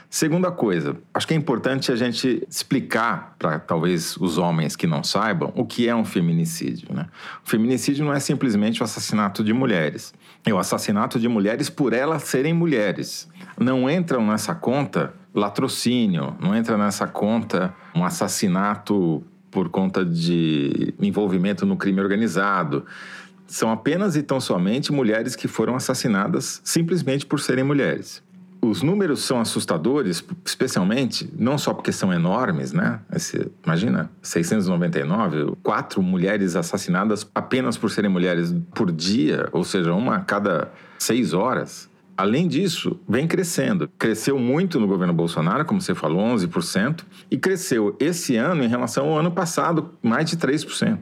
Segunda 0.09 0.49
coisa, 0.49 0.95
acho 1.13 1.27
que 1.27 1.33
é 1.33 1.37
importante 1.37 1.91
a 1.91 1.95
gente 1.95 2.41
explicar 2.49 3.35
para 3.37 3.59
talvez 3.59 4.15
os 4.15 4.37
homens 4.37 4.73
que 4.73 4.87
não 4.87 5.03
saibam 5.03 5.51
o 5.53 5.65
que 5.65 5.89
é 5.89 5.93
um 5.93 6.05
feminicídio. 6.05 6.87
Né? 6.93 7.07
O 7.45 7.49
feminicídio 7.49 8.05
não 8.05 8.13
é 8.13 8.19
simplesmente 8.19 8.81
o 8.81 8.85
assassinato 8.85 9.43
de 9.43 9.51
mulheres, 9.51 10.13
é 10.45 10.53
o 10.53 10.57
assassinato 10.57 11.19
de 11.19 11.27
mulheres 11.27 11.69
por 11.69 11.91
elas 11.91 12.23
serem 12.23 12.53
mulheres. 12.53 13.27
Não 13.59 13.89
entram 13.89 14.25
nessa 14.25 14.55
conta 14.55 15.13
latrocínio, 15.33 16.37
não 16.39 16.55
entra 16.55 16.77
nessa 16.77 17.05
conta 17.05 17.75
um 17.93 18.05
assassinato 18.05 19.21
por 19.51 19.67
conta 19.67 20.05
de 20.05 20.93
envolvimento 21.01 21.65
no 21.65 21.75
crime 21.75 21.99
organizado. 21.99 22.85
São 23.45 23.69
apenas 23.71 24.15
e 24.15 24.23
tão 24.23 24.39
somente 24.39 24.91
mulheres 24.91 25.35
que 25.35 25.49
foram 25.49 25.75
assassinadas 25.75 26.61
simplesmente 26.63 27.25
por 27.25 27.41
serem 27.41 27.65
mulheres 27.65 28.25
os 28.61 28.81
números 28.81 29.21
são 29.21 29.39
assustadores, 29.39 30.23
especialmente, 30.45 31.29
não 31.37 31.57
só 31.57 31.73
porque 31.73 31.91
são 31.91 32.11
enormes, 32.11 32.73
né? 32.73 32.99
Esse, 33.13 33.49
imagina, 33.63 34.09
699, 34.21 35.53
quatro 35.63 36.01
mulheres 36.01 36.55
assassinadas 36.55 37.29
apenas 37.33 37.77
por 37.77 37.91
serem 37.91 38.09
mulheres 38.09 38.55
por 38.73 38.91
dia, 38.91 39.47
ou 39.51 39.63
seja, 39.63 39.93
uma 39.93 40.15
a 40.15 40.19
cada 40.19 40.71
seis 40.97 41.33
horas. 41.33 41.89
Além 42.17 42.47
disso, 42.47 42.99
vem 43.07 43.27
crescendo. 43.27 43.87
Cresceu 43.97 44.39
muito 44.39 44.79
no 44.79 44.87
governo 44.87 45.13
Bolsonaro, 45.13 45.63
como 45.63 45.79
você 45.79 45.93
falou, 45.93 46.19
11%, 46.35 47.03
e 47.29 47.37
cresceu 47.37 47.95
esse 47.99 48.35
ano 48.35 48.63
em 48.63 48.67
relação 48.67 49.09
ao 49.09 49.19
ano 49.19 49.31
passado, 49.31 49.91
mais 50.01 50.27
de 50.27 50.35
3%. 50.35 50.97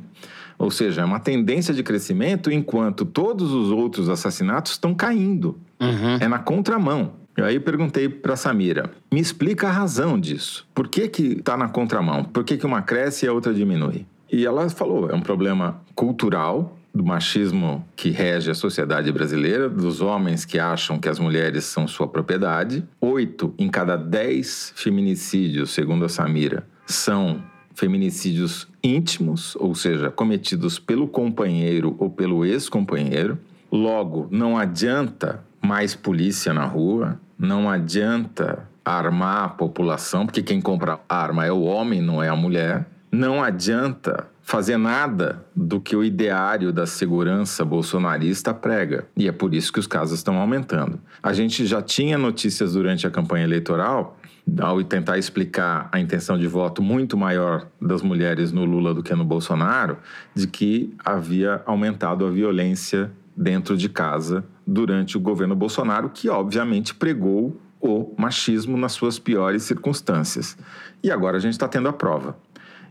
Ou 0.57 0.71
seja, 0.71 1.01
é 1.01 1.05
uma 1.05 1.19
tendência 1.19 1.73
de 1.73 1.83
crescimento 1.83 2.51
enquanto 2.51 3.05
todos 3.05 3.51
os 3.51 3.71
outros 3.71 4.09
assassinatos 4.09 4.73
estão 4.73 4.93
caindo. 4.93 5.57
Uhum. 5.79 6.17
É 6.19 6.27
na 6.27 6.39
contramão. 6.39 7.24
Eu 7.35 7.43
aí 7.43 7.59
perguntei 7.59 8.07
para 8.07 8.35
Samira, 8.35 8.91
me 9.11 9.19
explica 9.19 9.67
a 9.67 9.71
razão 9.71 10.17
disso. 10.19 10.65
Por 10.73 10.87
que 10.87 11.09
que 11.09 11.23
está 11.33 11.57
na 11.57 11.67
contramão? 11.67 12.23
Por 12.23 12.43
que, 12.43 12.57
que 12.57 12.65
uma 12.65 12.81
cresce 12.81 13.25
e 13.25 13.29
a 13.29 13.33
outra 13.33 13.53
diminui? 13.53 14.05
E 14.31 14.45
ela 14.45 14.69
falou, 14.69 15.09
é 15.09 15.13
um 15.13 15.21
problema 15.21 15.81
cultural, 15.93 16.77
do 16.95 17.03
machismo 17.03 17.85
que 17.93 18.09
rege 18.09 18.49
a 18.49 18.55
sociedade 18.55 19.11
brasileira, 19.11 19.67
dos 19.67 19.99
homens 19.99 20.45
que 20.45 20.57
acham 20.57 20.97
que 20.97 21.09
as 21.09 21.19
mulheres 21.19 21.65
são 21.65 21.85
sua 21.89 22.07
propriedade. 22.07 22.85
Oito 23.01 23.53
em 23.59 23.67
cada 23.67 23.97
dez 23.97 24.71
feminicídios, 24.77 25.71
segundo 25.71 26.05
a 26.05 26.09
Samira, 26.09 26.65
são 26.85 27.43
feminicídios 27.73 28.65
íntimos, 28.81 29.57
ou 29.57 29.75
seja, 29.75 30.09
cometidos 30.09 30.79
pelo 30.79 31.05
companheiro 31.05 31.97
ou 31.99 32.09
pelo 32.09 32.45
ex-companheiro. 32.45 33.37
Logo, 33.69 34.29
não 34.31 34.57
adianta 34.57 35.43
mais 35.61 35.95
polícia 35.95 36.53
na 36.53 36.63
rua, 36.63 37.19
não 37.37 37.69
adianta 37.69 38.67
armar 38.83 39.43
a 39.45 39.49
população, 39.49 40.25
porque 40.25 40.43
quem 40.43 40.61
compra 40.61 40.99
arma 41.09 41.45
é 41.45 41.51
o 41.51 41.61
homem, 41.61 42.01
não 42.01 42.21
é 42.21 42.29
a 42.29 42.35
mulher. 42.35 42.85
Não 43.11 43.43
adianta 43.43 44.27
fazer 44.41 44.77
nada 44.77 45.43
do 45.55 45.81
que 45.81 45.95
o 45.95 46.03
ideário 46.03 46.71
da 46.71 46.85
segurança 46.85 47.65
bolsonarista 47.65 48.53
prega. 48.53 49.07
E 49.17 49.27
é 49.27 49.31
por 49.31 49.55
isso 49.55 49.73
que 49.73 49.79
os 49.79 49.87
casos 49.87 50.19
estão 50.19 50.37
aumentando. 50.37 50.99
A 51.23 51.33
gente 51.33 51.65
já 51.65 51.81
tinha 51.81 52.17
notícias 52.17 52.73
durante 52.73 53.07
a 53.07 53.11
campanha 53.11 53.43
eleitoral 53.43 54.17
ao 54.59 54.83
tentar 54.83 55.17
explicar 55.17 55.89
a 55.91 55.99
intenção 55.99 56.37
de 56.37 56.45
voto 56.45 56.83
muito 56.83 57.17
maior 57.17 57.67
das 57.81 58.03
mulheres 58.03 58.51
no 58.51 58.63
Lula 58.63 58.93
do 58.93 59.01
que 59.01 59.15
no 59.15 59.25
Bolsonaro, 59.25 59.97
de 60.35 60.45
que 60.45 60.93
havia 61.03 61.63
aumentado 61.65 62.23
a 62.25 62.29
violência 62.29 63.11
dentro 63.35 63.75
de 63.75 63.89
casa 63.89 64.45
durante 64.65 65.17
o 65.17 65.19
governo 65.19 65.55
Bolsonaro, 65.55 66.09
que 66.09 66.29
obviamente 66.29 66.93
pregou 66.93 67.59
o 67.79 68.13
machismo 68.17 68.77
nas 68.77 68.93
suas 68.93 69.19
piores 69.19 69.63
circunstâncias. 69.63 70.57
E 71.03 71.11
agora 71.11 71.37
a 71.37 71.39
gente 71.39 71.53
está 71.53 71.67
tendo 71.67 71.87
a 71.87 71.93
prova. 71.93 72.37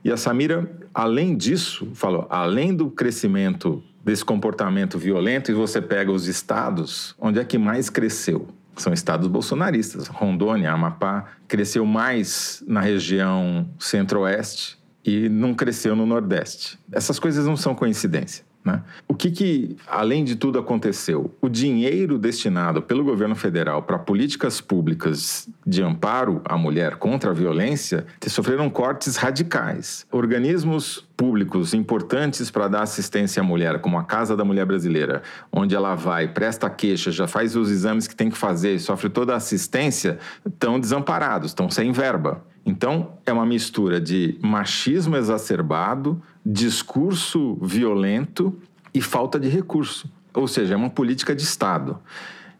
E 0.04 0.12
a 0.12 0.16
Samira, 0.16 0.70
além 0.92 1.36
disso, 1.36 1.88
falou: 1.94 2.26
além 2.28 2.74
do 2.74 2.90
crescimento 2.90 3.82
desse 4.04 4.24
comportamento 4.24 4.98
violento, 4.98 5.50
e 5.50 5.54
você 5.54 5.80
pega 5.80 6.12
os 6.12 6.26
estados, 6.26 7.14
onde 7.18 7.40
é 7.40 7.44
que 7.44 7.56
mais 7.56 7.88
cresceu? 7.88 8.46
São 8.76 8.92
estados 8.92 9.26
bolsonaristas. 9.28 10.08
Rondônia, 10.08 10.72
Amapá, 10.72 11.32
cresceu 11.48 11.86
mais 11.86 12.62
na 12.66 12.80
região 12.80 13.68
centro-oeste 13.78 14.76
e 15.04 15.28
não 15.28 15.54
cresceu 15.54 15.94
no 15.96 16.04
nordeste. 16.04 16.78
Essas 16.92 17.18
coisas 17.18 17.46
não 17.46 17.56
são 17.56 17.74
coincidência. 17.74 18.44
Né? 18.64 18.82
O 19.06 19.14
que, 19.14 19.30
que, 19.30 19.76
além 19.86 20.24
de 20.24 20.36
tudo, 20.36 20.58
aconteceu? 20.58 21.30
O 21.40 21.48
dinheiro 21.48 22.18
destinado 22.18 22.80
pelo 22.80 23.04
governo 23.04 23.34
federal 23.34 23.82
para 23.82 23.98
políticas 23.98 24.60
públicas 24.60 25.48
de 25.66 25.82
amparo 25.82 26.40
à 26.44 26.56
mulher 26.56 26.96
contra 26.96 27.30
a 27.30 27.34
violência 27.34 28.06
sofreram 28.26 28.70
cortes 28.70 29.16
radicais. 29.16 30.06
Organismos 30.10 31.06
públicos 31.16 31.74
importantes 31.74 32.50
para 32.50 32.68
dar 32.68 32.82
assistência 32.82 33.40
à 33.40 33.44
mulher, 33.44 33.80
como 33.80 33.98
a 33.98 34.04
Casa 34.04 34.36
da 34.36 34.44
Mulher 34.44 34.66
Brasileira, 34.66 35.22
onde 35.52 35.74
ela 35.74 35.94
vai, 35.94 36.28
presta 36.28 36.68
queixa, 36.68 37.12
já 37.12 37.26
faz 37.26 37.54
os 37.54 37.70
exames 37.70 38.06
que 38.06 38.16
tem 38.16 38.30
que 38.30 38.36
fazer, 38.36 38.78
sofre 38.80 39.08
toda 39.08 39.32
a 39.32 39.36
assistência, 39.36 40.18
estão 40.44 40.80
desamparados, 40.80 41.50
estão 41.50 41.70
sem 41.70 41.92
verba. 41.92 42.44
Então, 42.66 43.18
é 43.26 43.32
uma 43.32 43.46
mistura 43.46 44.00
de 44.00 44.38
machismo 44.42 45.16
exacerbado, 45.16 46.20
discurso 46.44 47.58
violento 47.62 48.58
e 48.92 49.00
falta 49.00 49.38
de 49.38 49.48
recurso. 49.48 50.10
Ou 50.32 50.48
seja, 50.48 50.74
é 50.74 50.76
uma 50.76 50.90
política 50.90 51.34
de 51.34 51.42
Estado. 51.42 51.98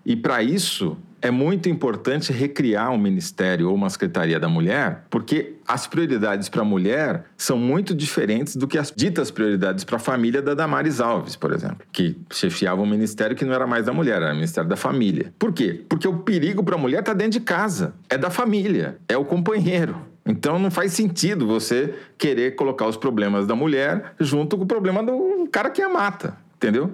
E 0.04 0.14
para 0.14 0.42
isso, 0.42 0.96
é 1.24 1.30
muito 1.30 1.70
importante 1.70 2.30
recriar 2.30 2.90
um 2.90 2.98
ministério 2.98 3.70
ou 3.70 3.74
uma 3.74 3.88
secretaria 3.88 4.38
da 4.38 4.46
mulher, 4.46 5.06
porque 5.08 5.54
as 5.66 5.86
prioridades 5.86 6.50
para 6.50 6.60
a 6.60 6.64
mulher 6.66 7.24
são 7.34 7.56
muito 7.56 7.94
diferentes 7.94 8.56
do 8.56 8.68
que 8.68 8.76
as 8.76 8.92
ditas 8.94 9.30
prioridades 9.30 9.84
para 9.84 9.96
a 9.96 9.98
família 9.98 10.42
da 10.42 10.52
Damares 10.52 11.00
Alves, 11.00 11.34
por 11.34 11.50
exemplo, 11.50 11.78
que 11.90 12.14
chefiava 12.30 12.82
um 12.82 12.86
ministério 12.86 13.34
que 13.34 13.42
não 13.42 13.54
era 13.54 13.66
mais 13.66 13.86
da 13.86 13.92
mulher, 13.94 14.20
era 14.20 14.32
o 14.32 14.34
Ministério 14.34 14.68
da 14.68 14.76
Família. 14.76 15.32
Por 15.38 15.50
quê? 15.50 15.82
Porque 15.88 16.06
o 16.06 16.18
perigo 16.18 16.62
para 16.62 16.74
a 16.74 16.78
mulher 16.78 17.00
está 17.00 17.14
dentro 17.14 17.38
de 17.38 17.40
casa, 17.40 17.94
é 18.10 18.18
da 18.18 18.28
família, 18.28 18.98
é 19.08 19.16
o 19.16 19.24
companheiro. 19.24 19.96
Então 20.26 20.58
não 20.58 20.70
faz 20.70 20.92
sentido 20.92 21.46
você 21.46 21.94
querer 22.18 22.54
colocar 22.54 22.86
os 22.86 22.98
problemas 22.98 23.46
da 23.46 23.54
mulher 23.54 24.12
junto 24.20 24.58
com 24.58 24.64
o 24.64 24.66
problema 24.66 25.02
do 25.02 25.48
cara 25.50 25.70
que 25.70 25.80
a 25.80 25.88
mata, 25.88 26.36
entendeu? 26.56 26.92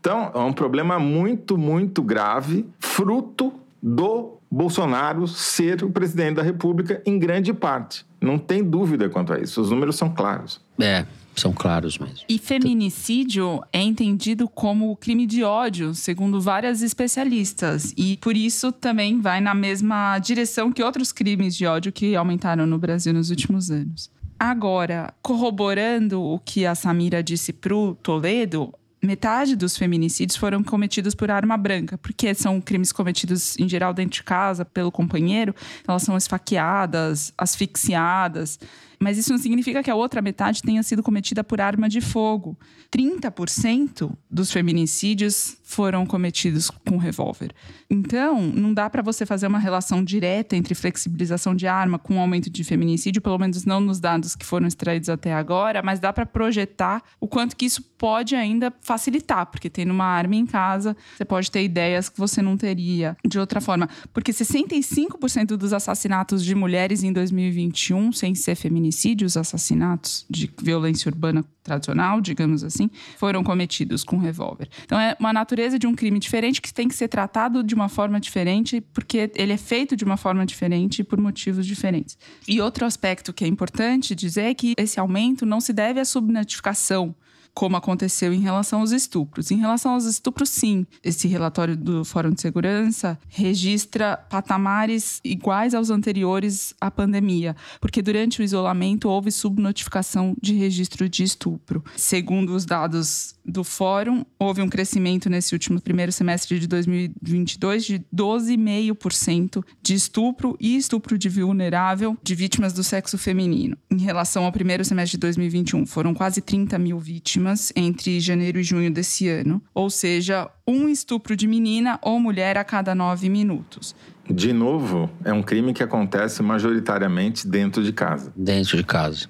Então 0.00 0.32
é 0.34 0.38
um 0.38 0.52
problema 0.52 0.98
muito, 0.98 1.56
muito 1.56 2.02
grave, 2.02 2.66
fruto 2.80 3.52
do 3.82 4.38
Bolsonaro 4.50 5.26
ser 5.28 5.84
o 5.84 5.90
presidente 5.90 6.36
da 6.36 6.42
República 6.42 7.02
em 7.06 7.18
grande 7.18 7.52
parte. 7.52 8.04
Não 8.20 8.38
tem 8.38 8.62
dúvida 8.62 9.08
quanto 9.08 9.32
a 9.32 9.38
isso. 9.38 9.60
Os 9.60 9.70
números 9.70 9.96
são 9.96 10.12
claros. 10.12 10.60
É, 10.80 11.06
são 11.36 11.52
claros 11.52 11.98
mesmo. 11.98 12.18
E 12.28 12.38
feminicídio 12.38 13.62
é 13.72 13.80
entendido 13.80 14.48
como 14.48 14.96
crime 14.96 15.26
de 15.26 15.44
ódio, 15.44 15.94
segundo 15.94 16.40
várias 16.40 16.82
especialistas. 16.82 17.94
E 17.96 18.16
por 18.16 18.36
isso 18.36 18.72
também 18.72 19.20
vai 19.20 19.40
na 19.40 19.54
mesma 19.54 20.18
direção 20.18 20.72
que 20.72 20.82
outros 20.82 21.12
crimes 21.12 21.54
de 21.54 21.66
ódio 21.66 21.92
que 21.92 22.16
aumentaram 22.16 22.66
no 22.66 22.78
Brasil 22.78 23.12
nos 23.12 23.30
últimos 23.30 23.70
anos. 23.70 24.10
Agora, 24.38 25.12
corroborando 25.20 26.22
o 26.22 26.38
que 26.38 26.64
a 26.64 26.74
Samira 26.74 27.22
disse 27.22 27.52
pro 27.52 27.96
Toledo, 28.02 28.72
metade 29.02 29.54
dos 29.54 29.76
feminicídios 29.76 30.36
foram 30.36 30.62
cometidos 30.62 31.14
por 31.14 31.30
arma 31.30 31.56
branca, 31.56 31.96
porque 31.98 32.34
são 32.34 32.60
crimes 32.60 32.92
cometidos 32.92 33.58
em 33.58 33.68
geral 33.68 33.94
dentro 33.94 34.16
de 34.16 34.22
casa 34.22 34.64
pelo 34.64 34.90
companheiro, 34.90 35.54
elas 35.86 36.02
são 36.02 36.16
esfaqueadas, 36.16 37.32
asfixiadas. 37.36 38.58
Mas 38.98 39.16
isso 39.16 39.30
não 39.30 39.38
significa 39.38 39.82
que 39.82 39.90
a 39.90 39.94
outra 39.94 40.20
metade 40.20 40.62
tenha 40.62 40.82
sido 40.82 41.02
cometida 41.02 41.44
por 41.44 41.60
arma 41.60 41.88
de 41.88 42.00
fogo. 42.00 42.58
30% 42.94 44.12
dos 44.30 44.50
feminicídios 44.50 45.58
foram 45.62 46.06
cometidos 46.06 46.70
com 46.70 46.96
revólver. 46.96 47.52
Então, 47.90 48.40
não 48.40 48.72
dá 48.72 48.88
para 48.88 49.02
você 49.02 49.26
fazer 49.26 49.46
uma 49.46 49.58
relação 49.58 50.02
direta 50.02 50.56
entre 50.56 50.74
flexibilização 50.74 51.54
de 51.54 51.66
arma 51.66 51.98
com 51.98 52.18
aumento 52.18 52.48
de 52.48 52.64
feminicídio, 52.64 53.20
pelo 53.20 53.38
menos 53.38 53.66
não 53.66 53.78
nos 53.78 54.00
dados 54.00 54.34
que 54.34 54.46
foram 54.46 54.66
extraídos 54.66 55.10
até 55.10 55.34
agora, 55.34 55.82
mas 55.82 56.00
dá 56.00 56.10
para 56.10 56.24
projetar 56.24 57.02
o 57.20 57.28
quanto 57.28 57.54
que 57.54 57.66
isso 57.66 57.82
pode 57.82 58.34
ainda 58.34 58.72
facilitar, 58.80 59.46
porque 59.46 59.68
tendo 59.68 59.90
uma 59.90 60.06
arma 60.06 60.36
em 60.36 60.46
casa, 60.46 60.96
você 61.14 61.24
pode 61.24 61.50
ter 61.50 61.62
ideias 61.62 62.08
que 62.08 62.18
você 62.18 62.40
não 62.40 62.56
teria 62.56 63.14
de 63.26 63.38
outra 63.38 63.60
forma. 63.60 63.88
Porque 64.12 64.32
65% 64.32 65.48
dos 65.48 65.74
assassinatos 65.74 66.42
de 66.42 66.54
mulheres 66.54 67.02
em 67.02 67.12
2021, 67.12 68.12
sem 68.12 68.34
ser 68.34 68.54
feminicídios, 68.88 69.36
assassinatos 69.36 70.24
de 70.28 70.50
violência 70.60 71.08
urbana 71.08 71.44
tradicional, 71.62 72.20
digamos 72.20 72.64
assim, 72.64 72.90
foram 73.18 73.44
cometidos 73.44 74.02
com 74.02 74.16
revólver. 74.16 74.68
Então 74.84 74.98
é 74.98 75.14
uma 75.20 75.32
natureza 75.32 75.78
de 75.78 75.86
um 75.86 75.94
crime 75.94 76.18
diferente 76.18 76.60
que 76.60 76.72
tem 76.72 76.88
que 76.88 76.94
ser 76.94 77.08
tratado 77.08 77.62
de 77.62 77.74
uma 77.74 77.88
forma 77.88 78.18
diferente, 78.18 78.80
porque 78.80 79.30
ele 79.34 79.52
é 79.52 79.56
feito 79.56 79.94
de 79.94 80.04
uma 80.04 80.16
forma 80.16 80.44
diferente 80.46 81.00
e 81.00 81.04
por 81.04 81.20
motivos 81.20 81.66
diferentes. 81.66 82.18
E 82.46 82.60
outro 82.60 82.86
aspecto 82.86 83.32
que 83.32 83.44
é 83.44 83.46
importante 83.46 84.14
dizer 84.14 84.42
é 84.42 84.54
que 84.54 84.74
esse 84.78 84.98
aumento 84.98 85.44
não 85.44 85.60
se 85.60 85.72
deve 85.72 86.00
à 86.00 86.04
subnotificação 86.04 87.14
como 87.58 87.76
aconteceu 87.76 88.32
em 88.32 88.38
relação 88.38 88.78
aos 88.78 88.92
estupros. 88.92 89.50
Em 89.50 89.56
relação 89.56 89.94
aos 89.94 90.04
estupros, 90.04 90.48
sim, 90.48 90.86
esse 91.02 91.26
relatório 91.26 91.76
do 91.76 92.04
Fórum 92.04 92.30
de 92.30 92.40
Segurança 92.40 93.18
registra 93.28 94.16
patamares 94.16 95.20
iguais 95.24 95.74
aos 95.74 95.90
anteriores 95.90 96.72
à 96.80 96.88
pandemia, 96.88 97.56
porque 97.80 98.00
durante 98.00 98.40
o 98.40 98.44
isolamento 98.44 99.08
houve 99.08 99.32
subnotificação 99.32 100.36
de 100.40 100.54
registro 100.54 101.08
de 101.08 101.24
estupro. 101.24 101.82
Segundo 101.96 102.54
os 102.54 102.64
dados 102.64 103.34
do 103.48 103.64
Fórum, 103.64 104.24
houve 104.38 104.62
um 104.62 104.68
crescimento 104.68 105.30
nesse 105.30 105.54
último 105.54 105.80
primeiro 105.80 106.12
semestre 106.12 106.58
de 106.58 106.66
2022 106.66 107.84
de 107.84 107.98
12,5% 108.14 109.64
de 109.82 109.94
estupro 109.94 110.56
e 110.60 110.76
estupro 110.76 111.16
de 111.16 111.28
vulnerável 111.28 112.16
de 112.22 112.34
vítimas 112.34 112.72
do 112.72 112.84
sexo 112.84 113.16
feminino. 113.18 113.76
Em 113.90 113.98
relação 113.98 114.44
ao 114.44 114.52
primeiro 114.52 114.84
semestre 114.84 115.12
de 115.12 115.20
2021, 115.20 115.86
foram 115.86 116.14
quase 116.14 116.40
30 116.40 116.78
mil 116.78 116.98
vítimas 116.98 117.18
vítimas 117.38 117.72
entre 117.74 118.20
janeiro 118.20 118.58
e 118.58 118.62
junho 118.62 118.90
desse 118.90 119.28
ano, 119.28 119.62
ou 119.74 119.90
seja, 119.90 120.50
um 120.66 120.88
estupro 120.88 121.34
de 121.36 121.46
menina 121.46 121.98
ou 122.02 122.20
mulher 122.20 122.56
a 122.56 122.64
cada 122.64 122.94
nove 122.94 123.28
minutos. 123.28 123.94
De 124.28 124.52
novo, 124.52 125.10
é 125.24 125.32
um 125.32 125.42
crime 125.42 125.72
que 125.72 125.82
acontece 125.82 126.42
majoritariamente 126.42 127.46
dentro 127.46 127.82
de 127.82 127.92
casa. 127.92 128.32
Dentro 128.36 128.76
de 128.76 128.84
casa. 128.84 129.26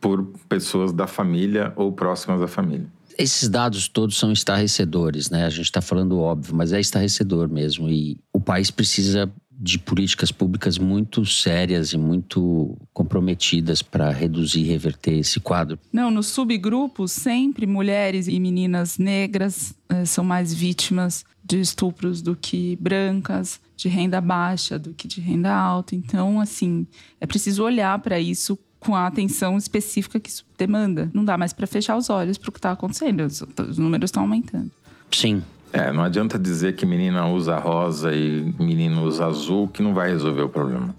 Por 0.00 0.24
pessoas 0.48 0.92
da 0.92 1.06
família 1.06 1.72
ou 1.76 1.92
próximas 1.92 2.40
da 2.40 2.48
família. 2.48 2.86
Esses 3.18 3.48
dados 3.48 3.88
todos 3.88 4.16
são 4.16 4.30
estarrecedores, 4.30 5.28
né? 5.28 5.44
A 5.44 5.50
gente 5.50 5.64
está 5.64 5.80
falando 5.80 6.20
óbvio, 6.20 6.54
mas 6.54 6.72
é 6.72 6.78
estarrecedor 6.78 7.48
mesmo. 7.48 7.90
E 7.90 8.16
o 8.32 8.40
país 8.40 8.70
precisa 8.70 9.28
de 9.60 9.76
políticas 9.76 10.30
públicas 10.30 10.78
muito 10.78 11.26
sérias 11.26 11.92
e 11.92 11.98
muito 11.98 12.78
comprometidas 12.92 13.82
para 13.82 14.08
reduzir 14.10 14.60
e 14.60 14.68
reverter 14.68 15.18
esse 15.18 15.40
quadro. 15.40 15.76
Não, 15.92 16.12
nos 16.12 16.28
subgrupos, 16.28 17.10
sempre 17.10 17.66
mulheres 17.66 18.28
e 18.28 18.38
meninas 18.38 18.98
negras 18.98 19.74
eh, 19.88 20.04
são 20.04 20.22
mais 20.22 20.54
vítimas 20.54 21.24
de 21.42 21.60
estupros 21.60 22.22
do 22.22 22.36
que 22.36 22.76
brancas, 22.80 23.60
de 23.76 23.88
renda 23.88 24.20
baixa 24.20 24.78
do 24.78 24.94
que 24.94 25.08
de 25.08 25.20
renda 25.20 25.52
alta. 25.52 25.96
Então, 25.96 26.40
assim, 26.40 26.86
é 27.20 27.26
preciso 27.26 27.64
olhar 27.64 27.98
para 27.98 28.20
isso 28.20 28.56
com 28.80 28.94
a 28.94 29.06
atenção 29.06 29.56
específica 29.56 30.20
que 30.20 30.28
isso 30.28 30.44
demanda. 30.56 31.10
Não 31.12 31.24
dá 31.24 31.36
mais 31.36 31.52
para 31.52 31.66
fechar 31.66 31.96
os 31.96 32.10
olhos 32.10 32.38
para 32.38 32.48
o 32.48 32.52
que 32.52 32.58
está 32.58 32.72
acontecendo. 32.72 33.20
Os, 33.20 33.42
os 33.42 33.78
números 33.78 34.08
estão 34.08 34.22
aumentando. 34.22 34.70
Sim, 35.10 35.42
é, 35.72 35.92
não 35.92 36.02
adianta 36.02 36.38
dizer 36.38 36.76
que 36.76 36.86
menina 36.86 37.26
usa 37.28 37.58
rosa 37.58 38.14
e 38.14 38.54
menino 38.58 39.02
usa 39.04 39.26
azul 39.26 39.68
que 39.68 39.82
não 39.82 39.94
vai 39.94 40.10
resolver 40.10 40.42
o 40.42 40.48
problema. 40.48 40.94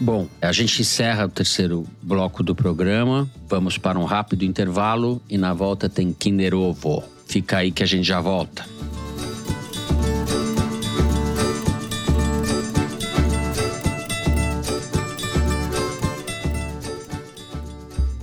Bom, 0.00 0.26
a 0.42 0.50
gente 0.50 0.82
encerra 0.82 1.26
o 1.26 1.28
terceiro 1.28 1.86
bloco 2.02 2.42
do 2.42 2.54
programa. 2.54 3.30
Vamos 3.48 3.78
para 3.78 3.98
um 3.98 4.04
rápido 4.04 4.44
intervalo 4.44 5.22
e 5.30 5.38
na 5.38 5.54
volta 5.54 5.88
tem 5.88 6.12
Kinder 6.12 6.54
Ovo. 6.54 7.04
Fica 7.26 7.58
aí 7.58 7.70
que 7.70 7.82
a 7.82 7.86
gente 7.86 8.04
já 8.04 8.20
volta. 8.20 8.66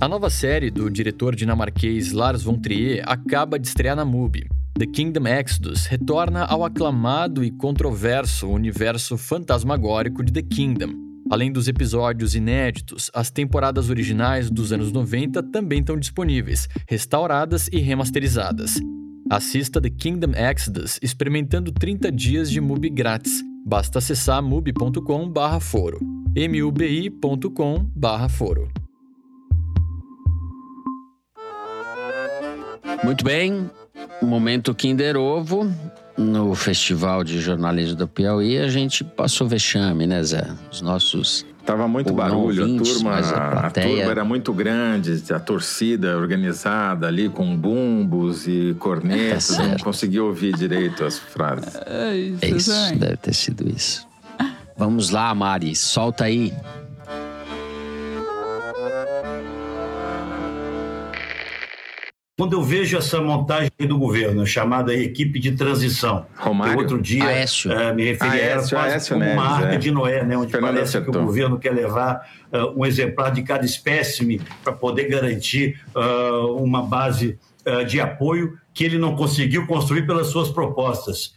A 0.02 0.08
nova 0.08 0.28
série 0.28 0.68
do 0.68 0.90
diretor 0.90 1.36
dinamarquês 1.36 2.10
Lars 2.10 2.42
von 2.42 2.58
Trier 2.58 3.04
acaba 3.06 3.56
de 3.56 3.68
estrear 3.68 3.94
na 3.94 4.04
MUBI. 4.04 4.48
The 4.76 4.84
Kingdom 4.84 5.28
Exodus 5.28 5.86
retorna 5.86 6.42
ao 6.44 6.64
aclamado 6.64 7.44
e 7.44 7.52
controverso 7.52 8.48
universo 8.48 9.16
fantasmagórico 9.16 10.24
de 10.24 10.32
The 10.32 10.42
Kingdom. 10.42 10.90
Além 11.30 11.52
dos 11.52 11.68
episódios 11.68 12.34
inéditos, 12.34 13.12
as 13.14 13.30
temporadas 13.30 13.90
originais 13.90 14.50
dos 14.50 14.72
anos 14.72 14.90
90 14.90 15.40
também 15.40 15.78
estão 15.78 15.96
disponíveis, 15.96 16.68
restauradas 16.88 17.68
e 17.68 17.78
remasterizadas. 17.78 18.80
Assista 19.30 19.80
The 19.80 19.90
Kingdom 19.90 20.32
Exodus 20.34 20.98
experimentando 21.00 21.70
30 21.70 22.10
dias 22.10 22.50
de 22.50 22.60
MUBI 22.60 22.90
grátis. 22.90 23.40
Basta 23.64 24.00
acessar 24.00 24.42
mubi.com/foro. 24.42 26.00
mubi.com/foro. 26.34 27.22
Muito 33.04 33.24
bem, 33.24 33.70
momento 34.22 34.74
Kinder 34.74 35.16
Ovo. 35.16 35.70
No 36.16 36.54
Festival 36.54 37.24
de 37.24 37.40
Jornalismo 37.40 37.96
do 37.96 38.06
Piauí, 38.06 38.58
a 38.58 38.68
gente 38.68 39.02
passou 39.02 39.48
vexame, 39.48 40.06
né, 40.06 40.22
Zé? 40.22 40.46
Os 40.70 40.80
nossos. 40.82 41.46
Tava 41.64 41.86
muito 41.88 42.12
barulho, 42.12 42.62
ouvintes, 42.62 42.90
a 42.90 42.94
turma, 42.94 43.10
a 43.14 43.18
a, 43.18 43.50
plateia- 43.60 43.86
turma 43.96 44.10
era 44.10 44.24
muito 44.24 44.52
grande, 44.52 45.22
a 45.32 45.38
torcida 45.38 46.18
organizada 46.18 47.06
ali 47.06 47.28
com 47.28 47.56
bumbos 47.56 48.46
e 48.48 48.74
cornetas, 48.80 49.46
Tá 49.48 49.62
não 49.62 49.68
certo. 49.70 49.84
conseguia 49.84 50.22
ouvir 50.24 50.54
direito 50.56 51.04
as 51.04 51.18
frases. 51.18 51.76
É 51.86 52.16
isso, 52.16 52.44
É 52.44 52.48
isso, 52.50 52.98
deve 52.98 53.16
ter 53.16 53.34
sido 53.34 53.68
isso. 53.68 54.06
Vamos 54.76 55.10
lá, 55.10 55.32
Mari, 55.34 55.74
solta 55.76 56.24
aí. 56.24 56.52
Quando 62.38 62.54
eu 62.54 62.62
vejo 62.62 62.96
essa 62.96 63.20
montagem 63.20 63.70
do 63.80 63.98
governo, 63.98 64.46
chamada 64.46 64.94
equipe 64.94 65.38
de 65.38 65.52
transição, 65.52 66.24
Romário? 66.34 66.78
outro 66.78 66.98
dia 67.00 67.26
Aécio. 67.26 67.70
eh, 67.70 67.92
me 67.92 68.04
referi 68.04 68.30
a 68.30 68.36
ela 68.36 68.68
quase 68.68 68.94
Aécio 68.94 69.18
como 69.18 69.30
uma 69.30 69.44
arca 69.44 69.74
é. 69.74 69.76
de 69.76 69.90
Noé, 69.90 70.24
né, 70.24 70.34
onde 70.34 70.50
Fernando 70.50 70.72
parece 70.72 70.92
que 70.92 70.98
acertou. 70.98 71.22
o 71.22 71.26
governo 71.26 71.58
quer 71.58 71.74
levar 71.74 72.26
eh, 72.50 72.64
um 72.74 72.86
exemplar 72.86 73.32
de 73.32 73.42
cada 73.42 73.66
espécime 73.66 74.40
para 74.64 74.72
poder 74.72 75.08
garantir 75.08 75.78
ah, 75.94 76.46
uma 76.56 76.82
base 76.82 77.38
de 77.86 78.00
apoio 78.00 78.58
que 78.74 78.82
ele 78.82 78.98
não 78.98 79.14
conseguiu 79.14 79.68
construir 79.68 80.04
pelas 80.04 80.26
suas 80.26 80.48
propostas. 80.48 81.32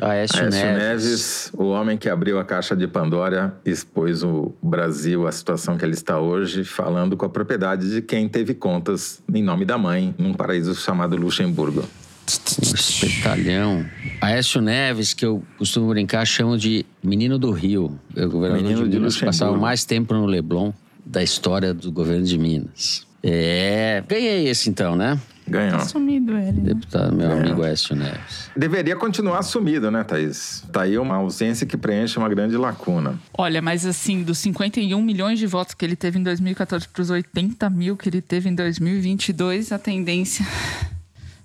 Aécio, 0.00 0.42
Aécio 0.42 0.50
Neves. 0.50 0.82
Neves, 0.82 1.52
o 1.54 1.64
homem 1.64 1.96
que 1.96 2.08
abriu 2.08 2.38
a 2.38 2.44
caixa 2.44 2.76
de 2.76 2.86
Pandora, 2.86 3.56
expôs 3.64 4.22
o 4.22 4.54
Brasil 4.62 5.26
à 5.26 5.32
situação 5.32 5.78
que 5.78 5.84
ele 5.84 5.94
está 5.94 6.20
hoje, 6.20 6.64
falando 6.64 7.16
com 7.16 7.24
a 7.24 7.28
propriedade 7.28 7.90
de 7.90 8.02
quem 8.02 8.28
teve 8.28 8.54
contas 8.54 9.22
em 9.32 9.42
nome 9.42 9.64
da 9.64 9.78
mãe, 9.78 10.14
num 10.18 10.34
paraíso 10.34 10.74
chamado 10.74 11.16
Luxemburgo. 11.16 11.84
Espetalhão. 12.26 13.86
Aécio 14.20 14.60
Neves, 14.60 15.14
que 15.14 15.24
eu 15.24 15.42
costumo 15.56 15.88
brincar, 15.88 16.26
chamo 16.26 16.58
de 16.58 16.84
menino 17.02 17.38
do 17.38 17.50
Rio. 17.50 17.98
O 18.16 18.28
governador 18.28 18.62
Menino 18.62 18.84
de 18.84 18.90
de 18.90 18.98
Minas 18.98 19.16
passava 19.16 19.56
mais 19.56 19.84
tempo 19.84 20.12
no 20.12 20.26
Leblon 20.26 20.72
da 21.04 21.22
história 21.22 21.72
do 21.72 21.90
governo 21.92 22.24
de 22.24 22.36
Minas. 22.36 23.06
É, 23.22 24.02
ganhei 24.06 24.48
esse 24.48 24.68
então, 24.68 24.96
né? 24.96 25.18
Ganhou. 25.48 25.80
Sumido 25.80 26.36
ele. 26.36 26.60
né? 26.60 26.74
Deputado, 26.74 27.14
meu 27.14 27.30
amigo 27.30 27.62
Aécio 27.62 27.94
Neves. 27.94 28.50
Deveria 28.56 28.96
continuar 28.96 29.42
sumido, 29.42 29.90
né, 29.90 30.02
Thaís? 30.02 30.64
Tá 30.72 30.82
aí 30.82 30.98
uma 30.98 31.16
ausência 31.16 31.66
que 31.66 31.76
preenche 31.76 32.18
uma 32.18 32.28
grande 32.28 32.56
lacuna. 32.56 33.18
Olha, 33.36 33.62
mas 33.62 33.86
assim, 33.86 34.22
dos 34.22 34.38
51 34.38 35.00
milhões 35.00 35.38
de 35.38 35.46
votos 35.46 35.74
que 35.74 35.84
ele 35.84 35.94
teve 35.96 36.18
em 36.18 36.22
2014 36.22 36.88
para 36.88 37.02
os 37.02 37.10
80 37.10 37.70
mil 37.70 37.96
que 37.96 38.08
ele 38.08 38.20
teve 38.20 38.48
em 38.48 38.54
2022, 38.54 39.70
a 39.70 39.78
tendência 39.78 40.44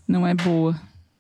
não 0.07 0.25
é 0.25 0.33
boa. 0.33 0.75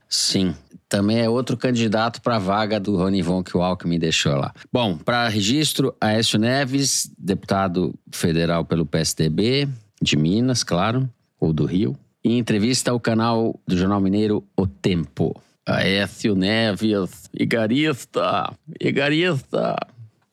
Sim. 0.09 0.55
Também 0.89 1.19
é 1.19 1.29
outro 1.29 1.55
candidato 1.55 2.21
para 2.21 2.35
a 2.35 2.39
vaga 2.39 2.77
do 2.77 2.97
Rony 2.97 3.21
Von 3.21 3.41
que 3.41 3.55
o 3.55 3.61
Alckmin 3.61 3.97
deixou 3.97 4.35
lá. 4.35 4.53
Bom, 4.73 4.97
para 4.97 5.29
registro, 5.29 5.95
Aécio 6.01 6.37
Neves, 6.37 7.09
deputado 7.17 7.95
federal 8.11 8.65
pelo 8.65 8.85
PSDB, 8.85 9.69
de 10.01 10.17
Minas, 10.17 10.65
claro, 10.65 11.09
ou 11.39 11.53
do 11.53 11.63
Rio. 11.65 11.97
Em 12.23 12.37
entrevista 12.37 12.91
ao 12.91 12.99
canal 12.99 13.59
do 13.67 13.77
Jornal 13.77 13.99
Mineiro 13.99 14.43
O 14.55 14.67
Tempo. 14.67 15.41
Aécio 15.65 16.35
Neves, 16.35 17.29
igarista, 17.33 18.53
igarista. 18.79 19.75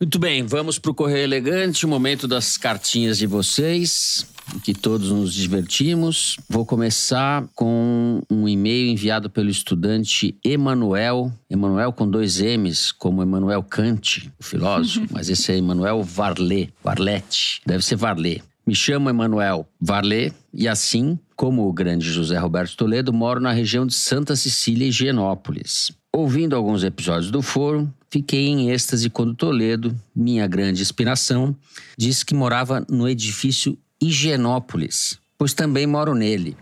Muito 0.01 0.19
bem, 0.19 0.45
vamos 0.45 0.79
para 0.79 0.93
o 0.93 0.95
Correio 0.95 1.25
Elegante, 1.25 1.85
o 1.85 1.89
momento 1.89 2.29
das 2.29 2.57
cartinhas 2.57 3.19
de 3.19 3.27
vocês, 3.27 4.25
que 4.63 4.73
todos 4.73 5.11
nos 5.11 5.35
divertimos. 5.35 6.37
Vou 6.49 6.65
começar 6.65 7.45
com 7.55 8.21
um 8.31 8.49
e-mail 8.49 8.89
enviado 8.89 9.29
pelo 9.29 9.51
estudante 9.51 10.37
Emanuel, 10.45 11.33
Emanuel 11.51 11.93
com 11.93 12.09
dois 12.09 12.41
M's, 12.41 12.93
como 12.93 13.23
Emanuel 13.23 13.63
Kant, 13.65 14.31
o 14.39 14.45
filósofo, 14.45 15.05
mas 15.11 15.29
esse 15.29 15.51
é 15.51 15.57
Emanuel 15.57 16.03
Varlet, 16.03 16.73
Varlete, 16.83 17.61
deve 17.67 17.85
ser 17.85 17.97
Varlet. 17.97 18.43
Me 18.69 18.75
chamo 18.75 19.09
Emanuel 19.09 19.67
Varlet 19.81 20.31
e 20.53 20.69
assim, 20.69 21.19
como 21.35 21.67
o 21.67 21.73
grande 21.73 22.13
José 22.13 22.37
Roberto 22.37 22.77
Toledo, 22.77 23.15
moro 23.15 23.41
na 23.41 23.51
região 23.51 23.87
de 23.87 23.95
Santa 23.95 24.37
Cecília 24.37 24.85
e 24.85 24.91
Higienópolis. 24.91 25.91
Ouvindo 26.15 26.55
alguns 26.55 26.85
episódios 26.85 27.31
do 27.31 27.41
foro, 27.41 27.91
fiquei 28.11 28.47
em 28.47 28.71
êxtase 28.71 29.09
quando 29.09 29.35
Toledo, 29.35 29.99
minha 30.15 30.47
grande 30.47 30.83
inspiração, 30.83 31.57
disse 31.97 32.27
que 32.27 32.35
morava 32.35 32.85
no 32.91 33.09
edifício 33.09 33.75
Higienópolis, 34.03 35.19
pois 35.39 35.55
também 35.55 35.87
moro 35.87 36.15
nele. 36.15 36.55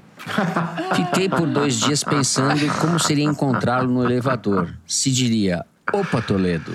Fiquei 0.95 1.29
por 1.29 1.49
dois 1.49 1.81
dias 1.81 2.05
pensando 2.05 2.61
como 2.81 3.01
seria 3.01 3.25
encontrá-lo 3.25 3.91
no 3.91 4.05
elevador. 4.05 4.73
Se 4.87 5.11
diria, 5.11 5.67
opa 5.93 6.21
Toledo, 6.23 6.75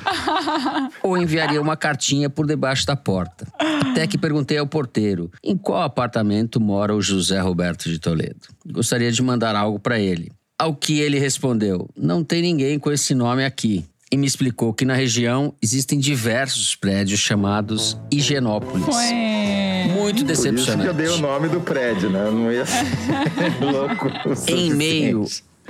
ou 1.03 1.17
enviaria 1.17 1.61
uma 1.61 1.75
cartinha 1.77 2.29
por 2.29 2.45
debaixo 2.45 2.85
da 2.85 2.95
porta. 2.95 3.47
Até 3.59 4.07
que 4.07 4.17
perguntei 4.17 4.57
ao 4.57 4.67
porteiro 4.67 5.31
em 5.43 5.57
qual 5.57 5.81
apartamento 5.81 6.59
mora 6.59 6.95
o 6.95 7.01
José 7.01 7.39
Roberto 7.39 7.89
de 7.89 7.99
Toledo. 7.99 8.47
Gostaria 8.65 9.11
de 9.11 9.21
mandar 9.21 9.55
algo 9.55 9.79
para 9.79 9.99
ele. 9.99 10.31
Ao 10.57 10.75
que 10.75 10.99
ele 10.99 11.17
respondeu: 11.19 11.89
Não 11.97 12.23
tem 12.23 12.41
ninguém 12.41 12.77
com 12.79 12.91
esse 12.91 13.13
nome 13.15 13.43
aqui. 13.43 13.83
E 14.13 14.17
me 14.17 14.27
explicou 14.27 14.73
que 14.73 14.83
na 14.83 14.93
região 14.93 15.53
existem 15.61 15.97
diversos 15.97 16.75
prédios 16.75 17.21
chamados 17.21 17.97
Higienópolis. 18.11 18.85
Muito 18.85 19.95
Por 19.95 20.09
isso 20.09 20.15
que 20.15 20.21
eu 20.21 20.25
decepcionante. 20.25 20.93
dei 20.93 21.07
o 21.07 21.17
nome 21.17 21.47
do 21.47 21.61
prédio, 21.61 22.09
né? 22.09 22.29
Não 22.29 22.51
ia 22.51 22.65
ser 22.65 22.83
louco. 23.71 24.07
o 24.07 24.51
Em 24.51 24.73
meio 24.73 25.25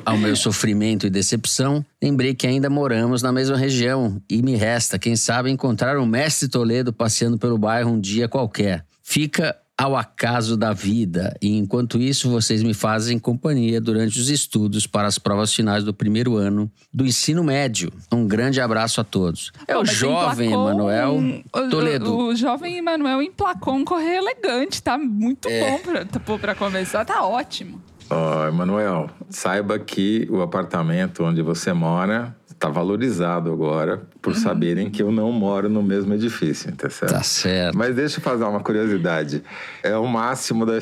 ao 0.06 0.18
meu 0.18 0.36
sofrimento 0.36 1.06
e 1.06 1.10
decepção, 1.10 1.86
lembrei 2.02 2.34
que 2.34 2.48
ainda 2.48 2.70
moramos 2.70 3.22
na 3.22 3.32
mesma 3.32 3.58
região 3.58 4.22
e 4.30 4.42
me 4.42 4.56
resta, 4.56 4.98
quem 5.00 5.16
sabe, 5.16 5.50
encontrar 5.52 5.98
o 5.98 6.06
mestre 6.06 6.48
Toledo 6.48 6.92
passeando 6.94 7.38
pelo 7.38 7.58
bairro 7.58 7.92
um 7.92 8.00
dia 8.00 8.28
qualquer. 8.28 8.86
Fica 9.04 9.56
ao 9.78 9.96
acaso 9.96 10.56
da 10.56 10.74
vida 10.74 11.36
e 11.42 11.58
enquanto 11.58 11.98
isso 12.00 12.30
vocês 12.30 12.62
me 12.62 12.72
fazem 12.74 13.18
companhia 13.18 13.82
durante 13.82 14.20
os 14.20 14.30
estudos 14.30 14.86
para 14.86 15.08
as 15.08 15.18
provas 15.18 15.52
finais 15.52 15.84
do 15.84 15.92
primeiro 15.94 16.36
ano 16.36 16.72
do 16.94 17.04
ensino 17.06 17.44
médio. 17.44 17.92
Um 18.12 18.28
grande 18.28 18.62
abraço 18.62 19.02
a 19.02 19.04
todos. 19.04 19.52
É 19.68 19.76
o 19.76 19.84
jovem 19.84 20.52
Emanuel 20.52 21.14
um- 21.16 21.44
Toledo. 21.70 22.14
O, 22.14 22.28
o 22.28 22.36
jovem 22.36 22.78
Emanuel 22.78 23.24
emplacou 23.24 23.74
um 23.74 23.84
correio 23.84 24.20
elegante, 24.22 24.84
tá 24.84 25.00
muito 25.00 25.48
É. 25.50 25.62
bom 25.82 26.06
pô, 26.26 26.38
pra 26.38 26.54
começar, 26.54 27.04
tá 27.04 27.26
ótimo. 27.26 27.82
Ó, 28.12 28.48
Emanuel, 28.48 29.10
saiba 29.30 29.80
que 29.80 30.28
o 30.30 30.42
apartamento 30.42 31.24
onde 31.24 31.42
você 31.42 31.72
mora 31.72 32.36
está 32.62 32.70
valorizado 32.70 33.52
agora 33.52 34.04
por 34.22 34.36
saberem 34.36 34.92
que 34.92 35.02
eu 35.02 35.12
não 35.12 35.32
moro 35.32 35.68
no 35.68 35.82
mesmo 35.82 36.14
edifício, 36.14 36.72
tá 36.76 36.90
certo? 36.92 37.14
Tá 37.14 37.24
certo. 37.24 37.76
Mas 37.76 37.96
deixa 37.96 38.20
eu 38.20 38.24
fazer 38.24 38.44
uma 38.44 38.60
curiosidade. 38.60 39.42
É 39.82 39.98
o 39.98 40.06
máximo 40.06 40.64
da, 40.64 40.74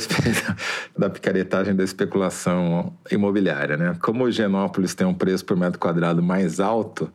da 0.98 1.10
picaretagem 1.10 1.74
da 1.74 1.84
especulação 1.84 2.92
imobiliária, 3.10 3.78
né? 3.78 3.96
Como 4.02 4.26
o 4.26 4.32
Genópolis 4.32 4.94
tem 4.94 5.08
um 5.08 5.14
preço 5.14 5.46
por 5.46 5.56
metro 5.56 5.80
quadrado 5.80 6.22
mais 6.22 6.60
alto, 6.60 7.10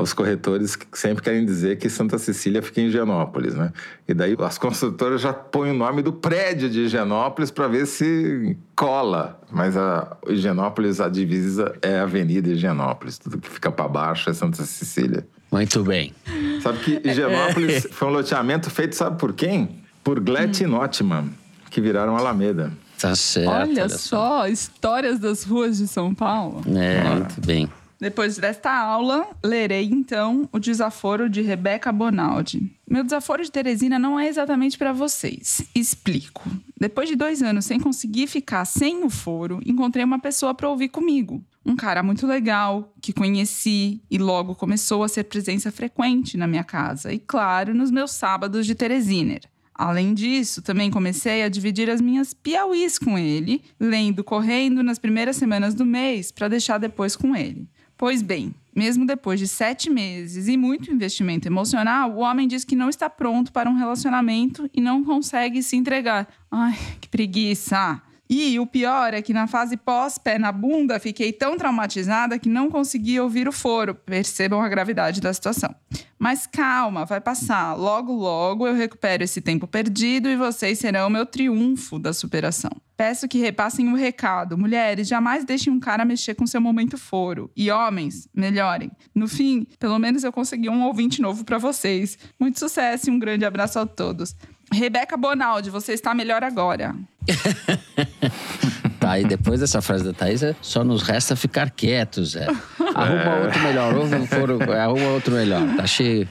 os 0.00 0.12
corretores 0.12 0.78
sempre 0.92 1.22
querem 1.22 1.44
dizer 1.44 1.76
que 1.78 1.88
Santa 1.88 2.18
Cecília 2.18 2.62
fica 2.62 2.80
em 2.80 2.90
Genópolis, 2.90 3.54
né? 3.54 3.72
E 4.08 4.14
daí 4.14 4.36
as 4.38 4.58
construtoras 4.58 5.20
já 5.20 5.32
põem 5.32 5.70
o 5.70 5.74
nome 5.74 6.02
do 6.02 6.12
prédio 6.12 6.68
de 6.68 6.80
Higienópolis 6.80 7.50
para 7.50 7.68
ver 7.68 7.86
se 7.86 8.56
cola. 8.74 9.40
Mas 9.50 9.76
a 9.76 10.16
Higienópolis, 10.28 11.00
a 11.00 11.08
divisa 11.08 11.74
é 11.82 11.98
a 11.98 12.04
Avenida 12.04 12.48
Higienópolis. 12.48 13.18
Tudo 13.18 13.38
que 13.38 13.48
fica 13.48 13.70
para 13.70 13.88
baixo 13.88 14.30
é 14.30 14.34
Santa 14.34 14.64
Cecília. 14.64 15.26
Muito 15.50 15.82
bem. 15.82 16.14
Sabe 16.62 16.78
que 16.78 17.08
Higienópolis 17.08 17.86
foi 17.92 18.08
um 18.08 18.12
loteamento 18.12 18.70
feito, 18.70 18.94
sabe 18.94 19.18
por 19.18 19.32
quem? 19.32 19.80
Por 20.02 20.20
Glett 20.20 20.62
e 20.62 20.66
Notman, 20.66 21.30
que 21.70 21.80
viraram 21.80 22.16
Alameda. 22.16 22.72
Tá 22.98 23.14
certo. 23.14 23.48
olha, 23.50 23.88
só, 23.88 24.46
histórias 24.46 25.18
das 25.18 25.42
ruas 25.42 25.78
de 25.78 25.88
São 25.88 26.14
Paulo. 26.14 26.62
É, 26.76 27.02
muito 27.02 27.40
bem. 27.40 27.68
Depois 28.00 28.38
desta 28.38 28.72
aula, 28.72 29.28
lerei 29.44 29.84
então 29.84 30.48
o 30.50 30.58
desaforo 30.58 31.28
de 31.28 31.42
Rebeca 31.42 31.92
Bonaldi. 31.92 32.74
Meu 32.88 33.04
desaforo 33.04 33.44
de 33.44 33.52
Teresina 33.52 33.98
não 33.98 34.18
é 34.18 34.26
exatamente 34.26 34.78
para 34.78 34.90
vocês. 34.90 35.62
Explico. 35.74 36.42
Depois 36.80 37.10
de 37.10 37.14
dois 37.14 37.42
anos 37.42 37.66
sem 37.66 37.78
conseguir 37.78 38.26
ficar 38.26 38.64
sem 38.64 39.04
o 39.04 39.10
foro, 39.10 39.60
encontrei 39.66 40.02
uma 40.02 40.18
pessoa 40.18 40.54
para 40.54 40.70
ouvir 40.70 40.88
comigo. 40.88 41.44
Um 41.64 41.76
cara 41.76 42.02
muito 42.02 42.26
legal, 42.26 42.90
que 43.02 43.12
conheci 43.12 44.00
e 44.10 44.16
logo 44.16 44.54
começou 44.54 45.04
a 45.04 45.08
ser 45.08 45.24
presença 45.24 45.70
frequente 45.70 46.38
na 46.38 46.46
minha 46.46 46.64
casa 46.64 47.12
e, 47.12 47.18
claro, 47.18 47.74
nos 47.74 47.90
meus 47.90 48.12
sábados 48.12 48.64
de 48.64 48.74
Teresiner. 48.74 49.42
Além 49.74 50.14
disso, 50.14 50.62
também 50.62 50.90
comecei 50.90 51.42
a 51.42 51.48
dividir 51.50 51.90
as 51.90 52.00
minhas 52.00 52.32
piauís 52.32 52.98
com 52.98 53.18
ele, 53.18 53.62
lendo 53.78 54.24
correndo 54.24 54.82
nas 54.82 54.98
primeiras 54.98 55.36
semanas 55.36 55.74
do 55.74 55.84
mês 55.84 56.32
para 56.32 56.48
deixar 56.48 56.78
depois 56.78 57.14
com 57.14 57.36
ele. 57.36 57.68
Pois 58.00 58.22
bem, 58.22 58.54
mesmo 58.74 59.04
depois 59.04 59.38
de 59.38 59.46
sete 59.46 59.90
meses 59.90 60.48
e 60.48 60.56
muito 60.56 60.90
investimento 60.90 61.46
emocional, 61.46 62.10
o 62.12 62.20
homem 62.20 62.48
diz 62.48 62.64
que 62.64 62.74
não 62.74 62.88
está 62.88 63.10
pronto 63.10 63.52
para 63.52 63.68
um 63.68 63.76
relacionamento 63.76 64.70
e 64.72 64.80
não 64.80 65.04
consegue 65.04 65.62
se 65.62 65.76
entregar. 65.76 66.26
Ai, 66.50 66.78
que 66.98 67.06
preguiça! 67.10 68.00
E 68.32 68.60
o 68.60 68.66
pior 68.66 69.12
é 69.12 69.20
que 69.20 69.34
na 69.34 69.48
fase 69.48 69.76
pós-pé 69.76 70.38
na 70.38 70.52
bunda, 70.52 71.00
fiquei 71.00 71.32
tão 71.32 71.56
traumatizada 71.56 72.38
que 72.38 72.48
não 72.48 72.70
consegui 72.70 73.18
ouvir 73.18 73.48
o 73.48 73.52
foro. 73.52 73.92
Percebam 73.92 74.62
a 74.62 74.68
gravidade 74.68 75.20
da 75.20 75.34
situação. 75.34 75.74
Mas 76.16 76.46
calma, 76.46 77.04
vai 77.04 77.20
passar. 77.20 77.74
Logo, 77.74 78.12
logo 78.12 78.68
eu 78.68 78.74
recupero 78.74 79.24
esse 79.24 79.40
tempo 79.40 79.66
perdido 79.66 80.28
e 80.28 80.36
vocês 80.36 80.78
serão 80.78 81.08
o 81.08 81.10
meu 81.10 81.26
triunfo 81.26 81.98
da 81.98 82.12
superação. 82.12 82.70
Peço 82.96 83.26
que 83.26 83.38
repassem 83.38 83.88
o 83.90 83.96
recado. 83.96 84.56
Mulheres, 84.56 85.08
jamais 85.08 85.44
deixem 85.44 85.72
um 85.72 85.80
cara 85.80 86.04
mexer 86.04 86.34
com 86.34 86.46
seu 86.46 86.60
momento 86.60 86.98
foro. 86.98 87.50
E 87.56 87.70
homens, 87.70 88.28
melhorem. 88.32 88.92
No 89.12 89.26
fim, 89.26 89.66
pelo 89.78 89.98
menos 89.98 90.22
eu 90.22 90.30
consegui 90.30 90.68
um 90.68 90.84
ouvinte 90.84 91.20
novo 91.20 91.42
para 91.42 91.56
vocês. 91.58 92.18
Muito 92.38 92.58
sucesso 92.60 93.08
e 93.08 93.12
um 93.12 93.18
grande 93.18 93.46
abraço 93.46 93.78
a 93.78 93.86
todos. 93.86 94.36
Rebeca 94.72 95.16
Bonaldi, 95.16 95.68
você 95.70 95.92
está 95.92 96.14
melhor 96.14 96.44
agora. 96.44 96.94
tá, 99.00 99.18
e 99.18 99.24
depois 99.24 99.60
dessa 99.60 99.80
frase 99.82 100.04
da 100.04 100.12
Thaís, 100.12 100.42
só 100.60 100.84
nos 100.84 101.02
resta 101.02 101.34
ficar 101.34 101.70
quietos, 101.70 102.32
Zé. 102.32 102.46
Arruma 102.94 103.22
É. 103.22 103.44
outro 103.46 103.60
melhor, 103.62 103.94
ou 103.96 104.06
for, 104.26 104.50
arruma 104.72 105.08
outro 105.08 105.34
melhor. 105.34 105.62
Tá 105.76 105.86
cheio, 105.86 106.28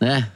né? 0.00 0.30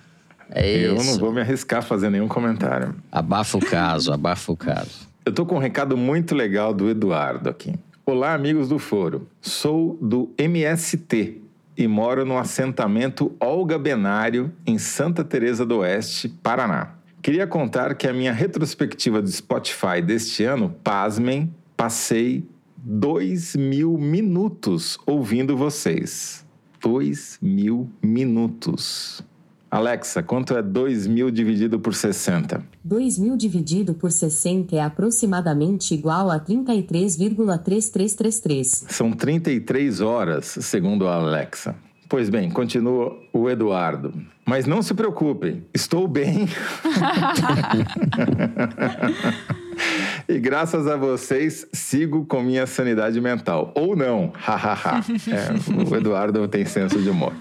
É 0.50 0.68
Eu 0.86 0.96
isso. 0.96 1.12
não 1.12 1.18
vou 1.18 1.32
me 1.32 1.40
arriscar 1.40 1.78
a 1.80 1.82
fazer 1.82 2.11
nenhum 2.11 2.28
comentário. 2.28 2.94
Abafa 3.11 3.59
o 3.59 3.61
caso, 3.61 4.12
abafa 4.12 4.52
o 4.52 4.57
caso. 4.57 5.09
Eu 5.24 5.32
tô 5.32 5.46
com 5.46 5.57
um 5.57 5.59
recado 5.61 5.96
muito 5.96 6.34
legal 6.34 6.74
do 6.74 6.88
Eduardo 6.90 7.48
aqui. 7.48 7.74
Olá, 8.05 8.34
amigos 8.34 8.68
do 8.68 8.78
Foro. 8.78 9.26
Sou 9.40 9.98
do 10.02 10.30
MST 10.36 11.40
e 11.76 11.88
moro 11.88 12.24
no 12.26 12.36
assentamento 12.38 13.34
Olga 13.40 13.78
Benário, 13.78 14.52
em 14.66 14.76
Santa 14.76 15.24
Teresa 15.24 15.64
do 15.64 15.78
Oeste, 15.78 16.28
Paraná. 16.28 16.90
Queria 17.25 17.47
contar 17.47 17.95
que 17.95 18.07
a 18.07 18.12
minha 18.12 18.35
retrospectiva 18.35 19.22
do 19.22 19.31
Spotify 19.31 20.03
deste 20.05 20.45
ano, 20.45 20.77
pasmem, 20.85 21.55
passei 21.75 22.47
2 22.77 23.57
mil 23.57 23.97
minutos 23.97 24.99
ouvindo 25.07 25.57
vocês. 25.57 26.45
2 26.83 27.39
mil 27.41 27.89
minutos. 28.03 29.25
Alexa, 29.70 30.22
quanto 30.22 30.55
é 30.55 30.61
2 30.61 31.07
mil 31.07 31.31
dividido 31.31 31.81
por 31.81 31.95
60? 31.95 32.62
2.000 32.87 33.39
dividido 33.39 33.95
por 33.95 34.12
60 34.12 34.77
é 34.77 34.83
aproximadamente 34.83 35.95
igual 35.95 36.31
a 36.31 36.39
33,3333. 36.39 38.85
São 38.91 39.12
33 39.12 40.03
horas, 40.03 40.59
segundo 40.61 41.09
a 41.09 41.14
Alexa. 41.14 41.75
Pois 42.14 42.30
bem, 42.30 42.48
continua 42.48 43.20
o 43.32 43.50
Eduardo. 43.50 44.14
Mas 44.46 44.66
não 44.66 44.80
se 44.82 44.94
preocupem, 44.94 45.64
estou 45.74 46.06
bem. 46.06 46.46
e 50.28 50.38
graças 50.38 50.86
a 50.86 50.94
vocês, 50.94 51.66
sigo 51.72 52.24
com 52.24 52.40
minha 52.40 52.68
sanidade 52.68 53.20
mental. 53.20 53.72
Ou 53.74 53.96
não, 53.96 54.30
hahaha. 54.32 55.00
é, 55.26 55.90
o 55.90 55.96
Eduardo 55.96 56.46
tem 56.46 56.64
senso 56.64 57.02
de 57.02 57.10
humor. 57.10 57.32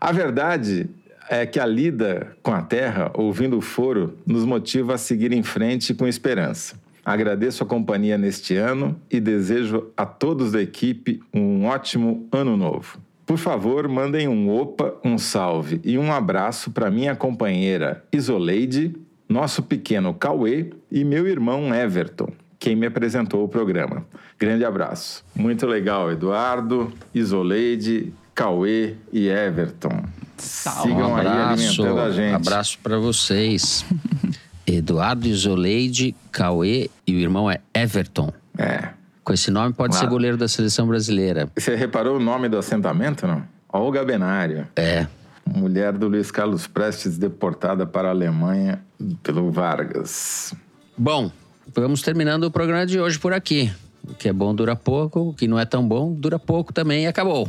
A 0.00 0.10
verdade 0.10 0.90
é 1.30 1.46
que 1.46 1.60
a 1.60 1.64
lida 1.64 2.36
com 2.42 2.52
a 2.52 2.60
Terra, 2.60 3.12
ouvindo 3.14 3.56
o 3.56 3.60
foro, 3.60 4.18
nos 4.26 4.44
motiva 4.44 4.94
a 4.94 4.98
seguir 4.98 5.32
em 5.32 5.44
frente 5.44 5.94
com 5.94 6.08
esperança. 6.08 6.74
Agradeço 7.04 7.62
a 7.62 7.66
companhia 7.66 8.18
neste 8.18 8.56
ano 8.56 9.00
e 9.08 9.20
desejo 9.20 9.92
a 9.96 10.04
todos 10.04 10.50
da 10.50 10.60
equipe 10.60 11.22
um 11.32 11.66
ótimo 11.66 12.26
ano 12.32 12.56
novo. 12.56 12.98
Por 13.32 13.38
favor, 13.38 13.88
mandem 13.88 14.28
um 14.28 14.50
opa, 14.50 14.92
um 15.02 15.16
salve 15.16 15.80
e 15.82 15.96
um 15.96 16.12
abraço 16.12 16.70
para 16.70 16.90
minha 16.90 17.16
companheira 17.16 18.04
Isoleide, 18.12 18.94
nosso 19.26 19.62
pequeno 19.62 20.12
Cauê 20.12 20.70
e 20.90 21.02
meu 21.02 21.26
irmão 21.26 21.74
Everton, 21.74 22.28
quem 22.58 22.76
me 22.76 22.84
apresentou 22.84 23.42
o 23.42 23.48
programa. 23.48 24.04
Grande 24.38 24.66
abraço. 24.66 25.24
Muito 25.34 25.66
legal, 25.66 26.12
Eduardo, 26.12 26.92
Isoleide, 27.14 28.12
Cauê 28.34 28.96
e 29.10 29.28
Everton. 29.28 30.04
Sigam 30.36 31.12
um 31.12 31.16
aí 31.16 31.26
abraço, 31.26 31.62
alimentando 31.80 32.00
a 32.00 32.10
gente. 32.10 32.34
abraço 32.34 32.78
para 32.82 32.98
vocês. 32.98 33.82
Eduardo 34.66 35.26
Isoleide, 35.26 36.14
Cauê 36.30 36.90
e 37.06 37.14
o 37.14 37.18
irmão 37.18 37.50
é 37.50 37.60
Everton. 37.74 38.30
É. 38.58 38.90
Com 39.24 39.32
esse 39.32 39.50
nome 39.50 39.72
pode 39.72 39.92
Claro. 39.92 40.06
ser 40.06 40.10
goleiro 40.10 40.36
da 40.36 40.48
seleção 40.48 40.86
brasileira. 40.86 41.48
Você 41.56 41.74
reparou 41.76 42.16
o 42.16 42.20
nome 42.20 42.48
do 42.48 42.56
assentamento, 42.58 43.26
não? 43.26 43.44
Olga 43.72 44.04
Benário. 44.04 44.66
É. 44.76 45.06
Mulher 45.46 45.92
do 45.92 46.08
Luiz 46.08 46.30
Carlos 46.30 46.66
Prestes, 46.66 47.18
deportada 47.18 47.86
para 47.86 48.08
a 48.08 48.10
Alemanha 48.10 48.80
pelo 49.22 49.50
Vargas. 49.50 50.54
Bom, 50.96 51.30
vamos 51.74 52.02
terminando 52.02 52.44
o 52.44 52.50
programa 52.50 52.86
de 52.86 53.00
hoje 53.00 53.18
por 53.18 53.32
aqui. 53.32 53.72
O 54.08 54.14
que 54.14 54.28
é 54.28 54.32
bom 54.32 54.54
dura 54.54 54.74
pouco, 54.74 55.20
o 55.30 55.34
que 55.34 55.46
não 55.46 55.58
é 55.58 55.64
tão 55.64 55.86
bom 55.86 56.12
dura 56.12 56.38
pouco 56.38 56.72
também 56.72 57.04
e 57.04 57.06
acabou. 57.06 57.48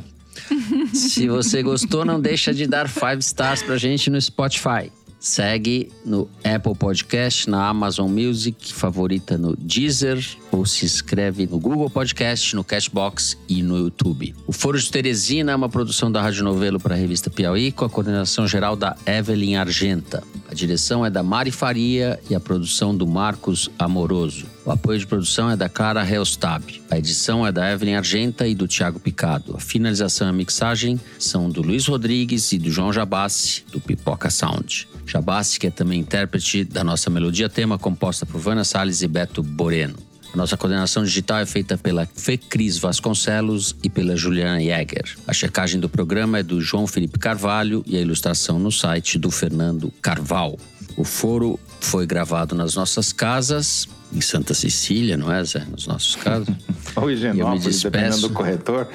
Se 0.94 1.28
você 1.28 1.62
gostou, 1.64 2.04
não 2.06 2.20
deixa 2.20 2.54
de 2.54 2.66
dar 2.68 2.88
five 2.88 3.20
stars 3.20 3.62
pra 3.64 3.78
gente 3.78 4.10
no 4.10 4.20
Spotify. 4.22 4.92
Segue 5.24 5.90
no 6.06 6.30
Apple 6.44 6.76
Podcast, 6.76 7.50
na 7.50 7.70
Amazon 7.70 8.12
Music, 8.12 8.74
favorita 8.74 9.38
no 9.38 9.56
Deezer 9.56 10.22
ou 10.52 10.66
se 10.66 10.84
inscreve 10.84 11.48
no 11.48 11.58
Google 11.58 11.90
Podcast, 11.90 12.54
no 12.54 12.62
Cashbox 12.62 13.38
e 13.48 13.64
no 13.64 13.78
YouTube. 13.78 14.36
O 14.46 14.52
Foro 14.52 14.78
de 14.78 14.92
Teresina 14.92 15.54
é 15.54 15.56
uma 15.56 15.70
produção 15.70 16.12
da 16.12 16.22
Rádio 16.22 16.44
Novelo 16.44 16.78
para 16.78 16.94
a 16.94 16.98
revista 16.98 17.30
Piauí 17.30 17.72
com 17.72 17.86
a 17.86 17.90
coordenação 17.90 18.46
geral 18.46 18.76
da 18.76 18.98
Evelyn 19.06 19.56
Argenta. 19.56 20.22
A 20.52 20.54
direção 20.54 21.06
é 21.06 21.10
da 21.10 21.24
Mari 21.24 21.52
Faria 21.52 22.20
e 22.30 22.36
a 22.36 22.40
produção 22.42 22.94
do 22.94 23.08
Marcos 23.08 23.70
Amoroso. 23.80 24.53
O 24.66 24.72
apoio 24.72 24.98
de 24.98 25.06
produção 25.06 25.52
é 25.52 25.58
da 25.58 25.68
Clara 25.68 26.10
Helstab. 26.10 26.82
A 26.90 26.98
edição 26.98 27.46
é 27.46 27.52
da 27.52 27.70
Evelyn 27.70 27.96
Argenta 27.96 28.48
e 28.48 28.56
do 28.56 28.66
Thiago 28.66 28.98
Picado. 28.98 29.54
A 29.58 29.60
finalização 29.60 30.28
e 30.28 30.30
a 30.30 30.34
mixagem 30.34 30.98
são 31.20 31.50
do 31.50 31.62
Luiz 31.62 31.86
Rodrigues 31.86 32.50
e 32.54 32.58
do 32.58 32.72
João 32.72 32.94
Jabassi, 32.94 33.66
do 33.74 33.82
Pipoca 33.82 34.30
Sound. 34.30 34.88
Jabassi, 35.06 35.60
que 35.60 35.68
é 35.68 35.72
também 35.72 36.00
intérprete 36.00 36.64
da 36.64 36.82
nossa 36.82 37.10
melodia 37.10 37.50
tema, 37.50 37.78
composta 37.78 38.26
por 38.26 38.40
Vana 38.40 38.64
Salles 38.64 39.02
e 39.02 39.08
Beto 39.08 39.44
Boreno. 39.44 39.98
A 40.34 40.38
nossa 40.38 40.56
coordenação 40.56 41.04
digital 41.04 41.40
é 41.40 41.46
feita 41.46 41.78
pela 41.78 42.06
Fecris 42.06 42.78
Vasconcelos 42.78 43.76
e 43.84 43.90
pela 43.90 44.16
Juliana 44.16 44.62
Jäger. 44.62 45.18
A 45.28 45.34
checagem 45.34 45.80
do 45.80 45.90
programa 45.90 46.40
é 46.40 46.44
do 46.44 46.62
João 46.62 46.88
Felipe 46.88 47.20
Carvalho 47.20 47.84
e 47.86 47.98
a 47.98 48.02
ilustração 48.02 48.58
no 48.58 48.72
site 48.72 49.20
do 49.20 49.30
Fernando 49.30 49.94
Carval. 50.02 50.58
O 50.96 51.04
foro 51.04 51.60
foi 51.82 52.08
gravado 52.08 52.56
nas 52.56 52.76
nossas 52.76 53.12
casas, 53.12 53.88
em 54.14 54.22
Santa 54.22 54.54
Cecília, 54.54 55.18
não 55.18 55.32
é, 55.32 55.44
Zé? 55.44 55.66
Nos 55.70 55.88
nossos 55.88 56.16
casos. 56.16 56.48
Ou 56.96 57.10
E 57.10 57.14
eu 57.14 57.34
me 57.34 57.34
Higienópolis, 57.34 57.82
dependendo 57.82 58.10
despeço, 58.12 58.28
do 58.30 58.34
corretor. 58.34 58.88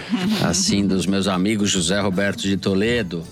assim, 0.44 0.86
dos 0.86 1.06
meus 1.06 1.26
amigos 1.26 1.70
José 1.70 1.98
Roberto 2.00 2.42
de 2.42 2.56
Toledo. 2.56 3.22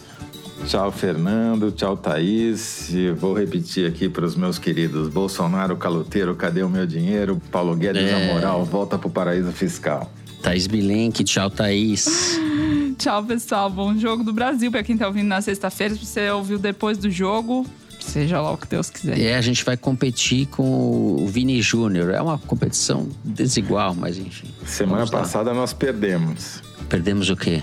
Tchau, 0.67 0.91
Fernando. 0.91 1.71
Tchau, 1.73 1.97
Thaís. 1.97 2.89
E 2.93 3.11
vou 3.11 3.35
repetir 3.35 3.87
aqui 3.87 4.09
para 4.09 4.25
os 4.25 4.35
meus 4.35 4.59
queridos. 4.59 5.09
Bolsonaro, 5.09 5.77
caloteiro, 5.77 6.35
cadê 6.35 6.63
o 6.63 6.71
meu 6.71 6.87
dinheiro? 6.87 7.41
Paulo 7.51 7.77
Guedes, 7.77 8.03
É. 8.11 8.31
a 8.31 8.35
moral, 8.35 8.65
volta 8.65 8.97
pro 8.99 9.11
paraíso 9.11 9.53
fiscal. 9.53 10.11
Thaís 10.43 10.67
Bilenque, 10.67 11.23
tchau, 11.25 11.51
Thaís. 11.51 12.39
Tchau, 12.97 13.25
pessoal. 13.25 13.69
Bom 13.69 13.99
jogo 13.99 14.23
do 14.23 14.33
Brasil 14.33 14.71
pra 14.71 14.83
quem 14.83 14.97
tá 14.97 15.07
ouvindo 15.09 15.27
na 15.27 15.41
sexta-feira. 15.41 15.95
Se 15.95 16.07
você 16.07 16.31
ouviu 16.31 16.59
depois 16.59 16.97
do 16.97 17.11
jogo, 17.11 17.67
seja 18.05 18.41
lá 18.41 18.53
o 18.53 18.59
que 18.59 18.67
Deus 18.67 18.91
quiser. 18.91 19.19
É, 19.19 19.37
a 19.37 19.41
gente 19.41 19.65
vai 19.65 19.77
competir 19.77 20.47
com 20.47 20.63
o 20.63 21.27
Vini 21.27 21.61
Júnior. 21.61 22.11
É 22.11 22.21
uma 22.21 22.39
competição 22.39 23.09
desigual, 23.25 23.95
mas 23.95 24.19
enfim. 24.19 24.49
Semana 24.67 25.07
passada 25.07 25.53
nós 25.53 25.73
perdemos. 25.73 26.63
Perdemos 26.89 27.31
o 27.31 27.37
quê? 27.37 27.63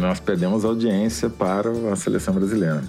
Nós 0.00 0.20
perdemos 0.20 0.64
audiência 0.64 1.30
para 1.30 1.70
a 1.92 1.96
seleção 1.96 2.34
brasileira. 2.34 2.84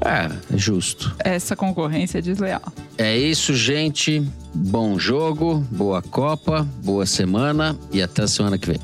É, 0.00 0.54
é 0.54 0.58
justo. 0.58 1.14
Essa 1.18 1.56
concorrência 1.56 2.18
é 2.18 2.20
desleal. 2.20 2.62
É 2.96 3.16
isso, 3.16 3.54
gente. 3.54 4.22
Bom 4.54 4.98
jogo, 4.98 5.64
boa 5.70 6.00
Copa, 6.00 6.66
boa 6.82 7.06
semana 7.06 7.76
e 7.92 8.02
até 8.02 8.22
a 8.22 8.28
semana 8.28 8.56
que 8.56 8.68
vem. 8.68 8.80